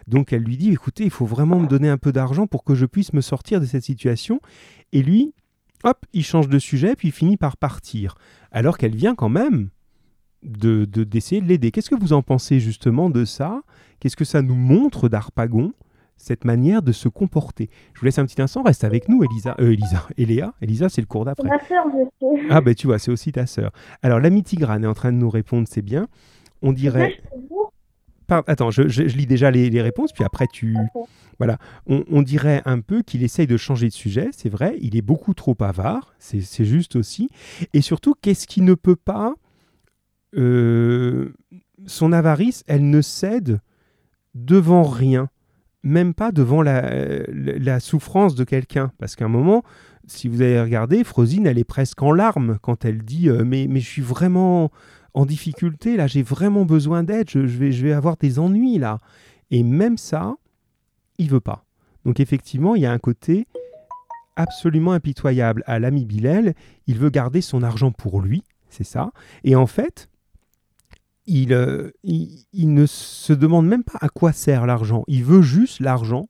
Donc 0.08 0.34
elle 0.34 0.41
lui 0.43 0.58
dit 0.58 0.71
écoutez, 0.71 1.03
il 1.03 1.12
faut 1.12 1.27
vraiment 1.27 1.60
me 1.60 1.67
donner 1.67 1.89
un 1.89 1.97
peu 1.97 2.12
d'argent 2.12 2.47
pour 2.47 2.63
que 2.63 2.73
je 2.73 2.86
puisse 2.86 3.13
me 3.13 3.21
sortir 3.21 3.62
de 3.62 3.65
cette 3.65 3.84
situation. 3.84 4.41
Et 4.93 5.03
lui, 5.03 5.36
hop, 5.84 6.05
il 6.13 6.23
change 6.23 6.49
de 6.49 6.58
sujet 6.58 6.95
puis 6.95 7.10
il 7.10 7.12
finit 7.12 7.38
par 7.38 7.55
partir. 7.55 8.15
Alors 8.51 8.77
qu'elle 8.77 8.95
vient 8.95 9.13
quand 9.13 9.29
même 9.29 9.69
de 10.41 10.86
de- 10.86 11.03
d'essayer 11.03 11.41
de, 11.41 11.47
l'aider. 11.47 11.69
Qu'est-ce 11.71 11.89
que 11.89 11.99
vous 11.99 12.13
en 12.13 12.23
pensez 12.23 12.60
justement 12.60 13.10
de 13.10 13.25
ça? 13.25 13.62
Qu'est-ce 13.99 14.15
que 14.15 14.25
ça 14.25 14.41
nous 14.41 14.55
montre 14.55 15.10
d'Arpagon? 15.10 15.73
Cette 16.19 16.45
manière 16.45 16.82
de 16.84 16.91
se 16.91 17.08
comporter. 17.10 17.69
Je 17.95 17.99
vous 18.01 18.05
laisse 18.05 18.19
un 18.19 18.25
petit 18.25 18.41
instant, 18.41 18.62
reste 18.62 18.84
avec 18.84 19.10
nous, 19.10 19.23
Elisa. 19.23 19.55
Euh, 19.60 19.71
Elisa, 19.71 20.05
Eléa. 20.17 20.53
Elisa, 20.62 20.89
c'est 20.89 21.01
le 21.01 21.08
cours 21.08 21.23
c'est 21.23 21.43
d'après. 21.43 21.47
ma 21.49 21.60
soeur, 21.67 21.86
monsieur. 21.88 22.47
Ah, 22.51 22.62
ben 22.62 22.75
tu 22.75 22.88
vois, 22.88 22.99
c'est 22.99 23.10
aussi 23.12 23.32
ta 23.32 23.45
sœur. 23.45 23.71
Alors, 24.03 24.19
l'ami 24.19 24.43
Tigrane 24.43 24.84
est 24.84 24.88
en 24.88 24.93
train 24.93 25.12
de 25.12 25.17
nous 25.17 25.29
répondre, 25.29 25.67
c'est 25.69 25.82
bien. 25.82 26.08
On 26.62 26.71
dirait. 26.73 27.19
Attends, 28.45 28.69
je, 28.69 28.88
je- 28.88 29.08
je 29.08 29.17
lis 29.17 29.25
déjà 29.25 29.49
les, 29.49 29.71
les 29.71 29.82
réponses, 29.82 30.12
puis 30.13 30.23
après 30.23 30.45
tu. 30.53 30.77
Voilà. 31.39 31.58
On, 31.88 32.03
on 32.12 32.21
dirait 32.21 32.62
un 32.65 32.79
peu 32.79 33.01
qu'il 33.01 33.23
essaye 33.23 33.47
de 33.47 33.58
changer 33.58 33.88
de 33.88 33.93
sujet, 33.93 34.29
c'est 34.34 34.49
vrai. 34.49 34.75
Il 34.82 34.95
est 34.95 35.01
beaucoup 35.01 35.34
trop 35.34 35.55
avare, 35.62 36.13
c'est 36.19 36.41
c'est 36.41 36.65
juste 36.65 36.95
aussi. 36.95 37.29
Et 37.73 37.82
surtout, 37.82 38.13
qu'est-ce 38.21 38.45
qui 38.45 38.62
ne 38.62 38.75
peut 38.75 38.95
pas. 38.97 39.34
euh, 40.36 41.34
son 41.88 42.12
avarice, 42.12 42.63
elle 42.67 42.89
ne 42.89 43.01
cède 43.01 43.62
devant 44.36 44.84
rien, 44.84 45.30
même 45.84 46.13
pas 46.13 46.32
devant 46.32 46.61
la, 46.61 46.82
la- 47.27 47.57
la 47.59 47.80
souffrance 47.80 48.36
de 48.36 48.43
quelqu'un. 48.43 48.91
Parce 48.97 49.15
qu'à 49.15 49.25
un 49.25 49.30
moment, 49.30 49.63
si 50.07 50.27
vous 50.27 50.41
avez 50.41 50.59
regardé, 50.61 51.03
Frosine, 51.03 51.47
elle 51.47 51.57
est 51.57 51.63
presque 51.63 52.01
en 52.01 52.11
larmes 52.11 52.57
quand 52.61 52.86
elle 52.86 53.03
dit 53.03 53.30
euh, 53.30 53.43
mais, 53.45 53.67
mais 53.69 53.80
je 53.80 53.88
suis 53.88 54.01
vraiment 54.01 54.71
en 55.13 55.25
difficulté, 55.25 55.97
là, 55.97 56.05
j'ai 56.07 56.21
vraiment 56.21 56.65
besoin 56.65 57.03
d'aide, 57.03 57.30
je, 57.30 57.47
je 57.47 57.57
vais, 57.57 57.71
je 57.71 57.84
vais 57.86 57.93
avoir 57.93 58.15
des 58.17 58.38
ennuis, 58.39 58.77
là. 58.77 58.99
Et 59.51 59.63
même 59.63 59.97
ça, 59.97 60.36
il 61.17 61.30
veut 61.30 61.39
pas. 61.39 61.65
Donc 62.05 62.19
effectivement, 62.19 62.75
il 62.75 62.84
y 62.84 62.86
a 62.86 62.91
un 62.91 62.99
côté 62.99 63.47
absolument 64.36 64.91
impitoyable 64.93 65.63
à 65.65 65.80
l'ami 65.80 66.05
Bilal. 66.05 66.53
Il 66.88 66.97
veut 66.97 67.09
garder 67.09 67.41
son 67.41 67.63
argent 67.63 67.91
pour 67.91 68.21
lui, 68.21 68.43
c'est 68.69 68.84
ça. 68.84 69.11
Et 69.43 69.55
en 69.55 69.65
fait, 69.67 70.09
il, 71.30 71.53
euh, 71.53 71.91
il, 72.03 72.73
ne 72.73 72.86
se 72.88 73.34
demande 73.34 73.67
même 73.67 73.84
pas 73.84 73.99
à 74.01 74.09
quoi 74.09 74.34
sert 74.34 74.65
l'argent. 74.65 75.03
Il 75.07 75.23
veut 75.23 75.43
juste 75.43 75.80
l'argent 75.80 76.27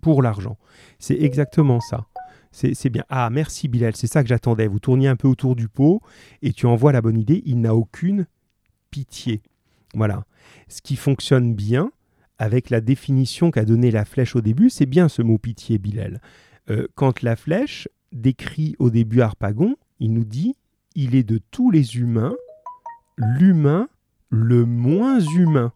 pour 0.00 0.22
l'argent. 0.22 0.56
C'est 0.98 1.20
exactement 1.20 1.80
ça. 1.80 2.06
C'est 2.50 2.74
c'est 2.74 2.88
bien. 2.88 3.04
Ah, 3.10 3.28
merci 3.30 3.68
Bilal, 3.68 3.94
c'est 3.94 4.06
ça 4.06 4.22
que 4.22 4.28
j'attendais. 4.28 4.66
Vous 4.66 4.80
tourniez 4.80 5.08
un 5.08 5.16
peu 5.16 5.28
autour 5.28 5.54
du 5.54 5.68
pot 5.68 6.00
et 6.42 6.52
tu 6.52 6.66
envoies 6.66 6.92
la 6.92 7.02
bonne 7.02 7.18
idée. 7.18 7.42
Il 7.44 7.60
n'a 7.60 7.74
aucune 7.74 8.26
pitié. 8.90 9.42
Voilà. 9.94 10.24
Ce 10.68 10.80
qui 10.80 10.96
fonctionne 10.96 11.54
bien 11.54 11.92
avec 12.38 12.70
la 12.70 12.80
définition 12.80 13.50
qu'a 13.50 13.66
donnée 13.66 13.90
la 13.90 14.06
flèche 14.06 14.34
au 14.34 14.40
début, 14.40 14.70
c'est 14.70 14.86
bien 14.86 15.08
ce 15.08 15.20
mot 15.20 15.36
pitié, 15.36 15.78
Bilal. 15.78 16.22
Euh, 16.70 16.88
quand 16.94 17.22
la 17.22 17.36
flèche 17.36 17.88
décrit 18.10 18.74
au 18.78 18.88
début 18.88 19.20
Harpagon, 19.20 19.76
il 19.98 20.14
nous 20.14 20.24
dit 20.24 20.54
il 20.94 21.14
est 21.14 21.24
de 21.24 21.38
tous 21.50 21.70
les 21.70 21.98
humains 21.98 22.34
l'humain 23.18 23.88
le 24.30 24.64
moins 24.64 25.20
humain. 25.20 25.72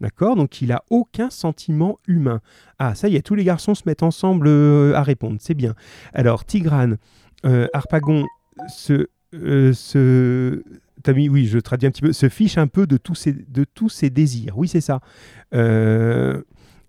D'accord? 0.00 0.36
Donc 0.36 0.60
il 0.62 0.72
a 0.72 0.82
aucun 0.90 1.30
sentiment 1.30 1.98
humain. 2.06 2.40
Ah, 2.78 2.94
ça 2.94 3.08
y 3.08 3.16
est, 3.16 3.22
tous 3.22 3.34
les 3.34 3.44
garçons 3.44 3.74
se 3.74 3.82
mettent 3.86 4.02
ensemble 4.02 4.46
euh, 4.48 4.94
à 4.94 5.02
répondre, 5.02 5.36
c'est 5.40 5.54
bien. 5.54 5.74
Alors, 6.12 6.44
Tigrane, 6.44 6.98
euh, 7.44 7.66
Harpagon 7.72 8.24
se, 8.68 9.06
euh, 9.34 9.72
se- 9.72 10.62
t'as 11.02 11.12
mis- 11.14 11.28
oui, 11.30 11.46
je 11.46 11.58
traduis 11.58 11.86
un 11.86 11.90
petit 11.90 12.02
peu, 12.02 12.12
se 12.12 12.28
fiche 12.28 12.58
un 12.58 12.66
peu 12.66 12.86
de 12.86 12.96
tous 12.98 13.14
ses, 13.14 13.32
de 13.32 13.64
tous 13.64 14.04
désirs. 14.04 14.58
Oui, 14.58 14.68
c'est 14.68 14.80
ça. 14.82 15.00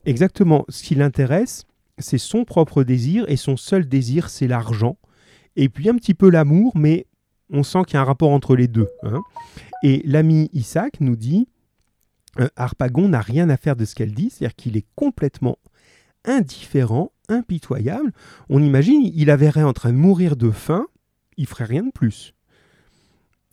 Exactement. 0.06 0.66
Ce 0.70 0.84
qui 0.84 0.96
l'intéresse, 0.96 1.66
c'est 1.98 2.18
son 2.18 2.46
propre 2.46 2.84
désir, 2.84 3.26
et 3.28 3.36
son 3.38 3.58
seul 3.58 3.88
désir, 3.88 4.30
c'est 4.30 4.48
l'argent. 4.48 4.98
Et 5.56 5.70
puis 5.70 5.90
un 5.90 5.96
petit 5.96 6.14
peu 6.14 6.30
l'amour, 6.30 6.74
mais 6.76 7.08
on 7.52 7.64
sent 7.64 7.80
qu'il 7.88 7.96
y 7.96 7.98
a 7.98 8.02
un 8.02 8.06
rapport 8.06 8.32
entre 8.32 8.56
les 8.56 8.68
deux. 8.68 8.88
hein. 9.04 9.22
Et 9.84 10.02
l'ami 10.06 10.50
Isaac 10.54 11.00
nous 11.02 11.16
dit 11.16 11.48
euh, 12.40 12.48
Harpagon 12.56 13.10
n'a 13.10 13.22
rien 13.22 13.50
à 13.50 13.58
faire 13.58 13.76
de 13.76 13.86
ce 13.86 13.96
qu'elle 13.96 14.14
dit, 14.14 14.30
c'est-à-dire 14.30 14.56
qu'il 14.56 14.78
est 14.78 14.86
complètement 14.96 15.58
indifférent, 16.26 17.12
impitoyable. 17.30 18.12
On 18.50 18.62
imagine, 18.62 19.02
il 19.14 19.26
la 19.28 19.38
verrait 19.38 19.64
en 19.64 19.74
train 19.74 19.92
de 19.92 19.98
mourir 19.98 20.36
de 20.36 20.52
faim, 20.52 20.88
il 21.38 21.48
ferait 21.48 21.66
rien 21.66 21.84
de 21.84 21.92
plus. 21.92 22.34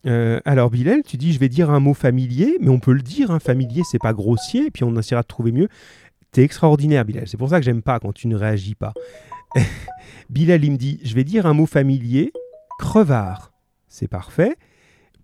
Euh, 0.06 0.40
alors 0.44 0.70
Bilal, 0.70 1.02
tu 1.02 1.16
dis 1.16 1.32
je 1.32 1.38
vais 1.38 1.48
dire 1.48 1.70
un 1.70 1.80
mot 1.80 1.94
familier, 1.94 2.58
mais 2.60 2.68
on 2.68 2.78
peut 2.78 2.92
le 2.92 3.02
dire, 3.02 3.30
un 3.30 3.40
familier 3.40 3.82
c'est 3.90 3.98
pas 3.98 4.12
grossier, 4.12 4.66
et 4.66 4.70
puis 4.70 4.84
on 4.84 4.94
essaiera 4.96 5.22
de 5.22 5.26
trouver 5.26 5.52
mieux. 5.52 5.68
T'es 6.30 6.42
extraordinaire 6.42 7.04
Bilal, 7.04 7.26
c'est 7.26 7.36
pour 7.36 7.48
ça 7.48 7.58
que 7.58 7.64
j'aime 7.64 7.82
pas 7.82 8.00
quand 8.00 8.12
tu 8.12 8.28
ne 8.28 8.36
réagis 8.36 8.74
pas. 8.74 8.92
Bilal 10.30 10.64
il 10.64 10.72
me 10.72 10.76
dit 10.76 11.00
je 11.04 11.14
vais 11.14 11.24
dire 11.24 11.46
un 11.46 11.54
mot 11.54 11.66
familier, 11.66 12.32
crevard. 12.78 13.52
C'est 13.88 14.08
parfait 14.08 14.56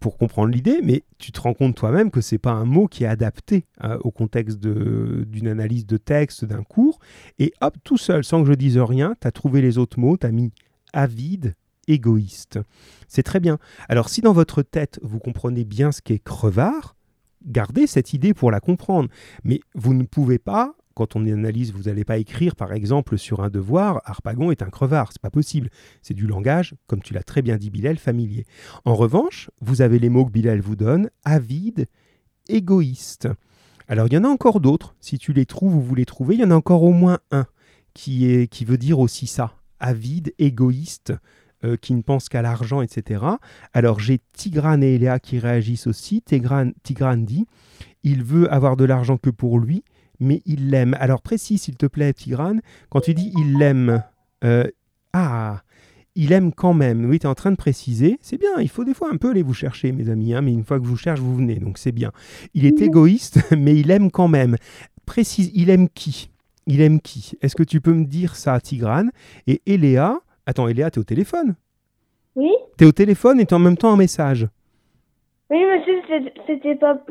pour 0.01 0.17
comprendre 0.17 0.49
l'idée, 0.49 0.81
mais 0.83 1.05
tu 1.19 1.31
te 1.31 1.41
rends 1.41 1.55
compte 1.55 1.77
toi-même 1.77 2.11
que 2.11 2.21
c'est 2.23 2.39
pas 2.39 2.53
un 2.53 2.65
mot 2.65 2.89
qui 2.89 3.05
est 3.05 3.07
adapté 3.07 3.67
euh, 3.85 3.99
au 4.01 4.11
contexte 4.11 4.59
d'une 4.59 5.47
analyse 5.47 5.87
de 5.87 5.99
texte, 5.99 6.45
d'un 6.45 6.63
cours. 6.63 6.99
Et 7.39 7.53
hop, 7.61 7.77
tout 7.85 7.99
seul, 7.99 8.25
sans 8.25 8.43
que 8.43 8.49
je 8.49 8.55
dise 8.55 8.79
rien, 8.79 9.15
tu 9.21 9.29
as 9.29 9.33
trouvé 9.33 9.61
les 9.61 9.79
autres 9.79 10.01
mots, 10.01 10.17
tu 10.17 10.27
as 10.27 10.33
mis 10.33 10.53
avide, 10.93 11.55
égoïste. 11.87 12.59
C'est 13.09 13.23
très 13.23 13.41
bien. 13.41 13.59
Alors 13.89 14.09
si 14.09 14.23
dans 14.23 14.33
votre 14.33 14.63
tête, 14.63 14.99
vous 15.03 15.19
comprenez 15.19 15.65
bien 15.65 15.93
ce 15.93 16.01
qu'est 16.01 16.19
crevard, 16.19 16.97
gardez 17.45 17.87
cette 17.87 18.13
idée 18.13 18.35
pour 18.35 18.51
la 18.51 18.61
comprendre. 18.61 19.09
Mais 19.45 19.61
vous 19.75 19.95
ne 19.95 20.05
pouvez 20.05 20.39
pas, 20.39 20.75
quand 21.01 21.17
on 21.17 21.27
analyse, 21.27 21.73
vous 21.73 21.85
n'allez 21.85 22.05
pas 22.05 22.19
écrire, 22.19 22.55
par 22.55 22.75
exemple, 22.75 23.17
sur 23.17 23.41
un 23.41 23.49
devoir, 23.49 24.03
Harpagon 24.05 24.51
est 24.51 24.61
un 24.61 24.69
crevard. 24.69 25.13
C'est 25.13 25.23
pas 25.23 25.31
possible. 25.31 25.71
C'est 26.03 26.13
du 26.13 26.27
langage, 26.27 26.75
comme 26.87 27.01
tu 27.01 27.15
l'as 27.15 27.23
très 27.23 27.41
bien 27.41 27.57
dit, 27.57 27.71
Bilal, 27.71 27.97
familier. 27.97 28.45
En 28.85 28.95
revanche, 28.95 29.51
vous 29.63 29.81
avez 29.81 29.99
les 29.99 30.11
mots 30.11 30.27
que 30.27 30.31
Bilal 30.31 30.61
vous 30.61 30.77
donne, 30.77 31.09
avide, 31.25 31.87
égoïste. 32.51 33.29
Alors 33.89 34.09
il 34.09 34.13
y 34.13 34.19
en 34.19 34.25
a 34.25 34.29
encore 34.29 34.61
d'autres, 34.61 34.95
si 35.01 35.17
tu 35.17 35.33
les 35.33 35.47
trouves 35.47 35.75
ou 35.75 35.81
vous 35.81 35.95
les 35.95 36.05
trouvez, 36.05 36.35
il 36.35 36.43
y 36.43 36.45
en 36.45 36.51
a 36.51 36.55
encore 36.55 36.83
au 36.83 36.93
moins 36.93 37.19
un 37.31 37.47
qui, 37.95 38.31
est, 38.31 38.47
qui 38.47 38.67
veut 38.67 38.77
dire 38.77 38.99
aussi 38.99 39.27
ça, 39.27 39.55
avide, 39.79 40.35
égoïste, 40.39 41.15
euh, 41.65 41.79
qui 41.79 41.95
ne 41.95 42.03
pense 42.03 42.29
qu'à 42.29 42.43
l'argent, 42.43 42.83
etc. 42.83 43.25
Alors 43.73 44.01
j'ai 44.01 44.21
Tigrane 44.35 44.83
et 44.83 44.97
Eléa 44.97 45.19
qui 45.19 45.39
réagissent 45.39 45.87
aussi. 45.87 46.21
Tigrane, 46.21 46.75
Tigrane 46.83 47.25
dit, 47.25 47.47
il 48.03 48.23
veut 48.23 48.53
avoir 48.53 48.77
de 48.77 48.85
l'argent 48.85 49.17
que 49.17 49.31
pour 49.31 49.59
lui, 49.59 49.83
mais 50.21 50.43
il 50.47 50.71
l'aime. 50.71 50.97
Alors 51.01 51.23
précise 51.23 51.63
s'il 51.63 51.77
te 51.77 51.87
plaît, 51.87 52.13
Tigrane, 52.13 52.61
quand 52.91 53.01
tu 53.01 53.15
dis 53.15 53.33
il 53.37 53.59
l'aime, 53.59 54.03
euh, 54.45 54.65
ah, 55.13 55.63
il 56.15 56.33
aime 56.33 56.53
quand 56.53 56.75
même. 56.75 57.05
Oui, 57.07 57.19
tu 57.19 57.27
es 57.27 57.29
en 57.29 57.35
train 57.35 57.51
de 57.51 57.57
préciser. 57.57 58.19
C'est 58.21 58.39
bien, 58.39 58.61
il 58.61 58.69
faut 58.69 58.85
des 58.85 58.95
fois 58.95 59.11
un 59.13 59.17
peu 59.17 59.31
aller 59.31 59.43
vous 59.43 59.55
chercher, 59.55 59.93
mes 59.93 60.09
amis, 60.09 60.35
hein, 60.35 60.43
mais 60.43 60.53
une 60.53 60.65
fois 60.65 60.79
que 60.79 60.85
je 60.85 60.91
vous 60.91 60.97
cherche, 60.97 61.21
vous 61.21 61.37
venez, 61.37 61.57
donc 61.57 61.79
c'est 61.79 61.93
bien. 61.93 62.13
Il 62.55 62.67
est 62.67 62.81
égoïste, 62.81 63.41
mais 63.57 63.77
il 63.77 63.91
aime 63.91 64.11
quand 64.11 64.29
même. 64.29 64.57
Précise, 65.07 65.51
il 65.55 65.71
aime 65.71 65.89
qui? 65.89 66.31
Il 66.67 66.81
aime 66.81 67.01
qui? 67.01 67.33
Est-ce 67.41 67.57
que 67.57 67.63
tu 67.63 67.81
peux 67.81 67.95
me 67.95 68.05
dire 68.05 68.37
ça, 68.37 68.61
Tigrane 68.61 69.11
Et 69.47 69.63
Eléa, 69.67 70.19
attends, 70.47 70.69
Eléa, 70.69 70.91
tu 70.91 70.99
es 70.99 71.01
au 71.01 71.05
téléphone? 71.05 71.55
Oui 72.37 72.53
Tu 72.79 72.85
es 72.85 72.87
au 72.87 72.93
téléphone 72.93 73.41
et 73.41 73.47
tu 73.47 73.55
en 73.55 73.59
même 73.59 73.77
temps 73.77 73.93
en 73.93 73.97
message? 73.97 74.47
Oui, 75.51 75.59
monsieur, 75.65 76.31
c'était 76.47 76.77
pas, 76.77 77.03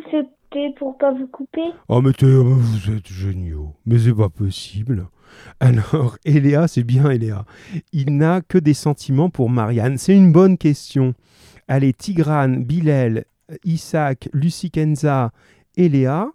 pour 0.77 0.97
pas 0.97 1.11
vous 1.11 1.27
couper? 1.27 1.61
Oh, 1.87 2.01
mais 2.01 2.11
oh, 2.23 2.43
vous 2.43 2.91
êtes 2.91 3.07
géniaux. 3.07 3.75
Mais 3.85 3.99
c'est 3.99 4.13
pas 4.13 4.29
possible. 4.29 5.07
Alors, 5.59 6.17
Eléa, 6.25 6.67
c'est 6.67 6.83
bien 6.83 7.09
Eléa. 7.09 7.45
Il 7.93 8.17
n'a 8.17 8.41
que 8.41 8.57
des 8.57 8.73
sentiments 8.73 9.29
pour 9.29 9.49
Marianne. 9.49 9.97
C'est 9.97 10.15
une 10.15 10.31
bonne 10.31 10.57
question. 10.57 11.13
Allez, 11.67 11.93
Tigrane, 11.93 12.63
Bilal, 12.63 13.25
Isaac, 13.63 14.29
Lucie 14.33 14.71
Kenza, 14.71 15.31
Eléa, 15.77 16.31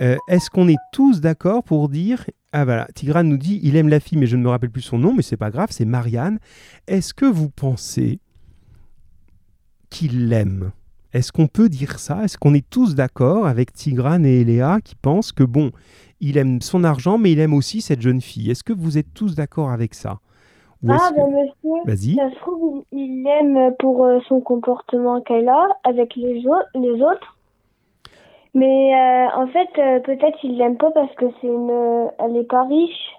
euh, 0.00 0.16
est-ce 0.28 0.50
qu'on 0.50 0.68
est 0.68 0.78
tous 0.92 1.20
d'accord 1.20 1.64
pour 1.64 1.88
dire... 1.88 2.24
Ah 2.52 2.64
voilà, 2.64 2.88
Tigrane 2.94 3.28
nous 3.28 3.36
dit, 3.36 3.60
il 3.62 3.76
aime 3.76 3.88
la 3.88 4.00
fille, 4.00 4.16
mais 4.16 4.26
je 4.26 4.36
ne 4.36 4.42
me 4.42 4.48
rappelle 4.48 4.70
plus 4.70 4.80
son 4.80 4.98
nom, 4.98 5.12
mais 5.12 5.22
c'est 5.22 5.36
pas 5.36 5.50
grave, 5.50 5.68
c'est 5.70 5.84
Marianne. 5.84 6.38
Est-ce 6.86 7.12
que 7.12 7.26
vous 7.26 7.50
pensez 7.50 8.20
qu'il 9.90 10.28
l'aime? 10.28 10.70
Est-ce 11.12 11.32
qu'on 11.32 11.46
peut 11.46 11.68
dire 11.68 11.98
ça? 11.98 12.24
Est-ce 12.24 12.36
qu'on 12.38 12.54
est 12.54 12.68
tous 12.68 12.94
d'accord 12.94 13.46
avec 13.46 13.72
Tigrane 13.72 14.26
et 14.26 14.40
Eléa 14.40 14.80
qui 14.82 14.94
pensent 14.94 15.32
que, 15.32 15.44
bon, 15.44 15.70
il 16.20 16.36
aime 16.36 16.60
son 16.60 16.84
argent, 16.84 17.18
mais 17.18 17.32
il 17.32 17.40
aime 17.40 17.54
aussi 17.54 17.80
cette 17.80 18.02
jeune 18.02 18.20
fille? 18.20 18.50
Est-ce 18.50 18.64
que 18.64 18.72
vous 18.72 18.98
êtes 18.98 19.14
tous 19.14 19.34
d'accord 19.34 19.70
avec 19.70 19.94
ça? 19.94 20.18
Ou 20.82 20.90
Ah, 20.92 21.10
que- 21.10 21.16
ben 21.16 21.26
monsieur, 21.26 22.16
ça 22.16 22.30
se 22.30 22.36
trouve, 22.40 22.84
il 22.92 23.22
l'aime 23.24 23.74
pour 23.78 24.04
euh, 24.04 24.18
son 24.28 24.40
comportement 24.40 25.20
qu'elle 25.22 25.48
a 25.48 25.68
avec 25.84 26.14
les, 26.14 26.46
au- 26.46 26.78
les 26.80 27.02
autres. 27.02 27.36
Mais 28.54 28.94
euh, 28.94 29.28
en 29.36 29.46
fait, 29.48 29.68
euh, 29.78 30.00
peut-être 30.00 30.38
il 30.42 30.56
l'aime 30.56 30.76
pas 30.76 30.90
parce 30.92 31.14
que 31.16 31.26
c'est 31.40 31.46
une, 31.48 32.08
elle 32.18 32.36
est 32.36 32.48
pas 32.48 32.64
riche. 32.64 33.12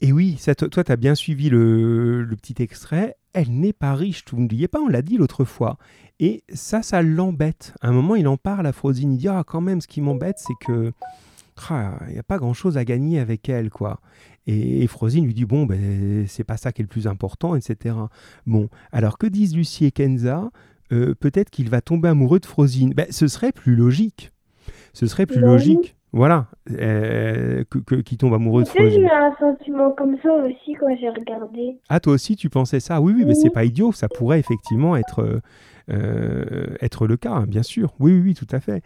Et 0.00 0.12
oui, 0.12 0.36
ça, 0.38 0.54
to- 0.54 0.68
toi, 0.68 0.84
tu 0.84 0.92
as 0.92 0.96
bien 0.96 1.14
suivi 1.14 1.48
le, 1.48 2.22
le 2.22 2.36
petit 2.36 2.60
extrait. 2.62 3.16
Elle 3.34 3.50
n'est 3.50 3.72
pas 3.72 3.94
riche, 3.94 4.24
vous 4.32 4.40
n'oubliez 4.40 4.68
pas, 4.68 4.80
on 4.80 4.88
l'a 4.88 5.00
dit 5.02 5.16
l'autre 5.16 5.44
fois. 5.44 5.76
Et 6.24 6.44
ça, 6.54 6.82
ça 6.82 7.02
l'embête. 7.02 7.74
À 7.82 7.88
un 7.88 7.92
moment, 7.92 8.14
il 8.14 8.28
en 8.28 8.36
parle 8.36 8.66
à 8.66 8.72
Frosine. 8.72 9.12
Il 9.12 9.18
dit 9.18 9.28
Ah, 9.28 9.42
quand 9.46 9.60
même, 9.60 9.80
ce 9.80 9.88
qui 9.88 10.00
m'embête, 10.00 10.36
c'est 10.38 10.54
que. 10.64 10.92
ah, 11.68 11.98
Il 12.06 12.12
n'y 12.14 12.18
a 12.18 12.22
pas 12.22 12.38
grand-chose 12.38 12.78
à 12.78 12.84
gagner 12.84 13.18
avec 13.18 13.48
elle, 13.48 13.70
quoi. 13.70 13.98
Et, 14.46 14.82
et 14.82 14.86
Frosine 14.86 15.24
lui 15.26 15.34
dit 15.34 15.44
Bon, 15.44 15.66
ben, 15.66 16.24
c'est 16.28 16.44
pas 16.44 16.56
ça 16.56 16.70
qui 16.72 16.80
est 16.80 16.84
le 16.84 16.88
plus 16.88 17.06
important, 17.08 17.54
etc. 17.56 17.96
Bon, 18.46 18.68
alors 18.92 19.18
que 19.18 19.26
disent 19.26 19.56
Lucie 19.56 19.84
et 19.86 19.90
Kenza 19.90 20.50
Euh, 20.92 21.14
Peut-être 21.18 21.50
qu'il 21.50 21.68
va 21.70 21.80
tomber 21.80 22.08
amoureux 22.08 22.38
de 22.38 22.46
Frosine. 22.46 22.92
Ben, 22.94 23.06
ce 23.10 23.26
serait 23.26 23.50
plus 23.52 23.74
logique. 23.74 24.30
Ce 24.92 25.06
serait 25.06 25.26
plus 25.26 25.40
Ben 25.40 25.46
oui. 25.46 25.52
logique. 25.52 25.96
Voilà. 26.12 26.46
Euh, 26.70 27.64
que, 27.70 27.78
que- 27.78 27.94
qu'il 28.02 28.18
tombe 28.18 28.34
amoureux 28.34 28.62
de 28.64 28.68
Tu 28.68 28.72
sais, 28.74 28.78
j'ai 28.78 28.90
Frosine. 28.90 29.04
eu 29.04 29.10
un 29.10 29.34
sentiment 29.40 29.90
comme 29.92 30.16
ça 30.22 30.30
aussi 30.34 30.74
quand 30.78 30.94
j'ai 31.00 31.08
regardé. 31.08 31.78
Ah, 31.88 31.98
toi 32.00 32.12
aussi, 32.12 32.36
tu 32.36 32.50
pensais 32.50 32.80
ça? 32.80 33.00
Oui, 33.00 33.12
oui, 33.16 33.24
mais 33.24 33.32
Oui. 33.34 33.40
c'est 33.42 33.50
pas 33.50 33.64
idiot. 33.64 33.92
Ça 33.92 34.08
pourrait 34.08 34.38
effectivement 34.38 34.94
être, 34.96 35.20
euh, 35.22 35.40
être 35.88 37.06
le 37.06 37.16
cas, 37.16 37.32
hein, 37.32 37.46
bien 37.46 37.62
sûr. 37.62 37.94
Oui, 37.98 38.12
oui, 38.12 38.20
oui, 38.20 38.34
tout 38.34 38.48
à 38.50 38.60
fait. 38.60 38.82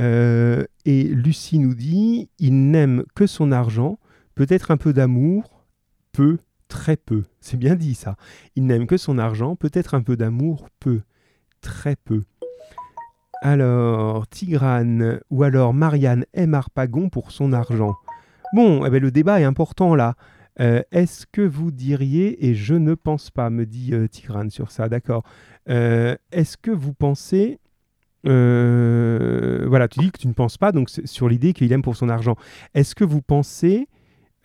Euh, 0.00 0.64
et 0.84 1.04
Lucie 1.04 1.58
nous 1.58 1.74
dit 1.74 2.30
il 2.38 2.70
n'aime 2.70 3.04
que 3.14 3.26
son 3.26 3.50
argent, 3.52 3.98
peut-être 4.34 4.70
un 4.70 4.76
peu 4.76 4.92
d'amour, 4.92 5.64
peu, 6.12 6.38
très 6.68 6.96
peu. 6.96 7.24
C'est 7.40 7.56
bien 7.56 7.74
dit 7.74 7.94
ça. 7.94 8.16
Il 8.54 8.66
n'aime 8.66 8.86
que 8.86 8.96
son 8.96 9.18
argent, 9.18 9.56
peut-être 9.56 9.94
un 9.94 10.02
peu 10.02 10.16
d'amour, 10.16 10.68
peu, 10.80 11.00
très 11.60 11.96
peu. 11.96 12.22
Alors, 13.42 14.26
Tigrane 14.28 15.20
ou 15.30 15.42
alors 15.44 15.72
Marianne 15.72 16.24
aime 16.34 16.54
Harpagon 16.54 17.08
pour 17.08 17.30
son 17.30 17.52
argent. 17.52 17.94
Bon, 18.52 18.84
eh 18.84 18.90
ben, 18.90 19.00
le 19.00 19.10
débat 19.10 19.40
est 19.40 19.44
important 19.44 19.94
là. 19.94 20.14
Euh, 20.60 20.82
Est-ce 20.90 21.26
que 21.26 21.42
vous 21.42 21.70
diriez, 21.70 22.46
et 22.46 22.54
je 22.54 22.74
ne 22.74 22.94
pense 22.94 23.30
pas, 23.30 23.50
me 23.50 23.64
dit 23.66 23.94
euh, 23.94 24.08
Tigrane 24.08 24.50
sur 24.50 24.70
ça, 24.70 24.88
d'accord. 24.88 25.22
Euh, 25.68 26.16
Est-ce 26.32 26.56
que 26.56 26.70
vous 26.70 26.92
pensez, 26.94 27.58
euh, 28.26 29.64
voilà, 29.68 29.88
tu 29.88 30.00
dis 30.00 30.10
que 30.10 30.18
tu 30.18 30.28
ne 30.28 30.32
penses 30.32 30.58
pas, 30.58 30.72
donc 30.72 30.90
sur 30.90 31.28
l'idée 31.28 31.52
qu'il 31.52 31.72
aime 31.72 31.82
pour 31.82 31.96
son 31.96 32.08
argent. 32.08 32.36
Est-ce 32.74 32.94
que 32.94 33.04
vous 33.04 33.22
pensez, 33.22 33.88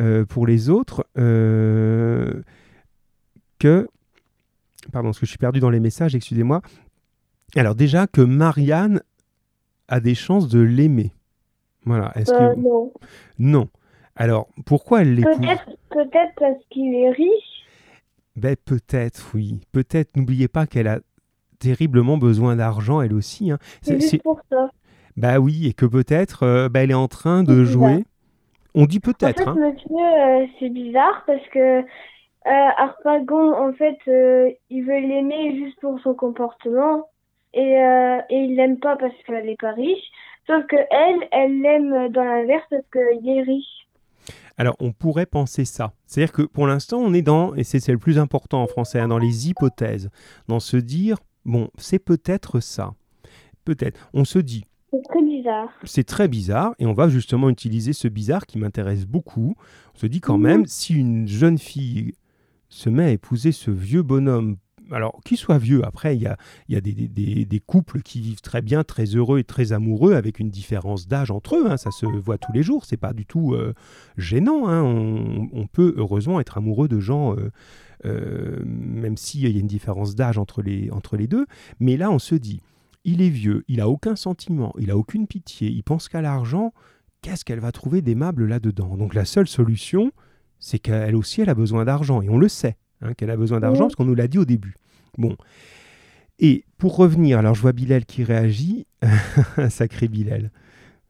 euh, 0.01 0.25
pour 0.25 0.45
les 0.45 0.69
autres, 0.69 1.05
euh, 1.17 2.41
que, 3.59 3.87
pardon, 4.91 5.09
parce 5.09 5.19
que 5.19 5.25
je 5.25 5.31
suis 5.31 5.39
perdu 5.39 5.59
dans 5.59 5.69
les 5.69 5.79
messages, 5.79 6.15
excusez-moi. 6.15 6.61
Alors 7.55 7.75
déjà 7.75 8.07
que 8.07 8.21
Marianne 8.21 9.01
a 9.87 9.99
des 9.99 10.15
chances 10.15 10.47
de 10.47 10.59
l'aimer 10.59 11.11
Voilà. 11.85 12.11
Est-ce 12.15 12.31
que 12.31 12.59
non. 12.59 12.91
non 13.39 13.69
Alors 14.15 14.47
pourquoi 14.65 15.01
elle 15.01 15.15
l'épouse 15.15 15.37
Peut-être 15.37 15.65
peut-être 15.89 16.33
parce 16.37 16.63
qu'il 16.69 16.93
est 16.95 17.09
riche. 17.09 17.65
Ben 18.35 18.55
peut-être, 18.65 19.31
oui. 19.33 19.61
Peut-être. 19.71 20.15
N'oubliez 20.15 20.47
pas 20.47 20.65
qu'elle 20.65 20.87
a 20.87 20.99
terriblement 21.59 22.17
besoin 22.17 22.55
d'argent, 22.55 23.01
elle 23.01 23.13
aussi. 23.13 23.51
hein. 23.51 23.57
C'est 23.81 23.99
juste 24.01 24.23
pour 24.23 24.39
ça. 24.49 24.69
Bah 25.17 25.39
oui, 25.39 25.67
et 25.67 25.73
que 25.73 25.85
peut-être 25.85 26.43
euh, 26.43 26.69
bah, 26.69 26.83
elle 26.83 26.91
est 26.91 26.95
en 26.95 27.07
train 27.07 27.43
de 27.43 27.63
jouer. 27.63 28.03
On 28.75 28.85
dit 28.85 28.97
En 29.03 29.05
fait, 29.07 29.13
peut-être. 29.13 29.47
hein. 29.49 29.55
monsieur, 29.55 29.97
euh, 29.97 30.45
c'est 30.59 30.69
bizarre 30.69 31.23
parce 31.27 31.47
que 31.53 31.79
euh, 31.81 31.83
Harpagon, 32.77 33.53
en 33.55 33.71
fait, 33.73 33.97
euh, 34.07 34.49
il 34.71 34.83
veut 34.83 34.99
l'aimer 34.99 35.55
juste 35.55 35.79
pour 35.79 35.99
son 35.99 36.15
comportement 36.15 37.07
et, 37.53 37.77
euh, 37.77 38.17
et 38.31 38.37
il 38.37 38.55
l'aime 38.55 38.79
pas 38.79 38.95
parce 38.97 39.13
qu'elle 39.27 39.47
est 39.47 39.61
pas 39.61 39.73
riche. 39.73 40.03
Sauf 40.47 40.65
que 40.65 40.75
elle, 40.75 41.27
elle 41.31 41.61
l'aime 41.61 42.09
dans 42.09 42.23
l'inverse 42.23 42.65
parce 42.71 42.83
qu'il 42.91 43.29
est 43.29 43.43
riche. 43.43 43.82
Alors, 44.57 44.75
on 44.79 44.91
pourrait 44.91 45.25
penser 45.25 45.65
ça. 45.65 45.93
C'est-à-dire 46.05 46.31
que 46.31 46.43
pour 46.43 46.67
l'instant, 46.67 46.97
on 46.99 47.13
est 47.13 47.21
dans, 47.23 47.55
et 47.55 47.63
c'est 47.63 47.85
le 47.91 47.97
plus 47.97 48.19
important 48.19 48.61
en 48.61 48.67
français, 48.67 48.99
hein, 48.99 49.07
dans 49.07 49.17
les 49.17 49.49
hypothèses, 49.49 50.09
dans 50.47 50.59
se 50.59 50.77
dire, 50.77 51.17
bon, 51.45 51.69
c'est 51.77 51.99
peut-être 51.99 52.59
ça. 52.59 52.93
Peut-être. 53.65 53.99
On 54.13 54.25
se 54.25 54.39
dit, 54.39 54.65
C'est 54.91 55.01
très 55.09 55.21
bizarre. 55.23 55.69
c'est 55.85 56.03
très 56.03 56.27
bizarre, 56.27 56.75
et 56.77 56.85
on 56.85 56.93
va 56.93 57.09
justement 57.09 57.49
utiliser 57.49 57.93
ce 57.93 58.07
bizarre 58.07 58.45
qui 58.45 58.59
m'intéresse 58.59 59.05
beaucoup. 59.07 59.55
On 59.95 59.97
se 59.97 60.05
dit 60.05 60.21
quand 60.21 60.37
Mhm. 60.37 60.43
même, 60.43 60.65
si 60.67 60.93
une 60.93 61.27
jeune 61.27 61.57
fille 61.57 62.13
se 62.69 62.89
met 62.89 63.05
à 63.05 63.09
épouser 63.11 63.51
ce 63.51 63.71
vieux 63.71 64.03
bonhomme, 64.03 64.57
alors 64.93 65.19
qu'il 65.25 65.37
soit 65.37 65.57
vieux, 65.57 65.83
après, 65.85 66.15
il 66.15 66.21
y 66.21 66.27
a, 66.27 66.37
il 66.69 66.75
y 66.75 66.77
a 66.77 66.81
des, 66.81 66.93
des- 66.93 67.07
des- 67.07 67.45
des 67.45 67.59
couples 67.59 68.01
qui 68.01 68.21
vivent 68.21 68.41
très 68.41 68.61
bien, 68.61 68.83
très 68.83 69.05
heureux 69.05 69.39
et 69.39 69.43
très 69.43 69.73
amoureux, 69.73 70.13
avec 70.13 70.39
une 70.39 70.49
différence 70.49 71.07
d'âge 71.07 71.31
entre 71.31 71.55
eux, 71.57 71.69
hein, 71.69 71.77
ça 71.77 71.91
se 71.91 72.05
voit 72.05 72.37
tous 72.37 72.51
les 72.53 72.63
jours, 72.63 72.85
c'est 72.85 72.97
pas 72.97 73.13
du 73.13 73.25
tout 73.25 73.53
euh, 73.53 73.73
gênant, 74.17 74.67
hein. 74.67 74.81
on, 74.83 75.49
on 75.51 75.67
peut 75.67 75.93
heureusement 75.97 76.39
être 76.39 76.57
amoureux 76.57 76.87
de 76.87 76.99
gens... 76.99 77.35
euh, 77.35 77.49
euh, 78.05 78.59
même 78.65 79.15
s'il 79.15 79.41
y 79.41 79.45
a 79.45 79.59
une 79.59 79.65
différence 79.67 80.13
d'âge 80.13 80.37
entre 80.37 80.61
les, 80.61 80.91
entre 80.91 81.15
les 81.15 81.27
deux, 81.27 81.45
mais 81.79 81.95
là 81.95 82.11
on 82.11 82.19
se 82.19 82.35
dit, 82.35 82.59
il 83.05 83.21
est 83.21 83.29
vieux, 83.29 83.63
il 83.69 83.79
a 83.79 83.87
aucun 83.87 84.17
sentiment, 84.17 84.73
il 84.77 84.91
a 84.91 84.97
aucune 84.97 85.25
pitié, 85.25 85.69
il 85.69 85.83
pense 85.83 86.09
qu'à 86.09 86.21
l'argent, 86.21 86.73
qu'est-ce 87.21 87.45
qu'elle 87.45 87.61
va 87.61 87.71
trouver 87.71 88.01
d'aimable 88.01 88.45
là-dedans? 88.45 88.97
Donc 88.97 89.13
la 89.13 89.23
seule 89.23 89.47
solution, 89.47 90.11
c'est 90.59 90.79
qu'elle 90.79 91.15
aussi, 91.15 91.39
elle 91.41 91.49
a 91.49 91.55
besoin 91.55 91.85
d'argent, 91.85 92.21
et 92.21 92.29
on 92.29 92.37
le 92.37 92.49
sait, 92.49 92.75
hein, 93.01 93.13
qu'elle 93.13 93.29
a 93.29 93.37
besoin 93.37 93.61
d'argent, 93.61 93.83
Oui. 93.83 93.87
parce 93.87 93.95
qu'on 93.95 94.05
nous 94.05 94.15
l'a 94.15 94.27
dit 94.27 94.37
au 94.37 94.45
début. 94.45 94.75
Bon. 95.17 95.35
Et 96.39 96.65
pour 96.77 96.97
revenir, 96.97 97.39
alors 97.39 97.55
je 97.55 97.61
vois 97.61 97.71
Bilal 97.71 98.05
qui 98.05 98.23
réagit, 98.23 98.85
sacré 99.69 100.07
Bilal. 100.07 100.51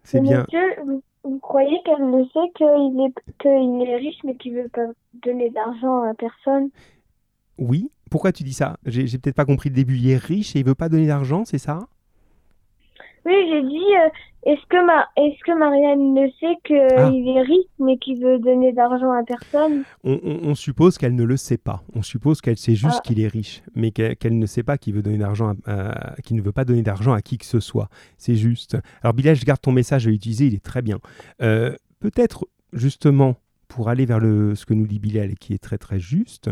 C'est 0.03 0.21
bien. 0.21 0.41
Monsieur, 0.41 0.83
vous, 0.85 1.03
vous 1.23 1.39
croyez 1.39 1.77
qu'elle 1.85 2.01
le 2.01 2.25
sait 2.25 2.51
qu'il 2.55 3.01
est, 3.05 3.13
qu'il 3.39 3.89
est 3.89 3.95
riche 3.95 4.19
mais 4.23 4.35
qu'il 4.35 4.53
veut 4.53 4.69
pas 4.69 4.87
donner 5.25 5.49
d'argent 5.49 6.03
à 6.03 6.13
personne? 6.13 6.69
Oui. 7.57 7.89
Pourquoi 8.11 8.31
tu 8.31 8.43
dis 8.43 8.53
ça? 8.53 8.77
J'ai 8.85 9.07
j'ai 9.07 9.17
peut-être 9.17 9.35
pas 9.35 9.45
compris 9.45 9.69
le 9.69 9.75
début. 9.75 9.97
Il 9.97 10.09
est 10.09 10.17
riche 10.17 10.55
et 10.55 10.59
il 10.59 10.65
veut 10.65 10.75
pas 10.75 10.89
donner 10.89 11.07
d'argent, 11.07 11.45
c'est 11.45 11.57
ça? 11.57 11.79
Oui, 13.25 13.33
j'ai 13.49 13.61
dit, 13.63 13.77
euh, 13.77 14.09
est-ce 14.51 14.61
que, 14.67 14.85
ma, 14.85 15.07
est-ce 15.15 15.39
que 15.45 15.57
Marianne 15.57 16.13
le 16.13 16.29
sait 16.39 16.57
qu'il 16.65 16.75
Ah. 16.97 17.09
est 17.09 17.41
riche 17.41 17.65
mais 17.79 17.97
qu'il 17.97 18.21
veut 18.21 18.37
donner 18.39 18.73
d'argent 18.73 19.11
à 19.11 19.23
personne? 19.23 19.83
on, 20.03 20.19
on- 20.23 20.49
on 20.49 20.55
suppose 20.55 20.97
qu'elle 20.97 21.15
ne 21.15 21.23
le 21.23 21.37
sait 21.37 21.57
pas. 21.57 21.81
On 21.95 22.01
suppose 22.01 22.41
qu'elle 22.41 22.57
sait 22.57 22.75
juste 22.75 22.97
Ah. 22.99 23.01
qu'il 23.05 23.21
est 23.21 23.27
riche, 23.27 23.63
mais 23.75 23.91
qu'elle 23.91 24.37
ne 24.37 24.45
sait 24.45 24.63
pas 24.63 24.77
qu'il 24.77 24.93
veut 24.93 25.01
donner 25.01 25.17
d'argent, 25.19 25.53
à- 25.65 26.11
à- 26.11 26.21
qu'il 26.21 26.35
ne 26.35 26.41
veut 26.41 26.51
pas 26.51 26.65
donner 26.65 26.81
d'argent 26.81 27.13
à 27.13 27.21
qui 27.21 27.37
que 27.37 27.45
ce 27.45 27.59
soit. 27.61 27.87
C'est 28.17 28.35
juste. 28.35 28.77
Alors 29.01 29.13
Bilal, 29.13 29.35
je 29.37 29.45
garde 29.45 29.61
ton 29.61 29.71
message, 29.71 30.01
je 30.01 30.07
vais 30.07 30.13
l'utiliser, 30.13 30.47
il 30.47 30.55
est 30.55 30.63
très 30.63 30.81
bien. 30.81 30.99
Euh, 31.41 31.75
Peut-être 32.01 32.45
justement 32.73 33.37
pour 33.69 33.87
aller 33.87 34.05
vers 34.05 34.19
le, 34.19 34.55
ce 34.55 34.65
que 34.65 34.73
nous 34.73 34.85
dit 34.87 34.99
Bilal 34.99 35.31
et 35.31 35.35
qui 35.35 35.53
est 35.53 35.63
très 35.63 35.77
très 35.77 35.99
juste, 36.01 36.49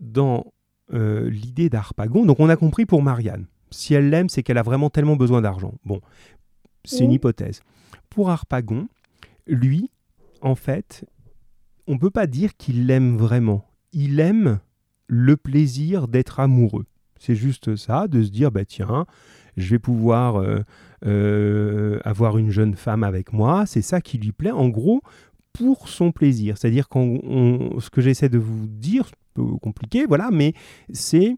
dans 0.00 0.44
euh, 0.92 1.30
l'idée 1.30 1.68
d'Arpagon. 1.68 2.24
Donc 2.24 2.40
on 2.40 2.48
a 2.48 2.56
compris 2.56 2.84
pour 2.86 3.00
Marianne. 3.02 3.46
Si 3.70 3.94
elle 3.94 4.10
l'aime, 4.10 4.28
c'est 4.28 4.42
qu'elle 4.42 4.58
a 4.58 4.62
vraiment 4.62 4.90
tellement 4.90 5.16
besoin 5.16 5.42
d'argent. 5.42 5.74
Bon, 5.84 6.00
c'est 6.84 7.00
une 7.04 7.10
Oui. 7.10 7.16
hypothèse. 7.16 7.60
Pour 8.10 8.30
Harpagon, 8.30 8.88
lui, 9.46 9.90
en 10.40 10.54
fait, 10.54 11.04
on 11.86 11.94
ne 11.94 11.98
peut 11.98 12.10
pas 12.10 12.26
dire 12.26 12.56
qu'il 12.56 12.86
l'aime 12.86 13.16
vraiment. 13.16 13.64
Il 13.92 14.20
aime 14.20 14.60
le 15.08 15.36
plaisir 15.36 16.08
d'être 16.08 16.40
amoureux. 16.40 16.86
C'est 17.18 17.34
juste 17.34 17.76
ça, 17.76 18.08
de 18.08 18.22
se 18.22 18.30
dire, 18.30 18.50
bah 18.52 18.64
tiens, 18.64 19.06
je 19.56 19.70
vais 19.70 19.78
pouvoir 19.78 20.36
euh, 20.36 20.60
euh, 21.06 21.98
avoir 22.04 22.38
une 22.38 22.50
jeune 22.50 22.74
femme 22.74 23.02
avec 23.04 23.32
moi. 23.32 23.64
C'est 23.66 23.82
ça 23.82 24.00
qui 24.00 24.18
lui 24.18 24.32
plaît, 24.32 24.50
en 24.50 24.68
gros, 24.68 25.00
pour 25.52 25.88
son 25.88 26.12
plaisir. 26.12 26.58
C'est-à-dire 26.58 26.86
on- 26.94 27.80
ce 27.80 27.88
que 27.90 28.00
j'essaie 28.02 28.28
de 28.28 28.38
vous 28.38 28.66
dire, 28.66 29.06
c'est 29.06 29.40
un 29.40 29.44
peu 29.46 29.56
compliqué, 29.56 30.04
voilà, 30.06 30.30
mais 30.30 30.52
c'est 30.92 31.36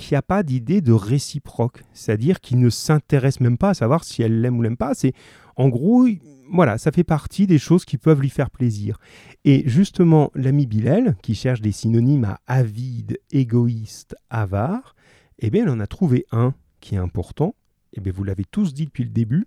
qu'il 0.00 0.14
n'y 0.14 0.18
a 0.18 0.22
pas 0.22 0.42
d'idée 0.42 0.80
de 0.80 0.92
réciproque. 0.92 1.84
C'est-à-dire 1.92 2.40
qu'il 2.40 2.58
ne 2.58 2.70
s'intéresse 2.70 3.40
même 3.40 3.58
pas 3.58 3.70
à 3.70 3.74
savoir 3.74 4.04
si 4.04 4.22
elle 4.22 4.40
l'aime 4.40 4.58
ou 4.58 4.62
l'aime 4.62 4.76
pas. 4.76 4.94
C'est, 4.94 5.12
en 5.56 5.68
gros, 5.68 6.06
il- 6.06 6.20
voilà, 6.52 6.78
ça 6.78 6.90
fait 6.90 7.04
partie 7.04 7.46
des 7.46 7.58
choses 7.58 7.84
qui 7.84 7.96
peuvent 7.96 8.20
lui 8.20 8.28
faire 8.30 8.50
plaisir. 8.50 8.98
Et 9.44 9.62
justement, 9.68 10.32
l'ami 10.34 10.66
Bilal, 10.66 11.16
qui 11.22 11.34
cherche 11.36 11.60
des 11.60 11.70
synonymes 11.72 12.24
à 12.24 12.40
avide, 12.48 13.18
égoïste, 13.30 14.16
avare, 14.30 14.96
eh 15.38 15.50
bien, 15.50 15.62
il 15.64 15.68
en 15.70 15.78
a 15.80 15.86
trouvé 15.86 16.26
un 16.32 16.54
qui 16.80 16.96
est 16.96 16.98
important. 16.98 17.54
Eh 17.92 18.00
bien, 18.00 18.12
vous 18.12 18.24
l'avez 18.24 18.44
tous 18.44 18.74
dit 18.74 18.86
depuis 18.86 19.04
le 19.04 19.10
début, 19.10 19.46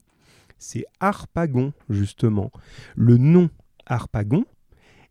c'est 0.59 0.85
Harpagon, 1.01 1.73
justement. 1.89 2.51
Le 2.95 3.17
nom 3.17 3.49
Harpagon 3.85 4.45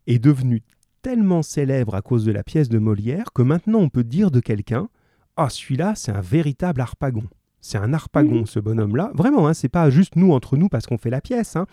est 0.07 0.19
devenu 0.19 0.63
tellement 1.03 1.43
célèbre 1.43 1.95
à 1.95 2.01
cause 2.01 2.25
de 2.25 2.31
la 2.31 2.43
pièce 2.43 2.69
de 2.69 2.79
Molière 2.79 3.33
que 3.33 3.41
maintenant 3.43 3.79
on 3.79 3.89
peut 3.89 4.03
dire 4.05 4.31
de 4.31 4.39
quelqu'un 4.39 4.89
Ah, 5.35 5.49
celui-là, 5.49 5.93
c'est 5.95 6.11
un 6.11 6.21
véritable 6.21 6.81
Harpagon. 6.81 7.23
C'est 7.61 7.77
un 7.77 7.93
Harpagon, 7.93 8.39
Mhm. 8.41 8.45
ce 8.45 8.59
bonhomme-là. 8.59 9.11
Vraiment, 9.15 9.47
hein, 9.47 9.53
c'est 9.53 9.69
pas 9.69 9.89
juste 9.89 10.15
nous 10.15 10.31
entre 10.33 10.57
nous 10.57 10.69
parce 10.69 10.85
qu'on 10.85 10.97
fait 10.97 11.09
la 11.09 11.21
pièce. 11.21 11.55
hein. 11.55 11.65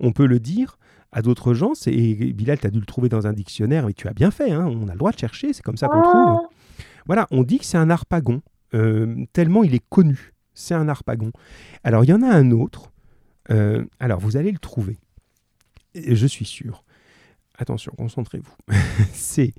On 0.00 0.12
peut 0.12 0.26
le 0.26 0.40
dire 0.40 0.78
à 1.12 1.22
d'autres 1.22 1.54
gens. 1.54 1.74
c'est- 1.74 1.92
Et 1.92 2.32
Bilal, 2.32 2.58
tu 2.58 2.66
as 2.66 2.70
dû 2.70 2.80
le 2.80 2.86
trouver 2.86 3.08
dans 3.08 3.26
un 3.26 3.32
dictionnaire, 3.32 3.86
mais 3.86 3.92
tu 3.92 4.08
as 4.08 4.12
bien 4.14 4.30
fait. 4.30 4.50
hein, 4.50 4.66
On 4.66 4.88
a 4.88 4.92
le 4.92 4.98
droit 4.98 5.12
de 5.12 5.18
chercher, 5.18 5.52
c'est 5.52 5.62
comme 5.62 5.76
ça 5.76 5.88
qu'on 5.88 6.02
trouve. 6.02 6.40
Ah, 6.44 6.48
Voilà, 7.06 7.26
on 7.30 7.42
dit 7.42 7.58
que 7.58 7.66
c'est 7.66 7.76
un 7.76 7.90
harpagon, 7.90 8.40
euh, 8.72 9.24
tellement 9.34 9.62
il 9.62 9.74
est 9.74 9.84
connu. 9.90 10.32
C'est 10.54 10.74
un 10.74 10.88
harpagon. 10.88 11.30
Alors, 11.84 12.02
il 12.04 12.08
y 12.10 12.12
en 12.14 12.22
a 12.22 12.28
un 12.28 12.50
autre. 12.50 12.90
euh, 13.50 13.84
alors, 14.00 14.20
vous 14.20 14.38
allez 14.38 14.50
le 14.50 14.58
trouver. 14.58 14.96
Je 15.94 16.26
suis 16.26 16.46
sûr. 16.46 16.82
Attention, 17.58 17.92
concentrez-vous. 17.96 18.54
c'est 19.12 19.52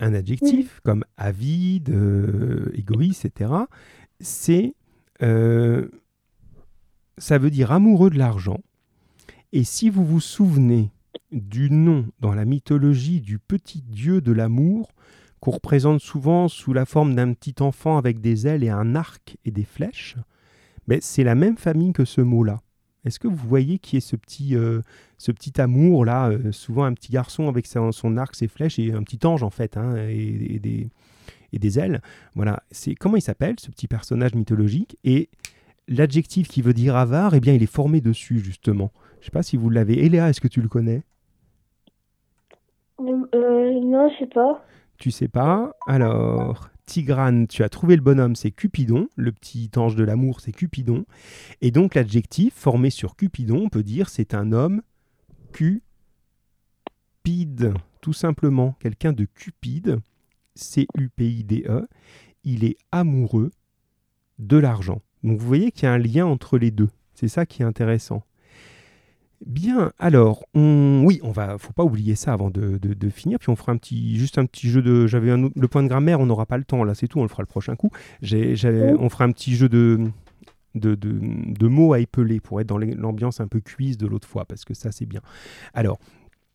un 0.00 0.14
adjectif 0.14 0.80
comme 0.84 1.04
avide, 1.16 1.90
euh, 1.90 2.70
égoïste, 2.74 3.24
etc. 3.24 3.50
C'est. 4.20 4.74
euh, 5.22 5.88
ça 7.18 7.38
veut 7.38 7.50
dire 7.50 7.72
amoureux 7.72 8.10
de 8.10 8.18
l'argent. 8.18 8.60
Et 9.52 9.64
si 9.64 9.90
vous 9.90 10.04
vous 10.04 10.20
souvenez 10.20 10.92
du 11.32 11.70
nom 11.70 12.06
dans 12.20 12.34
la 12.34 12.44
mythologie 12.44 13.20
du 13.20 13.38
petit 13.38 13.82
dieu 13.82 14.20
de 14.20 14.32
l'amour, 14.32 14.92
qu'on 15.40 15.50
représente 15.52 16.00
souvent 16.00 16.48
sous 16.48 16.72
la 16.72 16.84
forme 16.84 17.14
d'un 17.14 17.32
petit 17.32 17.56
enfant 17.60 17.96
avec 17.98 18.20
des 18.20 18.46
ailes 18.46 18.64
et 18.64 18.70
un 18.70 18.94
arc 18.94 19.36
et 19.44 19.50
des 19.50 19.64
flèches, 19.64 20.16
mais 20.86 20.98
c'est 21.00 21.24
la 21.24 21.34
même 21.34 21.56
famille 21.56 21.92
que 21.92 22.04
ce 22.04 22.20
mot-là. 22.20 22.60
Est-ce 23.04 23.18
que 23.18 23.28
vous 23.28 23.48
voyez 23.48 23.78
qui 23.78 23.96
est 23.96 24.00
ce 24.00 24.16
petit, 24.16 24.56
euh, 24.56 24.82
ce 25.16 25.32
petit 25.32 25.60
amour 25.60 26.04
là, 26.04 26.28
euh, 26.28 26.52
souvent 26.52 26.84
un 26.84 26.94
petit 26.94 27.12
garçon 27.12 27.48
avec 27.48 27.66
son, 27.66 27.92
son 27.92 28.16
arc, 28.16 28.34
ses 28.34 28.48
flèches 28.48 28.78
et 28.78 28.92
un 28.92 29.02
petit 29.02 29.24
ange 29.26 29.42
en 29.42 29.50
fait, 29.50 29.76
hein, 29.76 29.96
et, 29.96 30.54
et 30.54 30.58
des, 30.58 30.88
et 31.52 31.58
des 31.58 31.78
ailes? 31.78 32.02
Voilà, 32.34 32.62
c'est 32.70 32.94
comment 32.94 33.16
il 33.16 33.22
s'appelle 33.22 33.54
ce 33.58 33.70
petit 33.70 33.88
personnage 33.88 34.34
mythologique? 34.34 34.96
Et 35.04 35.30
l'adjectif 35.86 36.48
qui 36.48 36.60
veut 36.60 36.74
dire 36.74 36.96
avare, 36.96 37.34
eh 37.34 37.40
bien 37.40 37.54
il 37.54 37.62
est 37.62 37.66
formé 37.66 38.00
dessus 38.00 38.40
justement. 38.40 38.92
Je 39.20 39.26
sais 39.26 39.30
pas 39.30 39.42
si 39.42 39.56
vous 39.56 39.70
l'avez. 39.70 40.04
Eléa, 40.04 40.28
est-ce 40.28 40.40
que 40.40 40.48
tu 40.48 40.60
le 40.60 40.68
connais? 40.68 41.02
Euh, 43.00 43.80
non, 43.84 44.10
je 44.10 44.18
sais 44.18 44.30
pas. 44.30 44.64
Tu 44.98 45.10
sais 45.10 45.28
pas 45.28 45.72
Alors, 45.86 46.68
Tigrane, 46.88 47.46
tu 47.46 47.62
as 47.62 47.68
trouvé 47.68 47.96
le 47.96 48.02
bonhomme, 48.02 48.34
c'est 48.34 48.50
Cupidon. 48.50 49.08
Le 49.14 49.30
petit 49.30 49.70
ange 49.76 49.94
de 49.94 50.04
l'amour, 50.04 50.40
c'est 50.40 50.52
Cupidon. 50.52 51.04
Et 51.60 51.70
donc, 51.70 51.94
l'adjectif 51.94 52.54
formé 52.54 52.88
sur 52.88 53.14
Cupidon, 53.14 53.64
on 53.64 53.68
peut 53.68 53.82
dire 53.82 54.08
c'est 54.08 54.32
un 54.32 54.52
homme 54.52 54.80
cupide. 55.52 55.82
Tout 58.00 58.14
simplement, 58.14 58.74
quelqu'un 58.80 59.12
de 59.12 59.26
cupide, 59.26 60.00
C-U-P-I-D-E. 60.54 61.86
Il 62.44 62.64
est 62.64 62.78
amoureux 62.90 63.50
de 64.38 64.56
l'argent. 64.56 65.02
Donc, 65.24 65.38
vous 65.38 65.46
voyez 65.46 65.70
qu'il 65.70 65.82
y 65.84 65.86
a 65.86 65.92
un 65.92 65.98
lien 65.98 66.24
entre 66.24 66.56
les 66.56 66.70
deux. 66.70 66.88
C'est 67.12 67.28
ça 67.28 67.44
qui 67.44 67.60
est 67.60 67.66
intéressant. 67.66 68.24
Bien, 69.46 69.92
alors, 69.98 70.44
on... 70.54 71.02
oui, 71.06 71.20
on 71.22 71.30
va, 71.30 71.58
faut 71.58 71.72
pas 71.72 71.84
oublier 71.84 72.16
ça 72.16 72.32
avant 72.32 72.50
de, 72.50 72.76
de- 72.78 72.94
de 72.94 73.08
finir, 73.08 73.38
puis 73.38 73.50
on 73.50 73.56
fera 73.56 73.70
un 73.72 73.76
petit, 73.76 74.16
juste 74.18 74.36
un 74.38 74.46
petit 74.46 74.68
jeu 74.68 74.82
de, 74.82 75.06
j'avais 75.06 75.30
un 75.30 75.44
autre- 75.44 75.54
le 75.58 75.68
point 75.68 75.82
de 75.82 75.88
grammaire, 75.88 76.18
on 76.20 76.26
n'aura 76.26 76.44
pas 76.44 76.58
le 76.58 76.64
temps, 76.64 76.82
là, 76.82 76.94
c'est 76.94 77.06
tout, 77.06 77.20
on 77.20 77.22
le 77.22 77.28
fera 77.28 77.42
le 77.42 77.46
prochain 77.46 77.76
coup. 77.76 77.90
J'ai, 78.20 78.54
Oui. 78.64 78.96
on 78.98 79.08
fera 79.08 79.24
un 79.24 79.30
petit 79.32 79.54
jeu 79.54 79.68
de, 79.68 80.00
de, 80.74 80.96
de, 80.96 81.20
de 81.22 81.68
mots 81.68 81.92
à 81.92 82.00
épeler 82.00 82.40
pour 82.40 82.60
être 82.60 82.66
dans 82.66 82.78
l'ambiance 82.78 83.40
un 83.40 83.46
peu 83.46 83.60
cuise 83.60 83.96
de 83.96 84.06
l'autre 84.08 84.26
fois, 84.26 84.44
parce 84.44 84.64
que 84.64 84.74
ça, 84.74 84.90
c'est 84.90 85.06
bien. 85.06 85.20
Alors, 85.72 85.98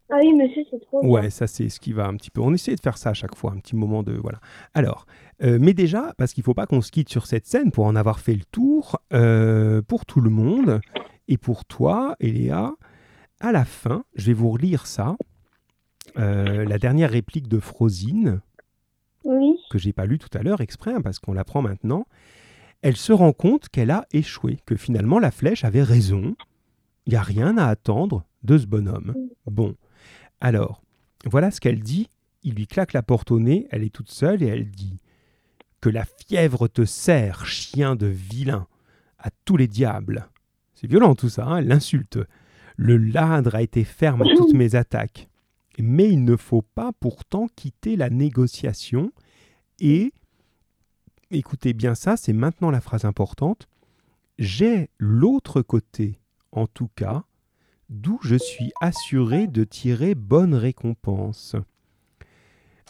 Ah 0.09 0.17
oui, 0.21 0.33
monsieur, 0.33 0.63
c'est 0.69 0.81
trop 0.81 1.05
Ouais, 1.07 1.21
bien. 1.21 1.29
ça 1.29 1.47
c'est 1.47 1.69
ce 1.69 1.79
qui 1.79 1.93
va 1.93 2.05
un 2.07 2.15
petit 2.17 2.29
peu. 2.31 2.41
On 2.41 2.53
essaie 2.53 2.75
de 2.75 2.81
faire 2.81 2.97
ça 2.97 3.11
à 3.11 3.13
chaque 3.13 3.35
fois, 3.35 3.53
un 3.53 3.59
petit 3.59 3.77
moment 3.77 4.03
de 4.03 4.11
voilà. 4.11 4.39
Alors, 4.73 5.05
euh, 5.41 5.57
mais 5.59 5.73
déjà 5.73 6.13
parce 6.17 6.33
qu'il 6.33 6.43
faut 6.43 6.53
pas 6.53 6.67
qu'on 6.67 6.81
se 6.81 6.91
quitte 6.91 7.07
sur 7.09 7.25
cette 7.27 7.47
scène 7.47 7.71
pour 7.71 7.85
en 7.85 7.95
avoir 7.95 8.19
fait 8.19 8.35
le 8.35 8.43
tour 8.51 8.99
euh, 9.13 9.81
pour 9.81 10.05
tout 10.05 10.19
le 10.21 10.29
monde 10.29 10.81
et 11.27 11.37
pour 11.37 11.65
toi, 11.65 12.15
Eléa. 12.19 12.73
À 13.39 13.51
la 13.51 13.65
fin, 13.65 14.05
je 14.15 14.27
vais 14.27 14.33
vous 14.33 14.49
relire 14.51 14.87
ça. 14.87 15.17
Euh, 16.17 16.65
la 16.65 16.77
dernière 16.77 17.11
réplique 17.11 17.47
de 17.47 17.59
Frosine 17.59 18.41
Oui. 19.23 19.55
que 19.69 19.77
j'ai 19.77 19.93
pas 19.93 20.05
lu 20.05 20.19
tout 20.19 20.29
à 20.37 20.43
l'heure 20.43 20.61
exprès 20.61 20.93
hein, 20.93 21.01
parce 21.01 21.19
qu'on 21.19 21.33
l'apprend 21.33 21.61
maintenant. 21.61 22.05
Elle 22.81 22.97
se 22.97 23.13
rend 23.13 23.31
compte 23.33 23.69
qu'elle 23.69 23.91
a 23.91 24.05
échoué, 24.11 24.59
que 24.65 24.75
finalement 24.75 25.19
la 25.19 25.31
flèche 25.31 25.63
avait 25.63 25.83
raison. 25.83 26.35
Il 27.05 27.11
n'y 27.11 27.15
a 27.15 27.21
rien 27.21 27.57
à 27.57 27.67
attendre 27.67 28.25
de 28.43 28.57
ce 28.57 28.65
bonhomme. 28.65 29.13
Bon, 29.45 29.75
alors, 30.41 30.83
voilà 31.25 31.51
ce 31.51 31.59
qu'elle 31.61 31.79
dit. 31.81 32.09
Il 32.43 32.55
lui 32.55 32.67
claque 32.67 32.91
la 32.91 33.03
porte 33.03 33.31
au 33.31 33.39
nez, 33.39 33.67
elle 33.71 33.83
est 33.83 33.93
toute 33.93 34.11
seule 34.11 34.43
et 34.43 34.47
elle 34.47 34.69
dit 34.69 34.99
Que 35.79 35.89
la 35.89 36.03
fièvre 36.05 36.67
te 36.67 36.83
serre, 36.83 37.45
chien 37.45 37.95
de 37.95 38.07
vilain, 38.07 38.67
à 39.17 39.29
tous 39.45 39.55
les 39.55 39.67
diables. 39.69 40.27
C'est 40.83 40.89
violent 40.89 41.15
tout 41.15 41.29
ça, 41.29 41.45
hein, 41.45 41.61
l'insulte. 41.61 42.19
Le 42.75 42.97
ladre 42.97 43.55
a 43.55 43.61
été 43.61 43.85
ferme 43.85 44.23
à 44.23 44.25
toutes 44.35 44.53
mes 44.53 44.75
attaques. 44.75 45.29
Mais 45.79 46.09
il 46.09 46.25
ne 46.25 46.35
faut 46.35 46.61
pas 46.61 46.91
pourtant 46.99 47.47
quitter 47.55 47.95
la 47.95 48.09
négociation 48.09 49.13
et, 49.79 50.11
écoutez 51.31 51.71
bien 51.71 51.95
ça, 51.95 52.17
c'est 52.17 52.33
maintenant 52.33 52.69
la 52.69 52.81
phrase 52.81 53.05
importante, 53.05 53.69
j'ai 54.37 54.89
l'autre 54.99 55.61
côté, 55.61 56.19
en 56.51 56.67
tout 56.67 56.89
cas, 56.97 57.23
d'où 57.89 58.19
je 58.21 58.35
suis 58.35 58.73
assuré 58.81 59.47
de 59.47 59.63
tirer 59.63 60.15
bonne 60.15 60.53
récompense. 60.53 61.55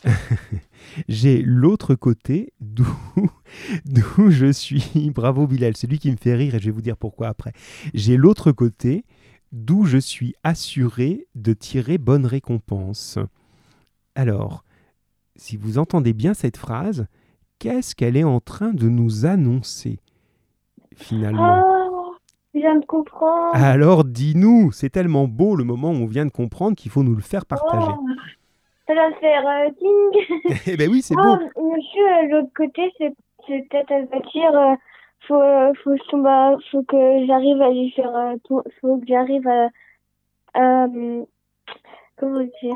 j'ai 1.08 1.41
l'autre 1.41 1.95
côté 1.95 2.54
d'où 2.60 2.88
d'où 3.86 4.30
je 4.30 4.51
suis. 4.51 5.12
Bravo 5.12 5.47
Bilal, 5.47 5.76
c'est 5.76 5.88
lui 5.88 5.99
qui 5.99 6.12
me 6.12 6.18
fait 6.18 6.36
rire 6.36 6.56
et 6.56 6.60
je 6.60 6.66
vais 6.66 6.72
vous 6.72 6.82
dire 6.82 6.97
pourquoi 6.97 7.28
après. 7.28 7.54
J'ai 7.93 8.18
l'autre 8.18 8.51
côté 8.51 9.06
d'où 9.51 9.86
je 9.86 9.97
suis 9.97 10.36
assuré 10.43 11.28
de 11.36 11.54
tirer 11.54 11.97
bonne 11.97 12.26
récompense. 12.26 13.20
Alors, 14.16 14.64
si 15.36 15.58
vous 15.58 15.78
entendez 15.78 16.14
bien 16.14 16.34
cette 16.34 16.58
phrase, 16.58 17.08
qu'est-ce 17.60 17.95
qu'elle 17.95 18.18
est 18.18 18.24
en 18.24 18.39
train 18.39 18.74
de 18.74 18.89
nous 18.89 19.26
annoncer 19.26 19.99
finalement? 20.95 21.64
Je 22.54 22.60
viens 22.60 22.78
de 22.78 22.86
comprendre. 22.86 23.49
Alors 23.54 24.04
dis-nous, 24.04 24.72
c'est 24.72 24.89
tellement 24.89 25.28
beau 25.28 25.56
le 25.56 25.64
moment 25.64 25.89
où 25.89 25.95
on 25.95 26.06
vient 26.06 26.26
de 26.26 26.32
comprendre 26.32 26.76
qu'il 26.76 26.91
faut 26.91 27.04
nous 27.04 27.16
le 27.16 27.22
faire 27.22 27.45
partager. 27.47 27.88
Oh, 27.89 28.06
ça 28.88 28.94
va 28.94 29.12
faire 29.20 29.48
euh, 29.48 29.70
ding. 29.80 30.58
Eh 30.68 30.78
ben 30.78 30.90
oui, 30.90 31.02
c'est 31.02 31.16
Oh, 31.18 31.22
beau. 31.24 31.72
monsieur, 31.76 32.08
euh, 32.08 32.28
l'autre 32.30 32.52
côté, 32.56 32.92
c'est 32.98 33.14
peut-être 33.48 34.10
va 34.12 34.20
dire, 34.20 34.58
euh, 34.60 34.76
faut, 35.28 35.96
faut, 36.10 36.26
à- 36.28 36.56
faut 36.72 36.84
que 36.84 37.26
j'arrive 37.28 37.62
à 37.62 37.70
lui 37.70 37.92
faire, 37.92 38.12
faut 38.82 38.98
que 38.98 39.06
j'arrive 39.08 39.48
à, 39.48 39.70
à, 40.54 40.88
comment 42.18 42.40
dire, 42.62 42.76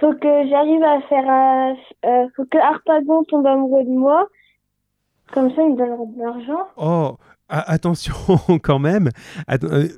faut 0.00 0.12
que 0.14 0.48
j'arrive 0.48 0.82
à 0.84 1.00
faire, 1.02 1.74
euh, 2.04 2.26
faut 2.36 2.44
que 2.44 2.58
Harpagon 2.58 3.24
tombe 3.24 3.46
amoureux 3.46 3.84
de 3.84 3.90
moi, 3.90 4.28
comme 5.32 5.50
ça 5.54 5.62
il 5.62 5.72
me 5.72 5.76
donnera 5.76 6.04
de 6.06 6.18
l'argent. 6.18 6.68
Oh, 6.76 7.16
attention 7.48 8.14
quand 8.62 8.78
même. 8.78 9.08
Att- 9.46 9.64
euh, 9.64 9.88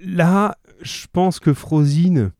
là, 0.00 0.56
je 0.80 1.06
pense 1.12 1.38
que 1.38 1.52
Frosine, 1.54 2.32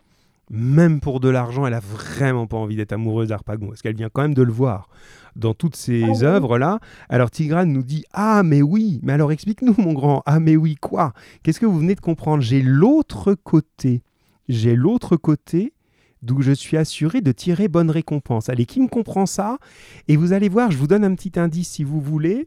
même 0.51 1.01
pour 1.01 1.21
de 1.21 1.29
l'argent, 1.29 1.67
elle 1.67 1.75
a 1.75 1.81
vraiment 1.81 2.47
pas 2.47 2.57
envie 2.57 2.77
d'être 2.77 2.93
amoureuse 2.93 3.29
d'Arpagon, 3.29 3.69
parce 3.69 3.83
qu'elle 3.83 3.97
vient 3.97 4.11
quand 4.13 4.23
même 4.23 4.35
de 4.35 4.43
le 4.43 4.53
voir 4.53 4.89
dans 5.35 5.55
toutes 5.55 5.77
ces 5.77 6.03
Ah 6.03 6.11
oui. 6.11 6.25
œuvres-là? 6.25 6.79
Alors 7.09 7.31
Tigrane 7.31 7.73
nous 7.73 7.83
dit 7.83 8.05
Ah, 8.13 8.43
mais 8.43 8.61
oui, 8.61 9.01
mais 9.03 9.15
alors 9.15 9.33
explique-nous, 9.33 9.75
mon 9.79 9.93
grand. 9.93 10.23
Ah, 10.27 10.41
mais 10.41 10.57
oui, 10.57 10.75
quoi? 10.75 11.15
Qu'est-ce 11.43 11.61
que 11.61 11.67
vous 11.67 11.79
venez 11.79 11.95
de 11.95 12.01
comprendre? 12.01 12.43
J'ai 12.43 12.61
l'autre 12.63 13.35
côté. 13.35 14.03
J'ai 14.49 14.77
l'autre 14.77 15.17
côté 15.17 15.73
d'où 16.21 16.43
je 16.43 16.53
suis 16.53 16.77
assuré 16.77 17.21
de 17.21 17.33
tirer 17.33 17.69
bonne 17.69 17.91
récompense. 17.91 18.49
Allez, 18.49 18.67
qui 18.67 18.81
me 18.81 18.89
comprend 18.89 19.27
ça? 19.27 19.59
Et 20.09 20.17
vous 20.17 20.33
allez 20.33 20.49
voir, 20.49 20.71
je 20.71 20.77
vous 20.77 20.87
donne 20.87 21.05
un 21.05 21.15
petit 21.15 21.39
indice 21.39 21.71
si 21.71 21.85
vous 21.85 22.01
voulez. 22.01 22.47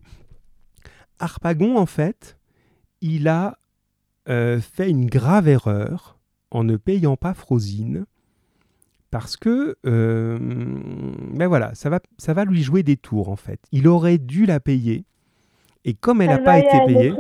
Harpagon, 1.20 1.78
en 1.78 1.86
fait, 1.86 2.38
il 3.02 3.28
a 3.28 3.58
euh, 4.30 4.60
fait 4.60 4.90
une 4.90 5.08
grave 5.08 5.48
erreur 5.48 6.15
en 6.56 6.64
ne 6.64 6.78
payant 6.78 7.18
pas 7.18 7.34
Frosine 7.34 8.06
parce 9.12 9.38
que, 9.38 9.78
euh, 9.86 10.38
ben 10.40 11.48
voilà, 11.48 11.74
ça 11.74 11.90
va, 11.90 12.00
ça 12.18 12.34
va 12.34 12.44
lui 12.46 12.64
jouer 12.64 12.84
des 12.84 12.98
tours, 12.98 13.30
en 13.30 13.36
fait. 13.36 13.60
Il 13.72 13.88
aurait 13.88 14.18
dû 14.18 14.46
la 14.46 14.60
payer 14.60 15.06
et 15.86 15.94
comme 15.94 16.22
elle 16.22 16.30
n'a 16.30 16.40
pas 16.40 16.60
été 16.60 16.78
payée, 16.86 17.14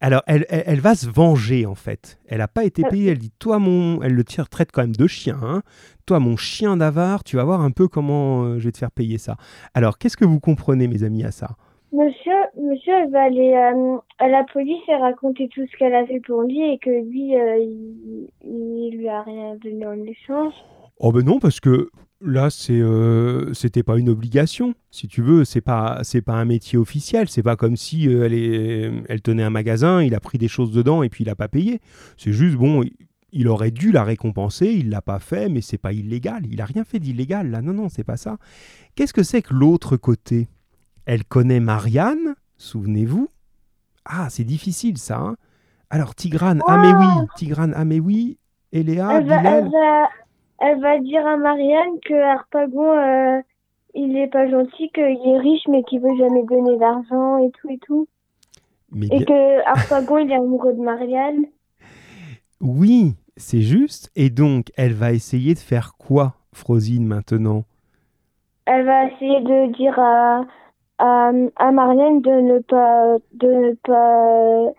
alors 0.00 0.22
elle, 0.26 0.44
elle, 0.48 0.62
elle 0.66 0.80
va 0.80 0.94
se 0.94 1.08
venger, 1.08 1.66
en 1.66 1.74
fait. 1.74 2.18
Elle 2.26 2.38
n'a 2.38 2.48
pas 2.48 2.64
été 2.64 2.84
Euh. 2.84 2.88
payée, 2.90 3.10
elle 3.12 3.18
dit, 3.18 3.32
toi, 3.38 3.58
mon... 3.58 4.02
Elle 4.02 4.12
le 4.12 4.22
tire, 4.24 4.48
traite 4.48 4.70
quand 4.70 4.82
même 4.82 4.94
de 4.94 5.06
chien, 5.06 5.38
hein. 5.42 5.62
Toi, 6.06 6.20
mon 6.20 6.36
chien 6.36 6.76
d'avare, 6.76 7.24
tu 7.24 7.36
vas 7.36 7.44
voir 7.44 7.62
un 7.62 7.70
peu 7.70 7.88
comment 7.88 8.44
euh, 8.44 8.58
je 8.58 8.64
vais 8.66 8.72
te 8.72 8.78
faire 8.78 8.90
payer 8.90 9.16
ça. 9.18 9.36
Alors, 9.72 9.96
qu'est-ce 9.98 10.18
que 10.18 10.26
vous 10.26 10.38
comprenez, 10.40 10.86
mes 10.86 11.02
amis, 11.02 11.24
à 11.24 11.30
ça? 11.30 11.56
Monsieur, 11.94 12.32
monsieur, 12.60 12.92
elle 13.04 13.10
va 13.12 13.22
aller 13.22 13.52
euh, 13.54 13.98
à 14.18 14.26
la 14.28 14.44
police 14.52 14.82
et 14.88 14.96
raconter 14.96 15.48
tout 15.54 15.64
ce 15.70 15.76
qu'elle 15.78 15.94
a 15.94 16.04
fait 16.06 16.18
pour 16.26 16.42
lui 16.42 16.60
et 16.60 16.78
que 16.78 16.90
lui, 16.90 17.36
euh, 17.36 17.56
il, 17.58 18.28
il 18.42 18.96
lui 18.98 19.08
a 19.08 19.22
rien 19.22 19.54
donné 19.62 19.86
en 19.86 20.02
échange. 20.04 20.54
Oh 20.98 21.12
ben 21.12 21.24
non, 21.24 21.38
parce 21.38 21.60
que 21.60 21.90
là, 22.20 22.50
c'est, 22.50 22.80
euh, 22.80 23.52
c'était 23.54 23.84
pas 23.84 23.96
une 23.96 24.08
obligation. 24.08 24.74
Si 24.90 25.06
tu 25.06 25.22
veux, 25.22 25.44
c'est 25.44 25.60
pas, 25.60 26.00
c'est 26.02 26.22
pas 26.22 26.32
un 26.34 26.44
métier 26.44 26.78
officiel. 26.78 27.28
C'est 27.28 27.44
pas 27.44 27.54
comme 27.54 27.76
si 27.76 28.08
euh, 28.08 28.24
elle, 28.24 28.34
est, 28.34 28.90
elle 29.08 29.22
tenait 29.22 29.44
un 29.44 29.50
magasin, 29.50 30.02
il 30.02 30.16
a 30.16 30.20
pris 30.20 30.38
des 30.38 30.48
choses 30.48 30.72
dedans 30.72 31.04
et 31.04 31.08
puis 31.08 31.22
il 31.22 31.30
a 31.30 31.36
pas 31.36 31.48
payé. 31.48 31.80
C'est 32.16 32.32
juste 32.32 32.56
bon, 32.56 32.82
il- 33.32 33.48
aurait 33.48 33.70
dû 33.70 33.92
la 33.92 34.02
récompenser, 34.02 34.66
il 34.66 34.90
l'a 34.90 35.02
pas 35.02 35.20
fait, 35.20 35.48
mais 35.48 35.60
c'est 35.60 35.78
pas 35.78 35.92
illégal. 35.92 36.42
Il 36.50 36.60
a 36.60 36.64
rien 36.64 36.82
fait 36.84 36.98
d'illégal 36.98 37.50
là. 37.52 37.62
Non 37.62 37.72
non, 37.72 37.88
c'est 37.88 38.04
pas 38.04 38.16
ça. 38.16 38.38
Qu'est-ce 38.96 39.12
que 39.12 39.22
c'est 39.22 39.42
que 39.42 39.54
l'autre 39.54 39.96
côté? 39.96 40.48
Elle 41.06 41.24
connaît 41.24 41.60
Marianne, 41.60 42.34
souvenez-vous. 42.56 43.28
Ah, 44.04 44.28
c'est 44.30 44.44
difficile 44.44 44.98
ça. 44.98 45.18
hein. 45.18 45.36
Alors 45.90 46.14
Tigrane, 46.14 46.62
ah 46.66 46.78
mais 46.78 46.92
oui, 46.92 47.26
Tigrane, 47.36 47.72
ah 47.76 47.84
mais 47.84 48.00
oui. 48.00 48.38
Et 48.72 48.82
Léa, 48.82 49.18
elle, 49.18 49.26
va, 49.28 49.38
Bilal. 49.38 49.64
elle, 49.64 49.70
va, 49.70 50.08
elle 50.60 50.80
va 50.80 50.98
dire 50.98 51.26
à 51.26 51.36
Marianne 51.36 52.00
que 52.04 52.14
Harpagon, 52.14 52.92
euh, 52.98 53.40
il 53.94 54.16
est 54.16 54.26
pas 54.26 54.48
gentil, 54.50 54.90
qu'il 54.92 55.04
est 55.04 55.38
riche 55.38 55.62
mais 55.68 55.82
qu'il 55.84 56.00
veut 56.00 56.16
jamais 56.18 56.42
donner 56.44 56.76
d'argent 56.78 57.38
et 57.38 57.50
tout 57.52 57.70
et 57.70 57.78
tout. 57.78 58.08
Mais 58.90 59.06
Et 59.06 59.18
bien- 59.18 59.26
que 59.26 59.68
Harpagon, 59.68 60.18
il 60.18 60.30
est 60.30 60.36
amoureux 60.36 60.72
de 60.72 60.80
Marianne. 60.82 61.44
Oui, 62.60 63.14
c'est 63.36 63.60
juste. 63.60 64.10
Et 64.16 64.30
donc, 64.30 64.72
elle 64.76 64.94
va 64.94 65.12
essayer 65.12 65.52
de 65.54 65.58
faire 65.58 65.94
quoi, 65.98 66.34
Frosine, 66.54 67.04
maintenant? 67.06 67.64
Elle 68.64 68.86
va 68.86 69.04
essayer 69.06 69.40
de 69.42 69.72
dire 69.76 69.98
à, 69.98 70.46
à, 70.98 71.30
à 71.56 71.72
Marianne 71.72 72.20
de 72.20 72.30
ne 72.30 72.58
pas, 72.60 73.16
de 73.32 73.48
ne 73.48 73.74
pas, 73.74 74.72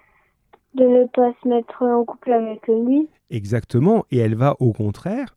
de 0.76 0.84
ne 0.84 1.05
pas 1.07 1.34
se 1.41 1.47
mettre 1.47 1.82
en 1.84 2.05
couple 2.05 2.32
avec 2.34 2.68
lui. 2.68 3.07
Exactement. 3.30 4.05
Et 4.11 4.18
elle 4.18 4.36
va, 4.36 4.55
au 4.59 4.74
contraire, 4.74 5.36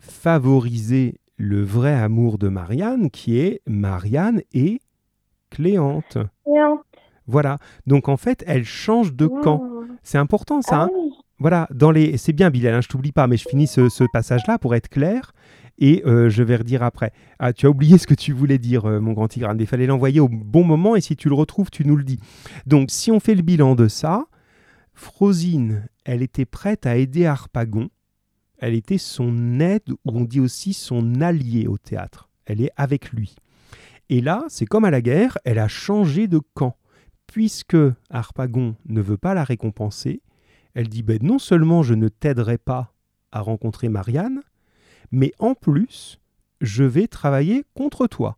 favoriser 0.00 1.16
le 1.36 1.62
vrai 1.62 1.94
amour 1.94 2.38
de 2.38 2.48
Marianne, 2.48 3.10
qui 3.10 3.38
est 3.38 3.60
Marianne 3.66 4.42
et 4.52 4.80
Cléante. 5.50 6.18
Non. 6.46 6.80
Voilà. 7.26 7.58
Donc, 7.86 8.08
en 8.08 8.16
fait, 8.16 8.44
elle 8.46 8.64
change 8.64 9.14
de 9.14 9.26
camp. 9.26 9.60
Oh. 9.62 9.84
C'est 10.02 10.18
important, 10.18 10.62
ça. 10.62 10.76
Ah 10.76 10.82
hein 10.84 10.90
oui. 10.94 11.12
Voilà, 11.38 11.66
dans 11.70 11.90
les, 11.90 12.18
c'est 12.18 12.34
bien 12.34 12.50
Bilal, 12.50 12.74
hein, 12.74 12.80
je 12.82 12.88
t'oublie 12.88 13.12
pas, 13.12 13.26
mais 13.26 13.38
je 13.38 13.48
finis 13.48 13.66
ce, 13.66 13.88
ce 13.88 14.04
passage-là 14.12 14.58
pour 14.58 14.74
être 14.74 14.90
clair 14.90 15.32
et 15.80 16.02
euh, 16.06 16.28
je 16.28 16.42
vais 16.42 16.56
redire 16.56 16.82
après. 16.82 17.12
Ah, 17.38 17.52
tu 17.52 17.66
as 17.66 17.70
oublié 17.70 17.98
ce 17.98 18.06
que 18.06 18.14
tu 18.14 18.32
voulais 18.32 18.58
dire, 18.58 18.84
euh, 18.84 19.00
mon 19.00 19.12
grand 19.12 19.28
Tigrane, 19.28 19.58
il 19.58 19.66
fallait 19.66 19.86
l'envoyer 19.86 20.20
au 20.20 20.28
bon 20.28 20.62
moment 20.62 20.94
et 20.94 21.00
si 21.00 21.16
tu 21.16 21.28
le 21.28 21.34
retrouves, 21.34 21.70
tu 21.70 21.86
nous 21.86 21.96
le 21.96 22.04
dis. 22.04 22.20
Donc, 22.66 22.90
si 22.90 23.10
on 23.10 23.18
fait 23.18 23.34
le 23.34 23.42
bilan 23.42 23.74
de 23.74 23.88
ça, 23.88 24.26
Frosine, 24.92 25.88
elle 26.04 26.22
était 26.22 26.44
prête 26.44 26.86
à 26.86 26.96
aider 26.96 27.24
Harpagon. 27.24 27.88
Elle 28.58 28.74
était 28.74 28.98
son 28.98 29.58
aide, 29.58 29.90
ou 29.90 29.96
on 30.04 30.24
dit 30.24 30.40
aussi 30.40 30.74
son 30.74 31.22
allié 31.22 31.66
au 31.66 31.78
théâtre. 31.78 32.28
Elle 32.44 32.60
est 32.60 32.72
avec 32.76 33.10
lui. 33.10 33.34
Et 34.10 34.20
là, 34.20 34.44
c'est 34.48 34.66
comme 34.66 34.84
à 34.84 34.90
la 34.90 35.00
guerre, 35.00 35.38
elle 35.44 35.58
a 35.58 35.68
changé 35.68 36.28
de 36.28 36.40
camp. 36.52 36.76
Puisque 37.26 37.76
Harpagon 38.10 38.76
ne 38.86 39.00
veut 39.00 39.16
pas 39.16 39.34
la 39.34 39.44
récompenser, 39.44 40.20
elle 40.74 40.88
dit 40.88 41.02
ben, 41.02 41.18
non 41.22 41.38
seulement 41.38 41.82
je 41.82 41.94
ne 41.94 42.08
t'aiderai 42.08 42.58
pas 42.58 42.92
à 43.32 43.40
rencontrer 43.40 43.88
Marianne, 43.88 44.42
mais 45.12 45.32
en 45.38 45.54
plus, 45.54 46.18
je 46.60 46.84
vais 46.84 47.06
travailler 47.06 47.64
contre 47.74 48.06
toi. 48.06 48.36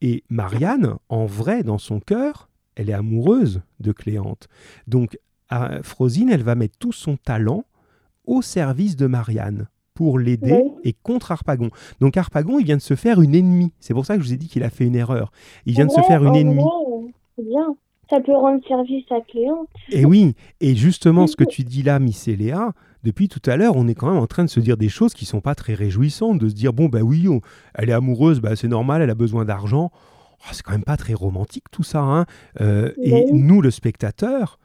Et 0.00 0.22
Marianne, 0.28 0.94
en 1.08 1.26
vrai, 1.26 1.62
dans 1.62 1.78
son 1.78 2.00
cœur, 2.00 2.48
elle 2.76 2.90
est 2.90 2.94
amoureuse 2.94 3.62
de 3.80 3.92
Cléante. 3.92 4.48
Donc, 4.86 5.18
à- 5.48 5.82
Frosine, 5.82 6.30
elle 6.30 6.42
va 6.42 6.54
mettre 6.54 6.76
tout 6.78 6.92
son 6.92 7.16
talent 7.16 7.64
au 8.26 8.42
service 8.42 8.96
de 8.96 9.06
Marianne 9.06 9.68
pour 9.94 10.18
l'aider 10.18 10.52
Oui. 10.60 10.72
et 10.82 10.92
contre 10.92 11.30
Harpagon. 11.30 11.70
Donc 12.00 12.16
Harpagon, 12.16 12.58
il 12.58 12.64
vient 12.64 12.76
de 12.76 12.82
se 12.82 12.96
faire 12.96 13.20
une 13.20 13.34
ennemie. 13.34 13.72
C'est 13.78 13.94
pour 13.94 14.04
ça 14.06 14.16
que 14.16 14.22
je 14.22 14.26
vous 14.28 14.32
ai 14.34 14.36
dit 14.36 14.48
qu'il 14.48 14.64
a 14.64 14.70
fait 14.70 14.86
une 14.86 14.96
erreur. 14.96 15.30
Il 15.66 15.74
vient 15.74 15.86
de 15.86 15.90
se 15.92 16.00
faire 16.02 16.22
une 16.22 16.30
en 16.30 16.34
ennemie. 16.34 16.64
C'est 17.36 17.46
bien. 17.46 17.76
Ça 18.10 18.20
peut 18.20 18.32
rendre 18.36 18.60
service 18.66 19.04
à 19.12 19.20
Cléante. 19.20 19.68
Et 19.90 20.04
oui, 20.04 20.34
et 20.60 20.74
justement 20.74 21.26
ce 21.26 21.36
que 21.36 21.44
tu 21.44 21.62
dis 21.62 21.82
là, 21.82 21.98
Miss 22.00 22.26
et 22.28 22.34
Léa, 22.36 22.72
depuis 23.04 23.28
tout 23.28 23.42
à 23.46 23.56
l'heure, 23.56 23.76
on 23.76 23.86
est 23.86 23.94
quand 23.94 24.08
même 24.08 24.20
en 24.22 24.26
train 24.26 24.44
de 24.44 24.50
se 24.50 24.58
dire 24.60 24.76
des 24.76 24.88
choses 24.88 25.14
qui 25.14 25.26
sont 25.26 25.40
pas 25.40 25.54
très 25.54 25.74
réjouissantes, 25.74 26.38
de 26.38 26.48
se 26.48 26.54
dire 26.54 26.72
bon 26.72 26.86
bah 26.88 27.00
oui, 27.02 27.28
on- 27.28 27.40
elle 27.74 27.90
est 27.90 27.92
amoureuse, 27.92 28.40
bah 28.40 28.56
c'est 28.56 28.68
normal, 28.68 29.02
elle 29.02 29.10
a 29.10 29.14
besoin 29.14 29.44
d'argent. 29.44 29.90
Oh, 29.92 30.48
c'est 30.52 30.62
quand 30.62 30.72
même 30.72 30.84
pas 30.84 30.96
très 30.96 31.14
romantique 31.14 31.64
tout 31.70 31.82
ça. 31.84 32.00
hein. 32.00 32.24
Euh, 32.60 32.90
et 33.02 33.12
Oui. 33.30 33.32
nous, 33.32 33.60
le 33.62 33.70
spectateur, 33.70 34.58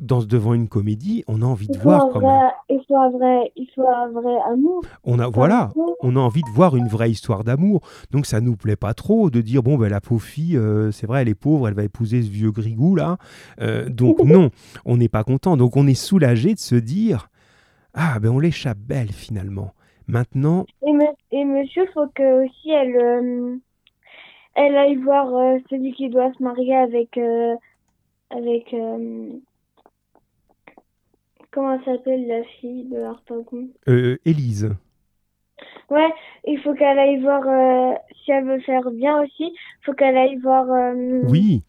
dans 0.00 0.22
devant 0.24 0.54
une 0.54 0.66
comédie, 0.68 1.22
on 1.28 1.40
a 1.40 1.44
envie 1.44 1.68
de 1.68 1.78
voir 1.78 2.08
quand 2.12 2.18
vrai, 2.20 2.26
même. 2.32 2.50
il, 2.68 2.80
faut 2.88 2.96
un 2.96 3.10
vrai, 3.10 3.52
il 3.56 3.68
faut 3.76 3.86
un 3.88 4.10
vrai 4.10 4.34
amour. 4.52 4.82
On 5.04 5.20
a 5.20 5.28
voilà, 5.28 5.70
on 6.02 6.16
a 6.16 6.18
envie 6.18 6.42
de 6.42 6.50
voir 6.50 6.74
une 6.76 6.88
vraie 6.88 7.12
histoire 7.12 7.44
d'amour. 7.44 7.80
Donc 8.10 8.26
ça 8.26 8.40
nous 8.40 8.56
plaît 8.56 8.74
pas 8.74 8.92
trop 8.92 9.30
de 9.30 9.40
dire 9.40 9.62
bon 9.62 9.78
ben 9.78 9.88
la 9.88 10.00
pauvre 10.00 10.20
fille, 10.22 10.56
euh, 10.56 10.90
c'est 10.90 11.06
vrai 11.06 11.22
elle 11.22 11.28
est 11.28 11.36
pauvre, 11.36 11.68
elle 11.68 11.74
va 11.74 11.84
épouser 11.84 12.22
ce 12.24 12.28
vieux 12.28 12.50
grigou 12.50 12.96
là. 12.96 13.18
Euh, 13.60 13.88
donc 13.88 14.18
non, 14.24 14.50
on 14.84 14.96
n'est 14.96 15.08
pas 15.08 15.22
content. 15.22 15.56
Donc 15.56 15.76
on 15.76 15.86
est 15.86 15.94
soulagé 15.94 16.54
de 16.54 16.58
se 16.60 16.74
dire 16.74 17.28
ah 17.94 18.18
ben 18.20 18.28
on 18.30 18.38
l'échappe 18.38 18.78
belle 18.78 19.12
finalement. 19.12 19.74
Maintenant 20.06 20.68
Et, 20.82 20.92
me- 20.92 21.16
et 21.32 21.44
monsieur, 21.44 21.86
faut 21.92 22.06
que 22.14 22.44
aussi 22.44 22.70
elle, 22.70 22.96
euh, 22.96 23.56
elle 24.54 24.76
aille 24.76 24.96
voir 24.96 25.34
euh, 25.34 25.58
celui 25.70 25.92
qui 25.94 26.08
doit 26.10 26.32
se 26.34 26.42
marier 26.42 26.76
avec, 26.76 27.16
euh, 27.18 27.56
avec, 28.30 28.74
comment 31.52 31.82
s'appelle 31.86 32.26
la 32.26 32.44
fille 32.44 32.84
de 32.90 33.00
Harpagon? 33.00 33.70
euh, 33.88 34.18
Élise, 34.24 34.74
Ouais, 35.90 36.12
il 36.44 36.60
faut 36.60 36.74
qu'elle 36.74 36.98
aille 36.98 37.20
voir, 37.20 37.42
si 38.24 38.30
elle 38.32 38.44
veut 38.46 38.60
faire 38.60 38.90
bien 38.90 39.22
aussi, 39.22 39.54
faut 39.84 39.92
qu'elle 39.92 40.16
aille 40.16 40.36
voir, 40.38 40.66
oui, 41.22 41.64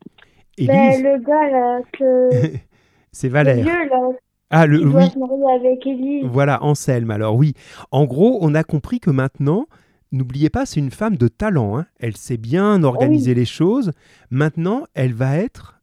Élise, 0.58 1.06
le 1.06 1.18
gars 1.20 1.50
là, 1.50 1.82
que, 1.94 2.44
c'est 3.12 3.30
le 3.42 3.52
Valère. 3.54 3.56
vieux 3.56 3.90
là, 3.90 4.10
Ah 4.50 4.68
le 4.68 4.80
qui 4.80 4.86
doit 4.86 5.04
oui, 5.04 5.10
se 5.10 5.20
marier 5.20 5.68
avec 5.68 5.86
Élise. 5.88 6.26
Voilà, 6.32 6.64
Anselme. 6.64 7.12
Alors 7.12 7.36
oui, 7.36 7.54
en 7.92 8.06
gros, 8.06 8.38
on 8.42 8.54
a 8.54 8.64
compris 8.64 9.00
que 9.00 9.10
maintenant, 9.10 9.66
n'oubliez 10.12 10.50
pas, 10.50 10.66
c'est 10.66 10.80
une 10.80 10.92
femme 10.92 11.18
de 11.18 11.28
talent. 11.28 11.78
hein. 11.78 11.86
Elle 12.00 12.16
sait 12.16 12.38
bien 12.38 12.84
organiser 12.84 13.34
les 13.34 13.46
choses. 13.46 13.92
Maintenant, 14.30 14.86
elle 14.94 15.14
va 15.14 15.38
être, 15.38 15.82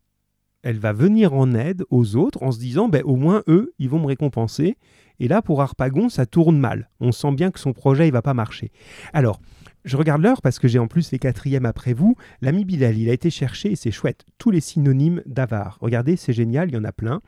elle 0.62 0.78
va 0.78 0.92
venir 0.92 1.34
en 1.34 1.54
aide 1.54 1.82
aux 1.90 2.16
autres 2.16 2.42
en 2.42 2.52
se 2.52 2.58
disant, 2.58 2.88
ben, 2.88 3.02
au 3.04 3.16
moins 3.16 3.42
eux, 3.48 3.72
ils 3.78 3.90
vont 3.90 3.98
me 3.98 4.06
récompenser. 4.06 4.76
Et 5.18 5.28
là, 5.28 5.42
pour 5.42 5.60
Harpagon, 5.60 6.08
ça 6.08 6.26
tourne 6.26 6.58
mal. 6.58 6.88
On 7.00 7.12
sent 7.12 7.32
bien 7.32 7.50
que 7.50 7.60
son 7.60 7.72
projet, 7.72 8.08
il 8.08 8.12
va 8.12 8.22
pas 8.22 8.34
marcher. 8.34 8.70
Alors, 9.12 9.40
je 9.84 9.96
regarde 9.96 10.22
l'heure 10.22 10.40
parce 10.42 10.58
que 10.58 10.68
j'ai 10.68 10.78
en 10.78 10.86
plus 10.86 11.10
les 11.10 11.18
quatrièmes 11.18 11.66
après 11.66 11.92
vous. 11.92 12.14
L'ami 12.40 12.64
Bilal, 12.64 12.96
il 12.96 13.10
a 13.10 13.12
été 13.12 13.30
chercher, 13.30 13.72
et 13.72 13.76
c'est 13.76 13.90
chouette, 13.90 14.24
tous 14.38 14.50
les 14.50 14.60
synonymes 14.60 15.20
d'avare. 15.26 15.78
Regardez, 15.80 16.16
c'est 16.16 16.32
génial, 16.32 16.70
il 16.70 16.74
y 16.74 16.78
en 16.78 16.84
a 16.84 16.92
plein. 16.92 17.20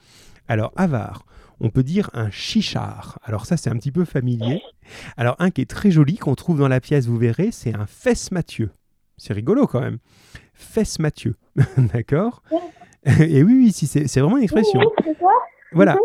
Alors, 0.48 0.72
avare, 0.76 1.24
on 1.60 1.70
peut 1.70 1.82
dire 1.82 2.10
un 2.12 2.30
chichard. 2.30 3.18
Alors 3.24 3.46
ça, 3.46 3.56
c'est 3.56 3.70
un 3.70 3.76
petit 3.76 3.92
peu 3.92 4.04
familier. 4.04 4.60
Alors 5.16 5.36
un 5.38 5.50
qui 5.50 5.60
est 5.62 5.70
très 5.70 5.90
joli, 5.90 6.16
qu'on 6.16 6.34
trouve 6.34 6.58
dans 6.58 6.68
la 6.68 6.80
pièce, 6.80 7.06
vous 7.06 7.16
verrez, 7.16 7.50
c'est 7.50 7.74
un 7.74 7.86
fesse 7.86 8.30
Mathieu. 8.30 8.70
C'est 9.16 9.32
rigolo 9.32 9.66
quand 9.66 9.80
même. 9.80 9.98
Fesse 10.52 10.98
Mathieu. 10.98 11.36
D'accord? 11.78 12.42
Et 13.06 13.42
oui, 13.42 13.52
oui, 13.54 13.72
si, 13.72 13.86
c'est 13.86 14.20
vraiment 14.20 14.38
une 14.38 14.44
expression. 14.44 14.80
Voilà. 15.72 15.96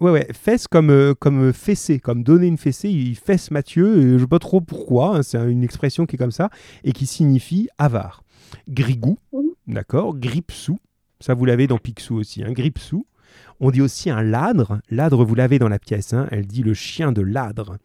Ouais, 0.00 0.10
ouais, 0.12 0.28
fesse 0.32 0.66
comme, 0.68 0.90
euh, 0.90 1.14
comme 1.14 1.52
fessée, 1.52 1.98
comme 1.98 2.22
donner 2.22 2.46
une 2.46 2.56
fessée, 2.56 2.88
il 2.88 3.16
fesse 3.16 3.50
Mathieu, 3.50 4.16
je 4.16 4.22
sais 4.22 4.28
pas 4.28 4.38
trop 4.38 4.60
pourquoi, 4.60 5.16
hein, 5.18 5.22
c'est 5.22 5.36
une 5.50 5.64
expression 5.64 6.06
qui 6.06 6.14
est 6.16 6.18
comme 6.18 6.30
ça, 6.30 6.48
et 6.84 6.92
qui 6.92 7.06
signifie 7.06 7.68
avare. 7.76 8.22
Grigou, 8.68 9.18
Mhm. 9.32 9.42
d'accord, 9.66 10.14
gripsou, 10.16 10.78
ça 11.20 11.34
vous 11.34 11.44
l'avez 11.44 11.66
dans 11.66 11.78
Picsou 11.78 12.14
aussi, 12.16 12.42
hein, 12.44 12.52
gripsou. 12.52 13.04
On 13.60 13.70
dit 13.70 13.80
aussi 13.82 14.10
un 14.10 14.22
ladre, 14.22 14.80
ladre 14.90 15.24
vous 15.24 15.34
l'avez 15.34 15.58
dans 15.58 15.68
la 15.68 15.78
pièce, 15.78 16.12
hein, 16.12 16.26
elle 16.30 16.46
dit 16.46 16.62
le 16.62 16.74
chien 16.74 17.12
de 17.12 17.22
ladre. 17.22 17.76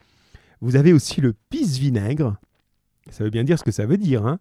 Vous 0.61 0.75
avez 0.75 0.93
aussi 0.93 1.21
le 1.21 1.33
pisse-vinaigre, 1.49 2.35
ça 3.09 3.23
veut 3.23 3.29
bien 3.29 3.43
dire 3.43 3.57
ce 3.59 3.63
que 3.63 3.71
ça 3.71 3.85
veut 3.85 3.97
dire, 3.97 4.25
hein. 4.25 4.39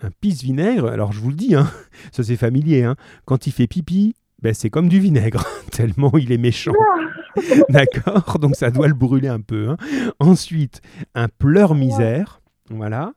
Un 0.00 0.10
pisse-vinaigre, 0.20 0.86
alors 0.86 1.12
je 1.12 1.20
vous 1.20 1.30
le 1.30 1.34
dis, 1.34 1.54
hein, 1.56 1.68
ça 2.12 2.22
c'est 2.22 2.36
familier, 2.36 2.84
hein, 2.84 2.96
quand 3.24 3.46
il 3.46 3.52
fait 3.52 3.66
pipi, 3.66 4.14
ben, 4.42 4.54
c'est 4.54 4.70
comme 4.70 4.88
du 4.88 5.00
vinaigre, 5.00 5.44
tellement 5.72 6.12
il 6.16 6.30
est 6.30 6.38
méchant. 6.38 6.72
D'accord? 7.68 8.38
Donc 8.38 8.54
ça 8.56 8.70
doit 8.70 8.88
le 8.88 8.94
brûler 8.94 9.28
un 9.28 9.40
peu. 9.40 9.70
hein. 9.70 9.76
Ensuite, 10.20 10.80
un 11.14 11.28
pleur-misère. 11.28 12.40
Voilà. 12.70 13.12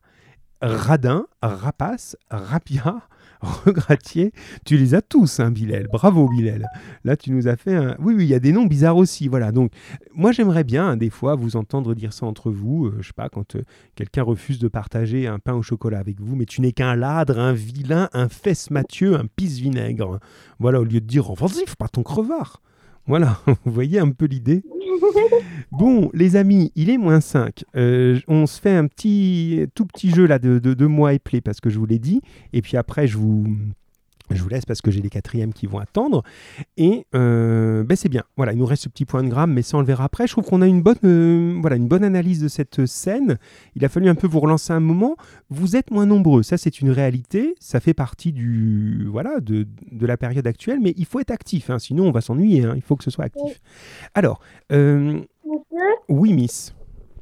Radin, 0.62 1.26
rapace, 1.42 2.16
rapia, 2.30 3.02
regratier. 3.42 4.32
Tu 4.66 4.78
les 4.78 4.96
as 4.96 5.02
tous, 5.02 5.40
hein, 5.40 5.52
Bilal. 5.52 5.88
Bravo, 5.92 6.30
Bilal. 6.30 6.68
Là, 7.04 7.18
tu 7.18 7.32
nous 7.32 7.48
as 7.48 7.56
fait 7.56 7.76
un... 7.76 7.96
Oui, 8.00 8.14
oui, 8.16 8.26
il 8.26 8.30
y 8.30 8.34
a 8.34 8.40
des 8.40 8.52
noms 8.52 8.66
bizarres 8.66 8.98
aussi. 8.98 9.28
Voilà. 9.28 9.52
Donc, 9.52 9.72
moi, 10.14 10.32
j'aimerais 10.32 10.64
bien, 10.64 10.90
hein, 10.90 10.98
des 10.98 11.10
fois, 11.10 11.36
vous 11.36 11.56
entendre 11.56 11.94
dire 11.96 12.14
ça 12.14 12.26
entre 12.26 12.52
vous. 12.52 12.88
euh, 12.88 12.98
je 13.02 13.08
sais 13.08 13.14
pas, 13.14 13.30
quand 13.30 13.56
euh, 13.56 13.64
quelqu'un 13.96 14.24
refuse 14.24 14.60
de 14.60 14.68
partager 14.68 15.28
un 15.28 15.40
pain 15.40 15.54
au 15.54 15.62
chocolat 15.62 16.00
avec 16.00 16.20
vous, 16.20 16.36
mais 16.36 16.46
tu 16.46 16.62
n'es 16.62 16.72
qu'un 16.72 16.96
ladre, 16.96 17.40
un 17.40 17.54
vilain, 17.54 18.10
un 18.14 18.30
fesse 18.30 18.70
Mathieu, 18.72 19.16
un 19.16 19.26
pisse-vinaigre. 19.36 20.20
Voilà, 20.60 20.80
au 20.80 20.84
lieu 20.84 21.02
de 21.02 21.08
dire, 21.08 21.30
offensif, 21.30 21.76
pas 21.76 21.88
ton 21.88 22.04
crevard. 22.04 22.62
Voilà, 23.08 23.40
vous 23.66 23.72
voyez 23.72 24.00
un 24.00 24.10
peu 24.12 24.26
l'idée 24.26 24.64
Bon, 25.72 26.10
les 26.14 26.36
amis, 26.36 26.72
il 26.76 26.90
est 26.90 26.98
moins 26.98 27.22
5. 27.22 27.64
Euh, 27.76 28.20
on 28.28 28.46
se 28.46 28.60
fait 28.60 28.76
un 28.76 28.88
petit, 28.88 29.66
tout 29.74 29.86
petit 29.86 30.10
jeu 30.12 30.26
là 30.26 30.38
de, 30.38 30.60
de, 30.60 30.74
de 30.74 30.86
mois 30.86 31.14
et 31.14 31.20
play 31.20 31.42
parce 31.42 31.60
que 31.60 31.70
je 31.70 31.80
vous 31.80 31.86
l'ai 31.86 32.00
dit. 32.00 32.22
Et 32.54 32.62
puis 32.62 32.78
après, 32.78 33.08
je 33.08 33.18
vous, 33.18 33.46
je 34.36 34.44
vous 34.44 34.50
laisse 34.50 34.66
parce 34.66 34.82
que 34.82 34.92
j'ai 34.92 35.02
les 35.02 35.10
quatrièmes 35.10 35.54
qui 35.54 35.66
vont 35.66 35.80
attendre. 35.80 36.24
Et 36.78 37.06
euh, 37.16 37.84
ben 37.84 37.96
c'est 37.96 38.10
bien. 38.10 38.24
Voilà, 38.38 38.54
il 38.54 38.58
nous 38.60 38.66
reste 38.66 38.84
ce 38.84 38.90
petit 38.90 39.06
point 39.06 39.24
de 39.24 39.30
gramme, 39.30 39.54
mais 39.54 39.62
ça 39.62 39.78
on 39.78 39.80
le 39.82 39.86
verra 39.86 40.06
après. 40.06 40.28
Je 40.28 40.34
trouve 40.34 40.46
qu'on 40.46 40.62
a 40.62 40.68
une 40.68 40.82
bonne, 40.82 40.98
euh, 41.04 41.58
voilà, 41.62 41.76
une 41.76 41.88
bonne 41.88 42.04
analyse 42.04 42.40
de 42.42 42.48
cette 42.48 42.86
scène. 42.86 43.38
Il 43.76 43.86
a 43.86 43.90
fallu 43.90 44.10
un 44.10 44.16
peu 44.16 44.28
vous 44.28 44.40
relancer 44.40 44.74
un 44.74 44.80
moment. 44.80 45.16
Vous 45.50 45.76
êtes 45.76 45.92
moins 45.92 46.06
nombreux, 46.06 46.44
ça 46.44 46.58
c'est 46.58 46.82
une 46.82 46.90
réalité. 46.92 47.56
Ça 47.60 47.80
fait 47.80 47.94
partie 47.94 48.32
du, 48.32 49.06
voilà, 49.08 49.40
de, 49.40 49.68
de 49.92 50.06
la 50.06 50.18
période 50.18 50.48
actuelle, 50.48 50.80
mais 50.82 50.94
il 50.98 51.06
faut 51.06 51.20
être 51.20 51.32
actif, 51.32 51.70
hein, 51.70 51.80
sinon 51.80 52.08
on 52.08 52.12
va 52.12 52.22
s'ennuyer. 52.22 52.64
hein. 52.66 52.74
Il 52.76 52.82
faut 52.82 52.96
que 52.96 53.04
ce 53.04 53.12
soit 53.12 53.26
actif. 53.26 53.60
Alors, 54.14 54.40
euh, 54.72 55.20
oui, 56.10 56.34
Miss. 56.34 56.74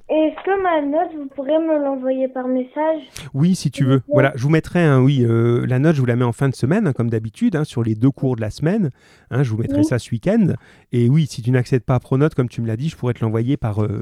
Est-ce 0.10 0.44
que 0.44 0.64
ma 0.64 0.82
note, 0.82 1.16
vous 1.16 1.28
pourrez 1.36 1.58
me 1.60 1.84
l'envoyer 1.84 2.28
par 2.28 2.48
message? 2.48 3.02
Oui, 3.34 3.56
si 3.56 3.70
tu 3.70 3.84
veux. 3.86 4.02
Voilà, 4.12 4.32
je 4.36 4.44
vous 4.44 4.50
mettrai 4.50 4.84
un, 4.84 5.02
oui, 5.02 5.24
euh, 5.24 5.66
la 5.68 5.78
note, 5.80 5.96
je 5.96 6.00
vous 6.02 6.08
la 6.08 6.16
mets 6.16 6.26
en 6.26 6.32
fin 6.32 6.50
de 6.50 6.56
semaine, 6.56 6.88
hein, 6.88 6.94
comme 6.94 7.10
d'habitude, 7.10 7.56
hein, 7.56 7.64
sur 7.64 7.84
les 7.84 7.96
deux 7.96 8.10
cours 8.12 8.36
de 8.36 8.42
la 8.42 8.50
semaine. 8.50 8.90
Hein, 9.30 9.44
je 9.44 9.52
vous 9.52 9.58
mettrai 9.58 9.80
Oui. 9.80 9.86
ça 9.86 10.00
ce 10.00 10.10
week-end. 10.12 10.54
Et 10.92 11.10
oui, 11.10 11.28
si 11.28 11.42
tu 11.42 11.52
n'accèdes 11.52 11.84
pas 11.84 11.96
à 11.96 12.00
Pronote, 12.00 12.34
comme 12.36 12.50
tu 12.50 12.62
me 12.62 12.68
l'as 12.68 12.78
dit, 12.78 12.90
je 12.90 12.98
pourrais 12.98 13.14
te 13.14 13.24
l'envoyer 13.24 13.56
par, 13.56 13.84
euh, 13.84 14.02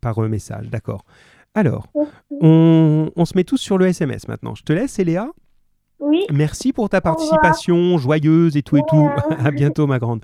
par 0.00 0.22
euh, 0.22 0.28
message. 0.28 0.68
D'accord. 0.70 1.04
Alors, 1.54 1.86
on, 2.40 3.10
on 3.16 3.24
se 3.24 3.36
met 3.36 3.44
tous 3.44 3.56
sur 3.58 3.78
le 3.78 3.86
SMS 3.86 4.28
maintenant. 4.28 4.54
Je 4.54 4.62
te 4.64 4.72
laisse, 4.72 4.98
Eléa. 4.98 5.28
Oui, 6.00 6.24
Merci 6.32 6.72
pour 6.72 6.88
ta 6.88 7.00
participation 7.00 7.98
joyeuse 7.98 8.56
et 8.56 8.62
tout 8.62 8.76
et 8.76 8.82
tout. 8.88 9.08
À 9.44 9.50
bientôt, 9.50 9.86
ma 9.86 9.98
grande. 9.98 10.20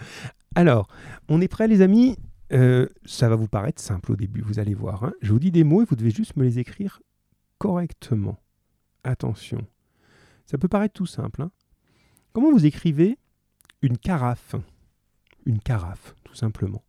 Alors, 0.54 0.86
on 1.28 1.40
est 1.40 1.48
prêts, 1.48 1.66
les 1.66 1.82
amis? 1.82 2.16
Euh, 2.54 2.86
Ça 3.04 3.28
va 3.28 3.36
vous 3.36 3.48
paraître 3.48 3.82
simple 3.82 4.12
au 4.12 4.16
début, 4.16 4.40
vous 4.40 4.58
allez 4.58 4.74
voir. 4.74 5.04
hein. 5.04 5.12
Je 5.22 5.32
vous 5.32 5.38
dis 5.38 5.50
des 5.50 5.64
mots 5.64 5.82
et 5.82 5.84
vous 5.84 5.96
devez 5.96 6.10
juste 6.10 6.36
me 6.36 6.44
les 6.44 6.58
écrire 6.58 7.00
correctement. 7.58 8.38
Attention. 9.02 9.66
Ça 10.46 10.58
peut 10.58 10.68
paraître 10.68 10.94
tout 10.94 11.06
simple. 11.06 11.42
hein. 11.42 11.50
Comment 12.32 12.50
vous 12.52 12.66
écrivez 12.66 13.18
une 13.82 13.98
carafe? 13.98 14.54
Une 15.46 15.58
carafe, 15.58 16.14
tout 16.24 16.34
simplement. 16.34 16.82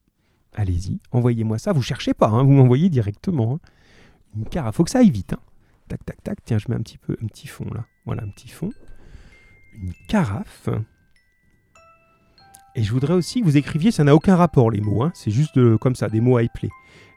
Allez-y, 0.54 1.00
envoyez-moi 1.12 1.58
ça. 1.58 1.74
Vous 1.74 1.82
cherchez 1.82 2.14
pas, 2.14 2.30
hein, 2.30 2.44
vous 2.44 2.52
m'envoyez 2.52 2.90
directement. 2.90 3.56
hein. 3.56 3.60
Une 4.36 4.46
carafe, 4.46 4.76
faut 4.76 4.84
que 4.84 4.92
ça 4.92 5.00
aille 5.00 5.10
vite. 5.12 5.36
Tac, 5.88 6.04
tac, 6.06 6.24
tac. 6.24 6.40
Tiens, 6.46 6.58
je 6.58 6.66
mets 6.70 6.76
un 6.76 6.82
petit 6.82 6.98
peu, 6.98 7.16
un 7.22 7.28
petit 7.28 7.48
fond 7.48 7.68
là. 7.74 7.86
Voilà, 8.06 8.24
un 8.24 8.30
petit 8.30 8.48
fond. 8.50 8.72
Une 9.74 9.94
carafe. 10.08 10.70
Et 12.76 12.84
je 12.84 12.92
voudrais 12.92 13.14
aussi 13.14 13.40
que 13.40 13.46
vous 13.46 13.58
écriviez, 13.58 13.92
ça 13.92 14.04
n'a 14.04 14.14
aucun 14.16 14.36
rapport 14.36 14.70
les 14.70 14.82
mots, 14.82 15.02
hein, 15.04 15.12
c'est 15.14 15.32
juste 15.32 15.58
de- 15.58 15.78
comme 15.78 15.96
ça, 15.96 16.10
des 16.10 16.20
mots 16.20 16.38
à 16.38 16.44
épeler. 16.44 16.70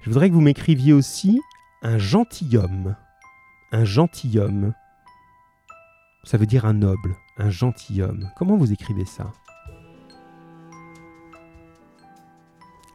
Je 0.02 0.09
voudrais 0.11 0.28
que 0.28 0.34
vous 0.34 0.40
m'écriviez 0.40 0.92
aussi 0.92 1.40
un 1.82 1.98
gentilhomme. 1.98 2.94
Un 3.72 3.84
gentilhomme. 3.84 4.72
Ça 6.24 6.38
veut 6.38 6.46
dire 6.46 6.64
un 6.64 6.74
noble, 6.74 7.16
un 7.38 7.50
gentilhomme. 7.50 8.30
Comment 8.36 8.56
vous 8.56 8.72
écrivez 8.72 9.04
ça? 9.04 9.32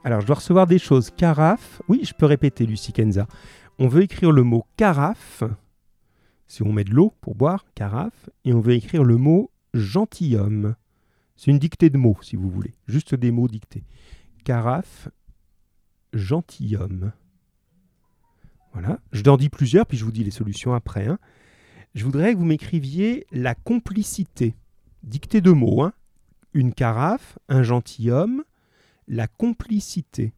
Alors, 0.05 0.22
je 0.22 0.28
dois 0.28 0.38
recevoir 0.38 0.68
des 0.68 0.80
choses. 0.80 1.11
Carafe. 1.11 1.82
Oui, 1.88 2.01
je 2.03 2.14
peux 2.14 2.26
répéter, 2.26 2.66
Lucie 2.66 2.91
Kenza. 2.93 3.28
On 3.80 3.88
veut 3.88 4.03
écrire 4.03 4.32
le 4.32 4.43
mot 4.43 4.66
carafe. 4.78 5.43
Si 6.47 6.61
on 6.64 6.74
met 6.74 6.84
de 6.84 6.91
l'eau 6.91 7.14
pour 7.22 7.36
boire, 7.36 7.66
carafe. 7.76 8.30
Et 8.45 8.53
on 8.53 8.59
veut 8.59 8.74
écrire 8.74 9.03
le 9.03 9.18
mot 9.18 9.51
gentilhomme. 9.74 10.76
C'est 11.36 11.52
une 11.52 11.60
dictée 11.60 11.90
de 11.90 11.98
mots, 11.98 12.18
si 12.22 12.36
vous 12.36 12.50
voulez. 12.50 12.74
Juste 12.88 13.16
des 13.16 13.32
mots 13.32 13.48
dictés. 13.48 13.84
Carafe, 14.44 15.10
gentilhomme. 16.14 17.12
Voilà. 18.74 19.00
Je 19.12 19.22
t'en 19.22 19.38
dis 19.38 19.50
plusieurs, 19.50 19.86
puis 19.86 19.98
je 19.98 20.06
vous 20.06 20.12
dis 20.12 20.24
les 20.24 20.32
solutions 20.32 20.74
après. 20.74 21.08
hein. 21.08 21.20
Je 21.96 22.04
voudrais 22.06 22.34
que 22.34 22.40
vous 22.40 22.46
m'écriviez 22.46 23.26
la 23.32 23.56
complicité. 23.56 24.56
Dictée 25.04 25.42
de 25.42 25.52
mots. 25.52 25.84
hein. 25.84 25.94
Une 26.54 26.74
carafe, 26.74 27.38
un 27.50 27.64
gentilhomme, 27.64 28.44
la 29.08 29.28
complicité. 29.28 30.34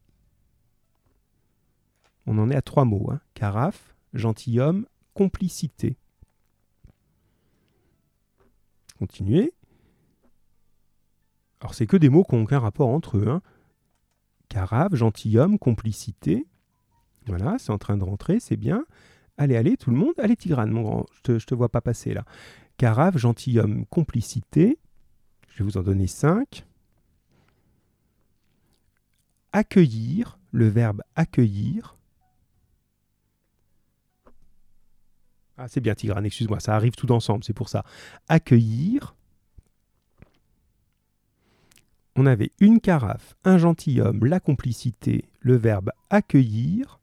On 2.25 2.37
en 2.39 2.49
est 2.49 2.55
à 2.55 2.61
trois 2.61 2.85
mots. 2.85 3.09
hein. 3.11 3.19
Carafe, 3.35 3.95
gentilhomme, 4.13 4.85
complicité. 5.13 5.97
Continuez. 8.97 9.53
Alors, 11.65 11.73
c'est 11.73 11.87
que 11.87 11.97
des 11.97 12.09
mots 12.09 12.23
qui 12.23 12.35
n'ont 12.35 12.43
aucun 12.43 12.59
rapport 12.59 12.89
entre 12.89 13.17
eux. 13.17 13.27
hein. 13.27 13.41
Carafe, 14.49 14.93
gentilhomme, 14.93 15.57
complicité. 15.57 16.45
Voilà, 17.25 17.57
c'est 17.57 17.71
en 17.71 17.79
train 17.79 17.97
de 17.97 18.03
rentrer, 18.03 18.39
c'est 18.39 18.55
bien. 18.55 18.85
Allez, 19.39 19.55
allez, 19.55 19.75
tout 19.75 19.89
le 19.89 19.97
monde. 19.97 20.13
Allez, 20.19 20.35
Tigrane, 20.35 20.69
mon 20.69 20.83
grand. 20.83 21.05
Je 21.11 21.21
te, 21.21 21.39
je 21.39 21.47
te 21.47 21.55
vois 21.55 21.69
pas 21.69 21.81
passer 21.81 22.13
là. 22.13 22.23
Carafe, 22.77 23.17
gentilhomme, 23.17 23.87
complicité. 23.87 24.77
Je 25.49 25.63
vais 25.63 25.63
vous 25.63 25.77
en 25.77 25.81
donner 25.81 26.05
cinq. 26.05 26.67
Accueillir, 29.51 30.37
le 30.51 30.67
verbe 30.67 31.01
accueillir. 31.15 31.97
Ah, 35.57 35.67
c'est 35.67 35.81
bien, 35.81 35.95
Tigrane, 35.95 36.27
excuse-moi, 36.27 36.59
ça 36.59 36.75
arrive 36.75 36.93
tout 36.93 37.11
ensemble, 37.11 37.43
c'est 37.43 37.53
pour 37.53 37.69
ça. 37.69 37.83
Accueillir. 38.27 39.15
On 42.15 42.25
avait 42.25 42.51
une 42.59 42.79
carafe, 42.79 43.35
un 43.43 43.57
gentilhomme, 43.57 44.23
la 44.25 44.39
complicité, 44.39 45.25
le 45.41 45.55
verbe 45.55 45.91
accueillir. 46.09 46.99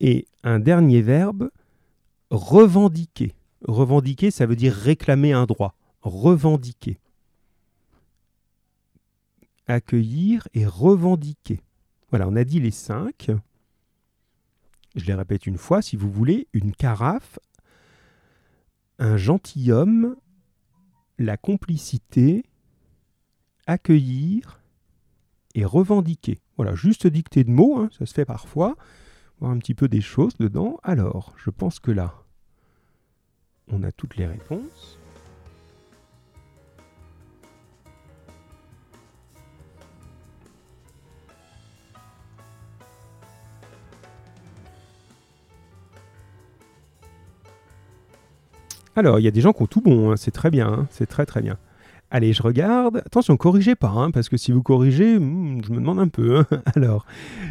Et 0.00 0.26
un 0.42 0.58
dernier 0.58 1.02
verbe, 1.02 1.50
revendiquer. 2.30 3.34
Revendiquer, 3.62 4.30
ça 4.30 4.46
veut 4.46 4.56
dire 4.56 4.74
réclamer 4.74 5.32
un 5.32 5.44
droit. 5.44 5.74
Revendiquer. 6.00 6.98
Accueillir 9.66 10.48
et 10.54 10.64
revendiquer. 10.64 11.60
Voilà, 12.10 12.28
on 12.28 12.36
a 12.36 12.44
dit 12.44 12.60
les 12.60 12.70
cinq. 12.70 13.30
Je 14.94 15.04
les 15.04 15.14
répète 15.14 15.46
une 15.46 15.58
fois, 15.58 15.82
si 15.82 15.96
vous 15.96 16.10
voulez. 16.10 16.48
Une 16.54 16.72
carafe, 16.72 17.38
un 18.98 19.16
gentilhomme, 19.16 20.16
la 21.18 21.36
complicité, 21.36 22.44
accueillir 23.66 24.60
et 25.54 25.64
revendiquer. 25.64 26.40
Voilà, 26.56 26.74
juste 26.74 27.06
dictée 27.06 27.44
de 27.44 27.50
mots, 27.50 27.78
hein, 27.78 27.88
ça 27.98 28.06
se 28.06 28.14
fait 28.14 28.24
parfois. 28.24 28.76
Voir 29.40 29.52
un 29.52 29.58
petit 29.58 29.74
peu 29.74 29.88
des 29.88 30.00
choses 30.00 30.36
dedans. 30.38 30.78
Alors, 30.82 31.34
je 31.36 31.50
pense 31.50 31.78
que 31.78 31.90
là, 31.90 32.14
on 33.68 33.82
a 33.82 33.92
toutes 33.92 34.16
les 34.16 34.26
réponses. 34.26 34.98
Alors, 48.98 49.18
il 49.18 49.24
y 49.24 49.28
a 49.28 49.30
des 49.30 49.42
gens 49.42 49.52
qui 49.52 49.62
ont 49.62 49.66
tout 49.66 49.82
bon, 49.82 50.10
hein, 50.10 50.16
c'est 50.16 50.30
très 50.30 50.50
bien, 50.50 50.68
hein, 50.68 50.86
c'est 50.90 51.06
très 51.06 51.26
très 51.26 51.42
bien. 51.42 51.58
Allez, 52.16 52.32
je 52.32 52.42
regarde. 52.42 53.02
Attention, 53.04 53.36
corrigez 53.36 53.74
pas, 53.74 53.90
hein, 53.90 54.10
parce 54.10 54.30
que 54.30 54.38
si 54.38 54.50
vous 54.50 54.62
corrigez, 54.62 55.18
hmm, 55.18 55.60
je 55.62 55.70
me 55.70 55.80
demande 55.80 55.98
un 55.98 56.08
peu. 56.08 56.38
hein. 56.38 56.62
Alors, 56.74 57.04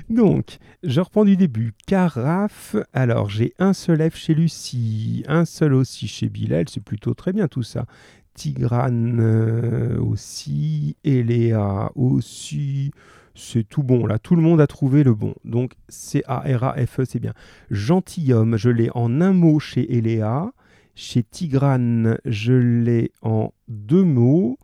donc, 0.09 0.57
je 0.82 1.01
reprends 1.01 1.24
du 1.24 1.38
début. 1.38 1.76
Carafe. 1.86 2.76
Alors, 2.91 3.30
j'ai 3.30 3.53
un 3.59 3.74
seul 3.74 4.09
F 4.09 4.16
chez 4.16 4.34
Lucie, 4.34 5.24
un 5.28 5.45
seul 5.45 5.76
aussi 5.76 6.07
chez 6.07 6.30
Bilal. 6.30 6.68
C'est 6.68 6.84
plutôt 6.84 7.13
très 7.13 7.32
bien 7.32 7.47
tout 7.47 7.61
ça. 7.61 7.86
Tigrane 8.34 9.20
euh, 9.22 9.99
aussi. 9.99 10.97
Eléa 11.03 11.91
aussi. 11.93 12.89
C'est 13.36 13.70
tout 13.70 13.84
bon 13.84 14.07
là. 14.07 14.18
Tout 14.18 14.36
le 14.36 14.41
monde 14.41 14.59
a 14.61 14.66
trouvé 14.66 15.03
le 15.03 15.13
bon. 15.13 15.36
Donc, 15.43 15.74
C-A-R-A-F-E, 15.89 17.05
c'est 17.05 17.20
bien. 17.20 17.34
Gentilhomme, 17.70 18.57
je 18.57 18.72
l'ai 18.72 18.89
en 18.95 19.22
un 19.22 19.32
mot 19.32 19.59
chez 19.59 19.95
Eléa. 19.95 20.53
Chez 20.98 21.24
Tigrane, 21.24 22.20
je 22.24 22.54
l'ai 22.54 23.12
en 23.22 23.54
deux 23.68 24.06
mots. 24.06 24.58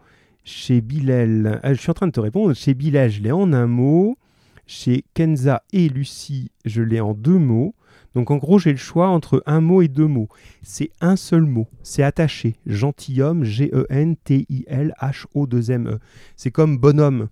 Chez 0.45 0.79
Bilal, 0.79 1.59
ah, 1.61 1.73
je 1.73 1.81
suis 1.81 1.91
en 1.91 1.93
train 1.93 2.07
de 2.07 2.13
te 2.13 2.21
répondre. 2.21 2.55
Chez 2.55 2.73
Bilal, 2.73 3.11
je 3.11 3.21
l'ai 3.21 3.33
en 3.33 3.51
un 3.51 3.67
mot. 3.67 4.17
Chez 4.65 5.03
Kenza 5.13 5.61
et 5.73 5.89
Lucie, 5.89 6.49
je 6.63 6.81
l'ai 6.81 7.01
en 7.01 7.13
deux 7.13 7.37
mots. 7.37 7.75
Donc 8.15 8.31
en 8.31 8.37
gros, 8.37 8.59
j'ai 8.59 8.71
le 8.71 8.77
choix 8.77 9.09
entre 9.09 9.43
un 9.45 9.59
mot 9.59 9.81
et 9.81 9.89
deux 9.89 10.07
mots. 10.07 10.29
C'est 10.63 10.91
un 11.01 11.17
seul 11.17 11.43
mot. 11.43 11.67
C'est 11.83 12.03
attaché. 12.03 12.55
Gentilhomme, 12.65 13.43
G-E-N-T-I-L-H-O-2-M-E. 13.43 15.99
C'est 16.37 16.51
comme 16.51 16.77
bonhomme. 16.77 17.27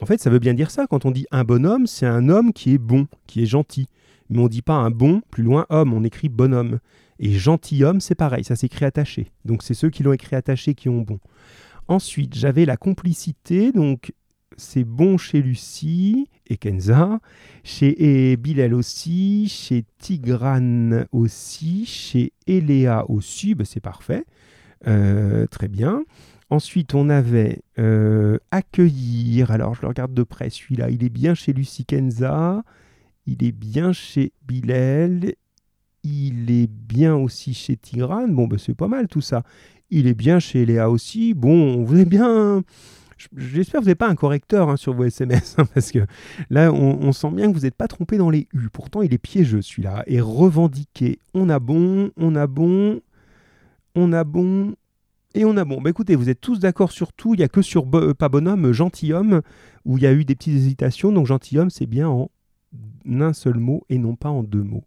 En 0.00 0.06
fait, 0.06 0.20
ça 0.20 0.30
veut 0.30 0.40
bien 0.40 0.54
dire 0.54 0.72
ça. 0.72 0.88
Quand 0.88 1.04
on 1.04 1.12
dit 1.12 1.26
un 1.30 1.44
bonhomme, 1.44 1.86
c'est 1.86 2.06
un 2.06 2.28
homme 2.28 2.52
qui 2.52 2.74
est 2.74 2.78
bon, 2.78 3.06
qui 3.28 3.44
est 3.44 3.46
gentil. 3.46 3.86
Mais 4.30 4.40
on 4.40 4.44
ne 4.44 4.48
dit 4.48 4.62
pas 4.62 4.74
un 4.74 4.90
bon, 4.90 5.22
plus 5.30 5.44
loin 5.44 5.64
homme, 5.68 5.92
on 5.92 6.02
écrit 6.02 6.28
bonhomme. 6.28 6.80
Et 7.22 7.30
gentilhomme, 7.38 8.00
c'est 8.00 8.16
pareil, 8.16 8.42
ça 8.42 8.56
s'écrit 8.56 8.84
attaché. 8.84 9.28
Donc 9.44 9.62
c'est 9.62 9.74
ceux 9.74 9.90
qui 9.90 10.02
l'ont 10.02 10.12
écrit 10.12 10.34
attaché 10.34 10.74
qui 10.74 10.88
ont 10.88 11.02
bon. 11.02 11.20
Ensuite, 11.86 12.34
j'avais 12.34 12.64
la 12.64 12.76
complicité, 12.76 13.70
donc 13.70 14.12
c'est 14.56 14.82
bon 14.82 15.16
chez 15.18 15.40
Lucie 15.40 16.28
et 16.48 16.56
Kenza, 16.56 17.20
chez 17.62 18.36
Bilal 18.36 18.74
aussi, 18.74 19.48
chez 19.48 19.84
Tigrane 19.98 21.06
aussi, 21.12 21.86
chez 21.86 22.32
Eléa 22.48 23.08
aussi, 23.08 23.54
ben 23.54 23.64
c'est 23.64 23.80
parfait, 23.80 24.24
Euh, 24.88 25.46
très 25.46 25.68
bien. 25.68 26.02
Ensuite, 26.50 26.92
on 26.94 27.08
avait 27.08 27.62
euh, 27.78 28.38
accueillir. 28.50 29.52
Alors, 29.52 29.76
je 29.76 29.82
le 29.82 29.88
regarde 29.88 30.12
de 30.12 30.24
près. 30.24 30.50
Celui-là, 30.50 30.90
il 30.90 31.04
est 31.04 31.08
bien 31.08 31.34
chez 31.34 31.52
Lucie 31.52 31.84
Kenza. 31.86 32.64
Il 33.26 33.44
est 33.44 33.52
bien 33.52 33.92
chez 33.92 34.32
Bilal. 34.44 35.34
Il 36.04 36.50
est 36.50 36.68
bien 36.68 37.14
aussi 37.14 37.54
chez 37.54 37.76
Tigrane. 37.76 38.34
Bon, 38.34 38.46
ben, 38.46 38.58
c'est 38.58 38.74
pas 38.74 38.88
mal 38.88 39.08
tout 39.08 39.20
ça. 39.20 39.42
Il 39.90 40.06
est 40.06 40.14
bien 40.14 40.40
chez 40.40 40.66
Léa 40.66 40.90
aussi. 40.90 41.34
Bon, 41.34 41.84
vous 41.84 41.98
êtes 41.98 42.08
bien. 42.08 42.62
J'espère 43.36 43.80
que 43.80 43.84
vous 43.84 43.88
n'avez 43.88 43.94
pas 43.94 44.08
un 44.08 44.16
correcteur 44.16 44.68
hein, 44.68 44.76
sur 44.76 44.94
vos 44.94 45.04
SMS, 45.04 45.54
hein, 45.58 45.64
parce 45.74 45.92
que 45.92 46.00
là, 46.50 46.72
on, 46.72 47.12
sent 47.12 47.30
bien 47.30 47.48
que 47.48 47.56
vous 47.56 47.64
n'êtes 47.64 47.76
pas 47.76 47.86
trompé 47.86 48.16
dans 48.16 48.30
les 48.30 48.48
U. 48.52 48.68
Pourtant, 48.72 49.02
il 49.02 49.14
est 49.14 49.18
piégeux 49.18 49.62
celui-là. 49.62 50.02
Et 50.06 50.20
revendiquer. 50.20 51.18
On 51.34 51.48
a 51.48 51.58
bon, 51.58 52.10
on 52.16 52.34
a 52.34 52.46
bon, 52.46 53.00
on 53.94 54.12
a 54.12 54.24
bon, 54.24 54.74
et 55.34 55.44
on 55.44 55.56
a 55.56 55.64
bon. 55.64 55.80
Bah 55.80 55.90
écoutez, 55.90 56.16
vous 56.16 56.28
êtes 56.28 56.40
tous 56.40 56.58
d'accord 56.58 56.92
sur 56.92 57.12
tout. 57.12 57.34
Il 57.34 57.38
n'y 57.38 57.44
a 57.44 57.48
que 57.48 57.62
sur 57.62 57.86
euh, 57.94 58.12
pas 58.12 58.28
bonhomme, 58.28 58.72
gentilhomme, 58.72 59.40
où 59.84 59.98
il 59.98 60.04
y 60.04 60.06
a 60.06 60.12
eu 60.12 60.24
des 60.24 60.34
petites 60.34 60.56
hésitations. 60.56 61.12
Donc 61.12 61.26
gentilhomme, 61.26 61.70
c'est 61.70 61.86
bien 61.86 62.08
en 62.08 62.30
un 63.08 63.32
seul 63.32 63.58
mot 63.58 63.84
et 63.88 63.98
non 63.98 64.16
pas 64.16 64.30
en 64.30 64.42
deux 64.42 64.62
mots. 64.62 64.84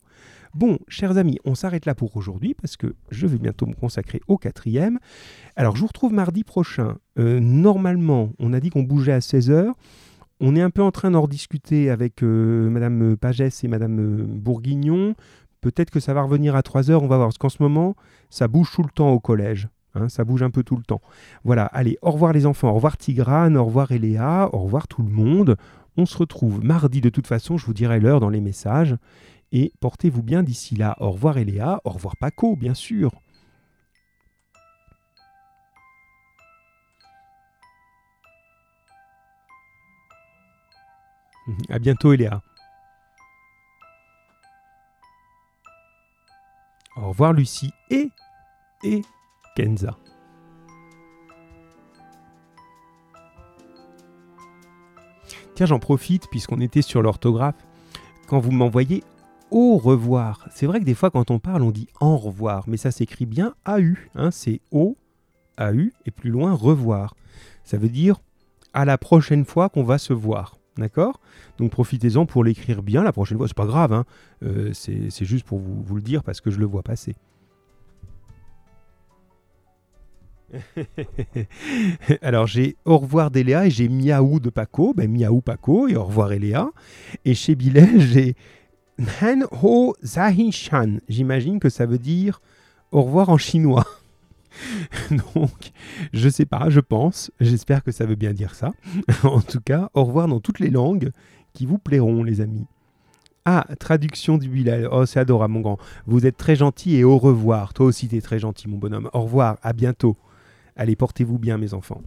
Bon, 0.55 0.77
chers 0.87 1.17
amis, 1.17 1.37
on 1.43 1.53
s'arrête 1.53 1.85
là 1.85 1.95
pour 1.95 2.15
aujourd'hui 2.15 2.53
parce 2.53 2.77
que 2.77 2.95
je 3.11 3.27
vais 3.27 3.37
bientôt 3.37 3.65
me 3.65 3.73
consacrer 3.73 4.21
au 4.29 4.37
quatrième. 4.37 4.99
Alors, 5.57 5.75
je 5.75 5.81
vous 5.81 5.87
retrouve 5.87 6.13
mardi 6.13 6.45
prochain. 6.45 6.95
Euh, 7.19 7.41
normalement, 7.41 8.29
on 8.39 8.53
a 8.53 8.61
dit 8.61 8.69
qu'on 8.69 8.83
bougeait 8.83 9.11
à 9.11 9.19
16h. 9.19 9.73
On 10.39 10.55
est 10.55 10.61
un 10.61 10.69
peu 10.69 10.81
en 10.81 10.91
train 10.91 11.11
d'en 11.11 11.23
rediscuter 11.23 11.89
avec 11.89 12.23
euh, 12.23 12.69
Madame 12.69 13.17
Pagès 13.17 13.65
et 13.65 13.67
Madame 13.67 14.23
Bourguignon. 14.23 15.15
Peut-être 15.59 15.89
que 15.89 15.99
ça 15.99 16.13
va 16.13 16.21
revenir 16.21 16.55
à 16.55 16.61
3h, 16.61 16.93
on 16.93 17.07
va 17.07 17.17
voir. 17.17 17.27
Parce 17.27 17.37
qu'en 17.37 17.49
ce 17.49 17.61
moment, 17.61 17.97
ça 18.29 18.47
bouge 18.47 18.71
tout 18.73 18.83
le 18.83 18.91
temps 18.91 19.09
au 19.09 19.19
collège. 19.19 19.67
hein, 19.93 20.07
ça 20.07 20.23
bouge 20.23 20.41
un 20.41 20.51
peu 20.51 20.63
tout 20.63 20.77
le 20.77 20.83
temps. 20.83 21.01
Voilà, 21.43 21.65
allez, 21.65 21.97
au 22.01 22.11
revoir 22.11 22.31
les 22.31 22.45
enfants, 22.45 22.69
au 22.69 22.75
revoir 22.75 22.95
Tigrane, 22.95 23.57
au 23.57 23.65
revoir 23.65 23.91
Eléa, 23.91 24.49
au 24.53 24.59
revoir 24.59 24.87
tout 24.87 25.03
le 25.03 25.11
monde. 25.11 25.57
On 25.97 26.05
se 26.05 26.17
retrouve 26.17 26.63
mardi 26.63 27.01
de 27.01 27.09
toute 27.09 27.27
façon, 27.27 27.57
je 27.57 27.65
vous 27.65 27.73
dirai 27.73 27.99
l'heure 27.99 28.21
dans 28.21 28.29
les 28.29 28.41
messages. 28.41 28.95
Et 29.57 29.71
portez-vous 29.79 30.21
bien 30.21 30.43
d'ici 30.43 30.75
là. 30.75 30.97
Au 30.99 31.11
revoir 31.11 31.37
Eléa, 31.37 31.79
au 31.85 31.91
revoir 31.91 32.17
Paco, 32.17 32.57
bien 32.57 32.73
sûr. 32.73 33.13
À 41.69 41.79
bientôt 41.79 42.11
Eléa. 42.11 42.41
Au 46.97 47.07
revoir 47.07 47.31
Lucie 47.31 47.71
et, 47.89 48.09
et 48.83 49.03
Kenza. 49.55 49.97
Tiens, 55.55 55.65
j'en 55.65 55.79
profite 55.79 56.27
puisqu'on 56.29 56.59
était 56.59 56.81
sur 56.81 57.01
l'orthographe. 57.01 57.55
Quand 58.27 58.39
vous 58.39 58.51
m'envoyez 58.51 59.01
au 59.51 59.77
revoir, 59.77 60.47
c'est 60.51 60.65
vrai 60.65 60.79
que 60.79 60.85
des 60.85 60.95
fois 60.95 61.11
quand 61.11 61.31
on 61.31 61.39
parle 61.39 61.61
on 61.61 61.71
dit 61.71 61.87
en 61.99 62.17
revoir, 62.17 62.65
mais 62.67 62.77
ça 62.77 62.91
s'écrit 62.91 63.25
bien 63.25 63.53
AU, 63.65 63.95
hein, 64.15 64.31
c'est 64.31 64.61
O 64.71 64.97
A-U, 65.57 65.93
et 66.05 66.11
plus 66.11 66.29
loin, 66.29 66.53
revoir. 66.53 67.15
Ça 67.63 67.77
veut 67.77 67.89
dire 67.89 68.21
à 68.73 68.85
la 68.85 68.97
prochaine 68.97 69.45
fois 69.45 69.69
qu'on 69.69 69.83
va 69.83 69.97
se 69.97 70.13
voir. 70.13 70.57
D'accord? 70.77 71.21
Donc 71.57 71.71
profitez-en 71.71 72.25
pour 72.25 72.43
l'écrire 72.43 72.83
bien 72.83 73.01
la 73.03 73.13
prochaine 73.13 73.37
fois. 73.37 73.47
C'est 73.47 73.55
pas 73.55 73.65
grave, 73.65 73.93
hein. 73.93 74.03
Euh, 74.43 74.73
c'est 74.73 75.25
juste 75.25 75.45
pour 75.45 75.59
vous, 75.59 75.95
le 75.95 76.01
dire 76.01 76.21
parce 76.21 76.41
que 76.41 76.51
je 76.51 76.59
le 76.59 76.65
vois 76.65 76.83
passer. 76.83 77.15
Alors 82.21 82.45
j'ai 82.45 82.75
au 82.85 82.97
revoir 82.97 83.31
d'Eléa 83.31 83.67
et 83.67 83.69
j'ai 83.69 83.87
miaou 83.89 84.39
de 84.39 84.49
Paco, 84.49 84.93
ben 84.93 85.09
miaou 85.09 85.41
Paco 85.41 85.87
et 85.87 85.95
au 85.95 86.03
revoir 86.03 86.33
Eléa. 86.33 86.69
Et 87.23 87.33
chez 87.33 87.55
Bilal 87.55 87.99
j'ai 88.01 88.35
Hen 89.21 89.45
Ho 89.61 89.95
Zahi 90.03 90.51
Shan. 90.51 90.97
J'imagine 91.09 91.59
que 91.59 91.69
ça 91.69 91.85
veut 91.85 91.97
dire 91.97 92.41
au 92.91 93.03
revoir 93.03 93.29
en 93.29 93.37
chinois. 93.37 93.85
Donc, 95.11 95.71
je 96.13 96.29
sais 96.29 96.45
pas, 96.45 96.69
je 96.69 96.79
pense, 96.79 97.31
j'espère 97.41 97.83
que 97.83 97.91
ça 97.91 98.05
veut 98.05 98.15
bien 98.15 98.33
dire 98.33 98.55
ça. 98.55 98.71
en 99.23 99.41
tout 99.41 99.59
cas, 99.59 99.89
au 99.93 100.05
revoir 100.05 100.27
dans 100.27 100.39
toutes 100.39 100.59
les 100.59 100.69
langues 100.69 101.11
qui 101.53 101.65
vous 101.65 101.77
plairont, 101.77 102.23
les 102.23 102.41
amis. 102.41 102.65
Ah, 103.45 103.65
traduction 103.79 104.37
du 104.37 104.49
Bilal. 104.49 104.87
Oh, 104.91 105.05
c'est 105.05 105.19
adorable, 105.19 105.53
mon 105.53 105.59
grand. 105.61 105.77
Vous 106.07 106.25
êtes 106.25 106.37
très 106.37 106.55
gentil 106.55 106.95
et 106.95 107.03
au 107.03 107.17
revoir. 107.17 107.73
Toi 107.73 107.85
aussi, 107.85 108.07
tu 108.07 108.15
es 108.17 108.21
très 108.21 108.39
gentil, 108.39 108.67
mon 108.67 108.77
bonhomme. 108.77 109.09
Au 109.13 109.21
revoir, 109.21 109.57
à 109.61 109.73
bientôt. 109.73 110.17
Allez, 110.75 110.95
portez-vous 110.95 111.37
bien, 111.37 111.57
mes 111.57 111.73
enfants. 111.73 112.01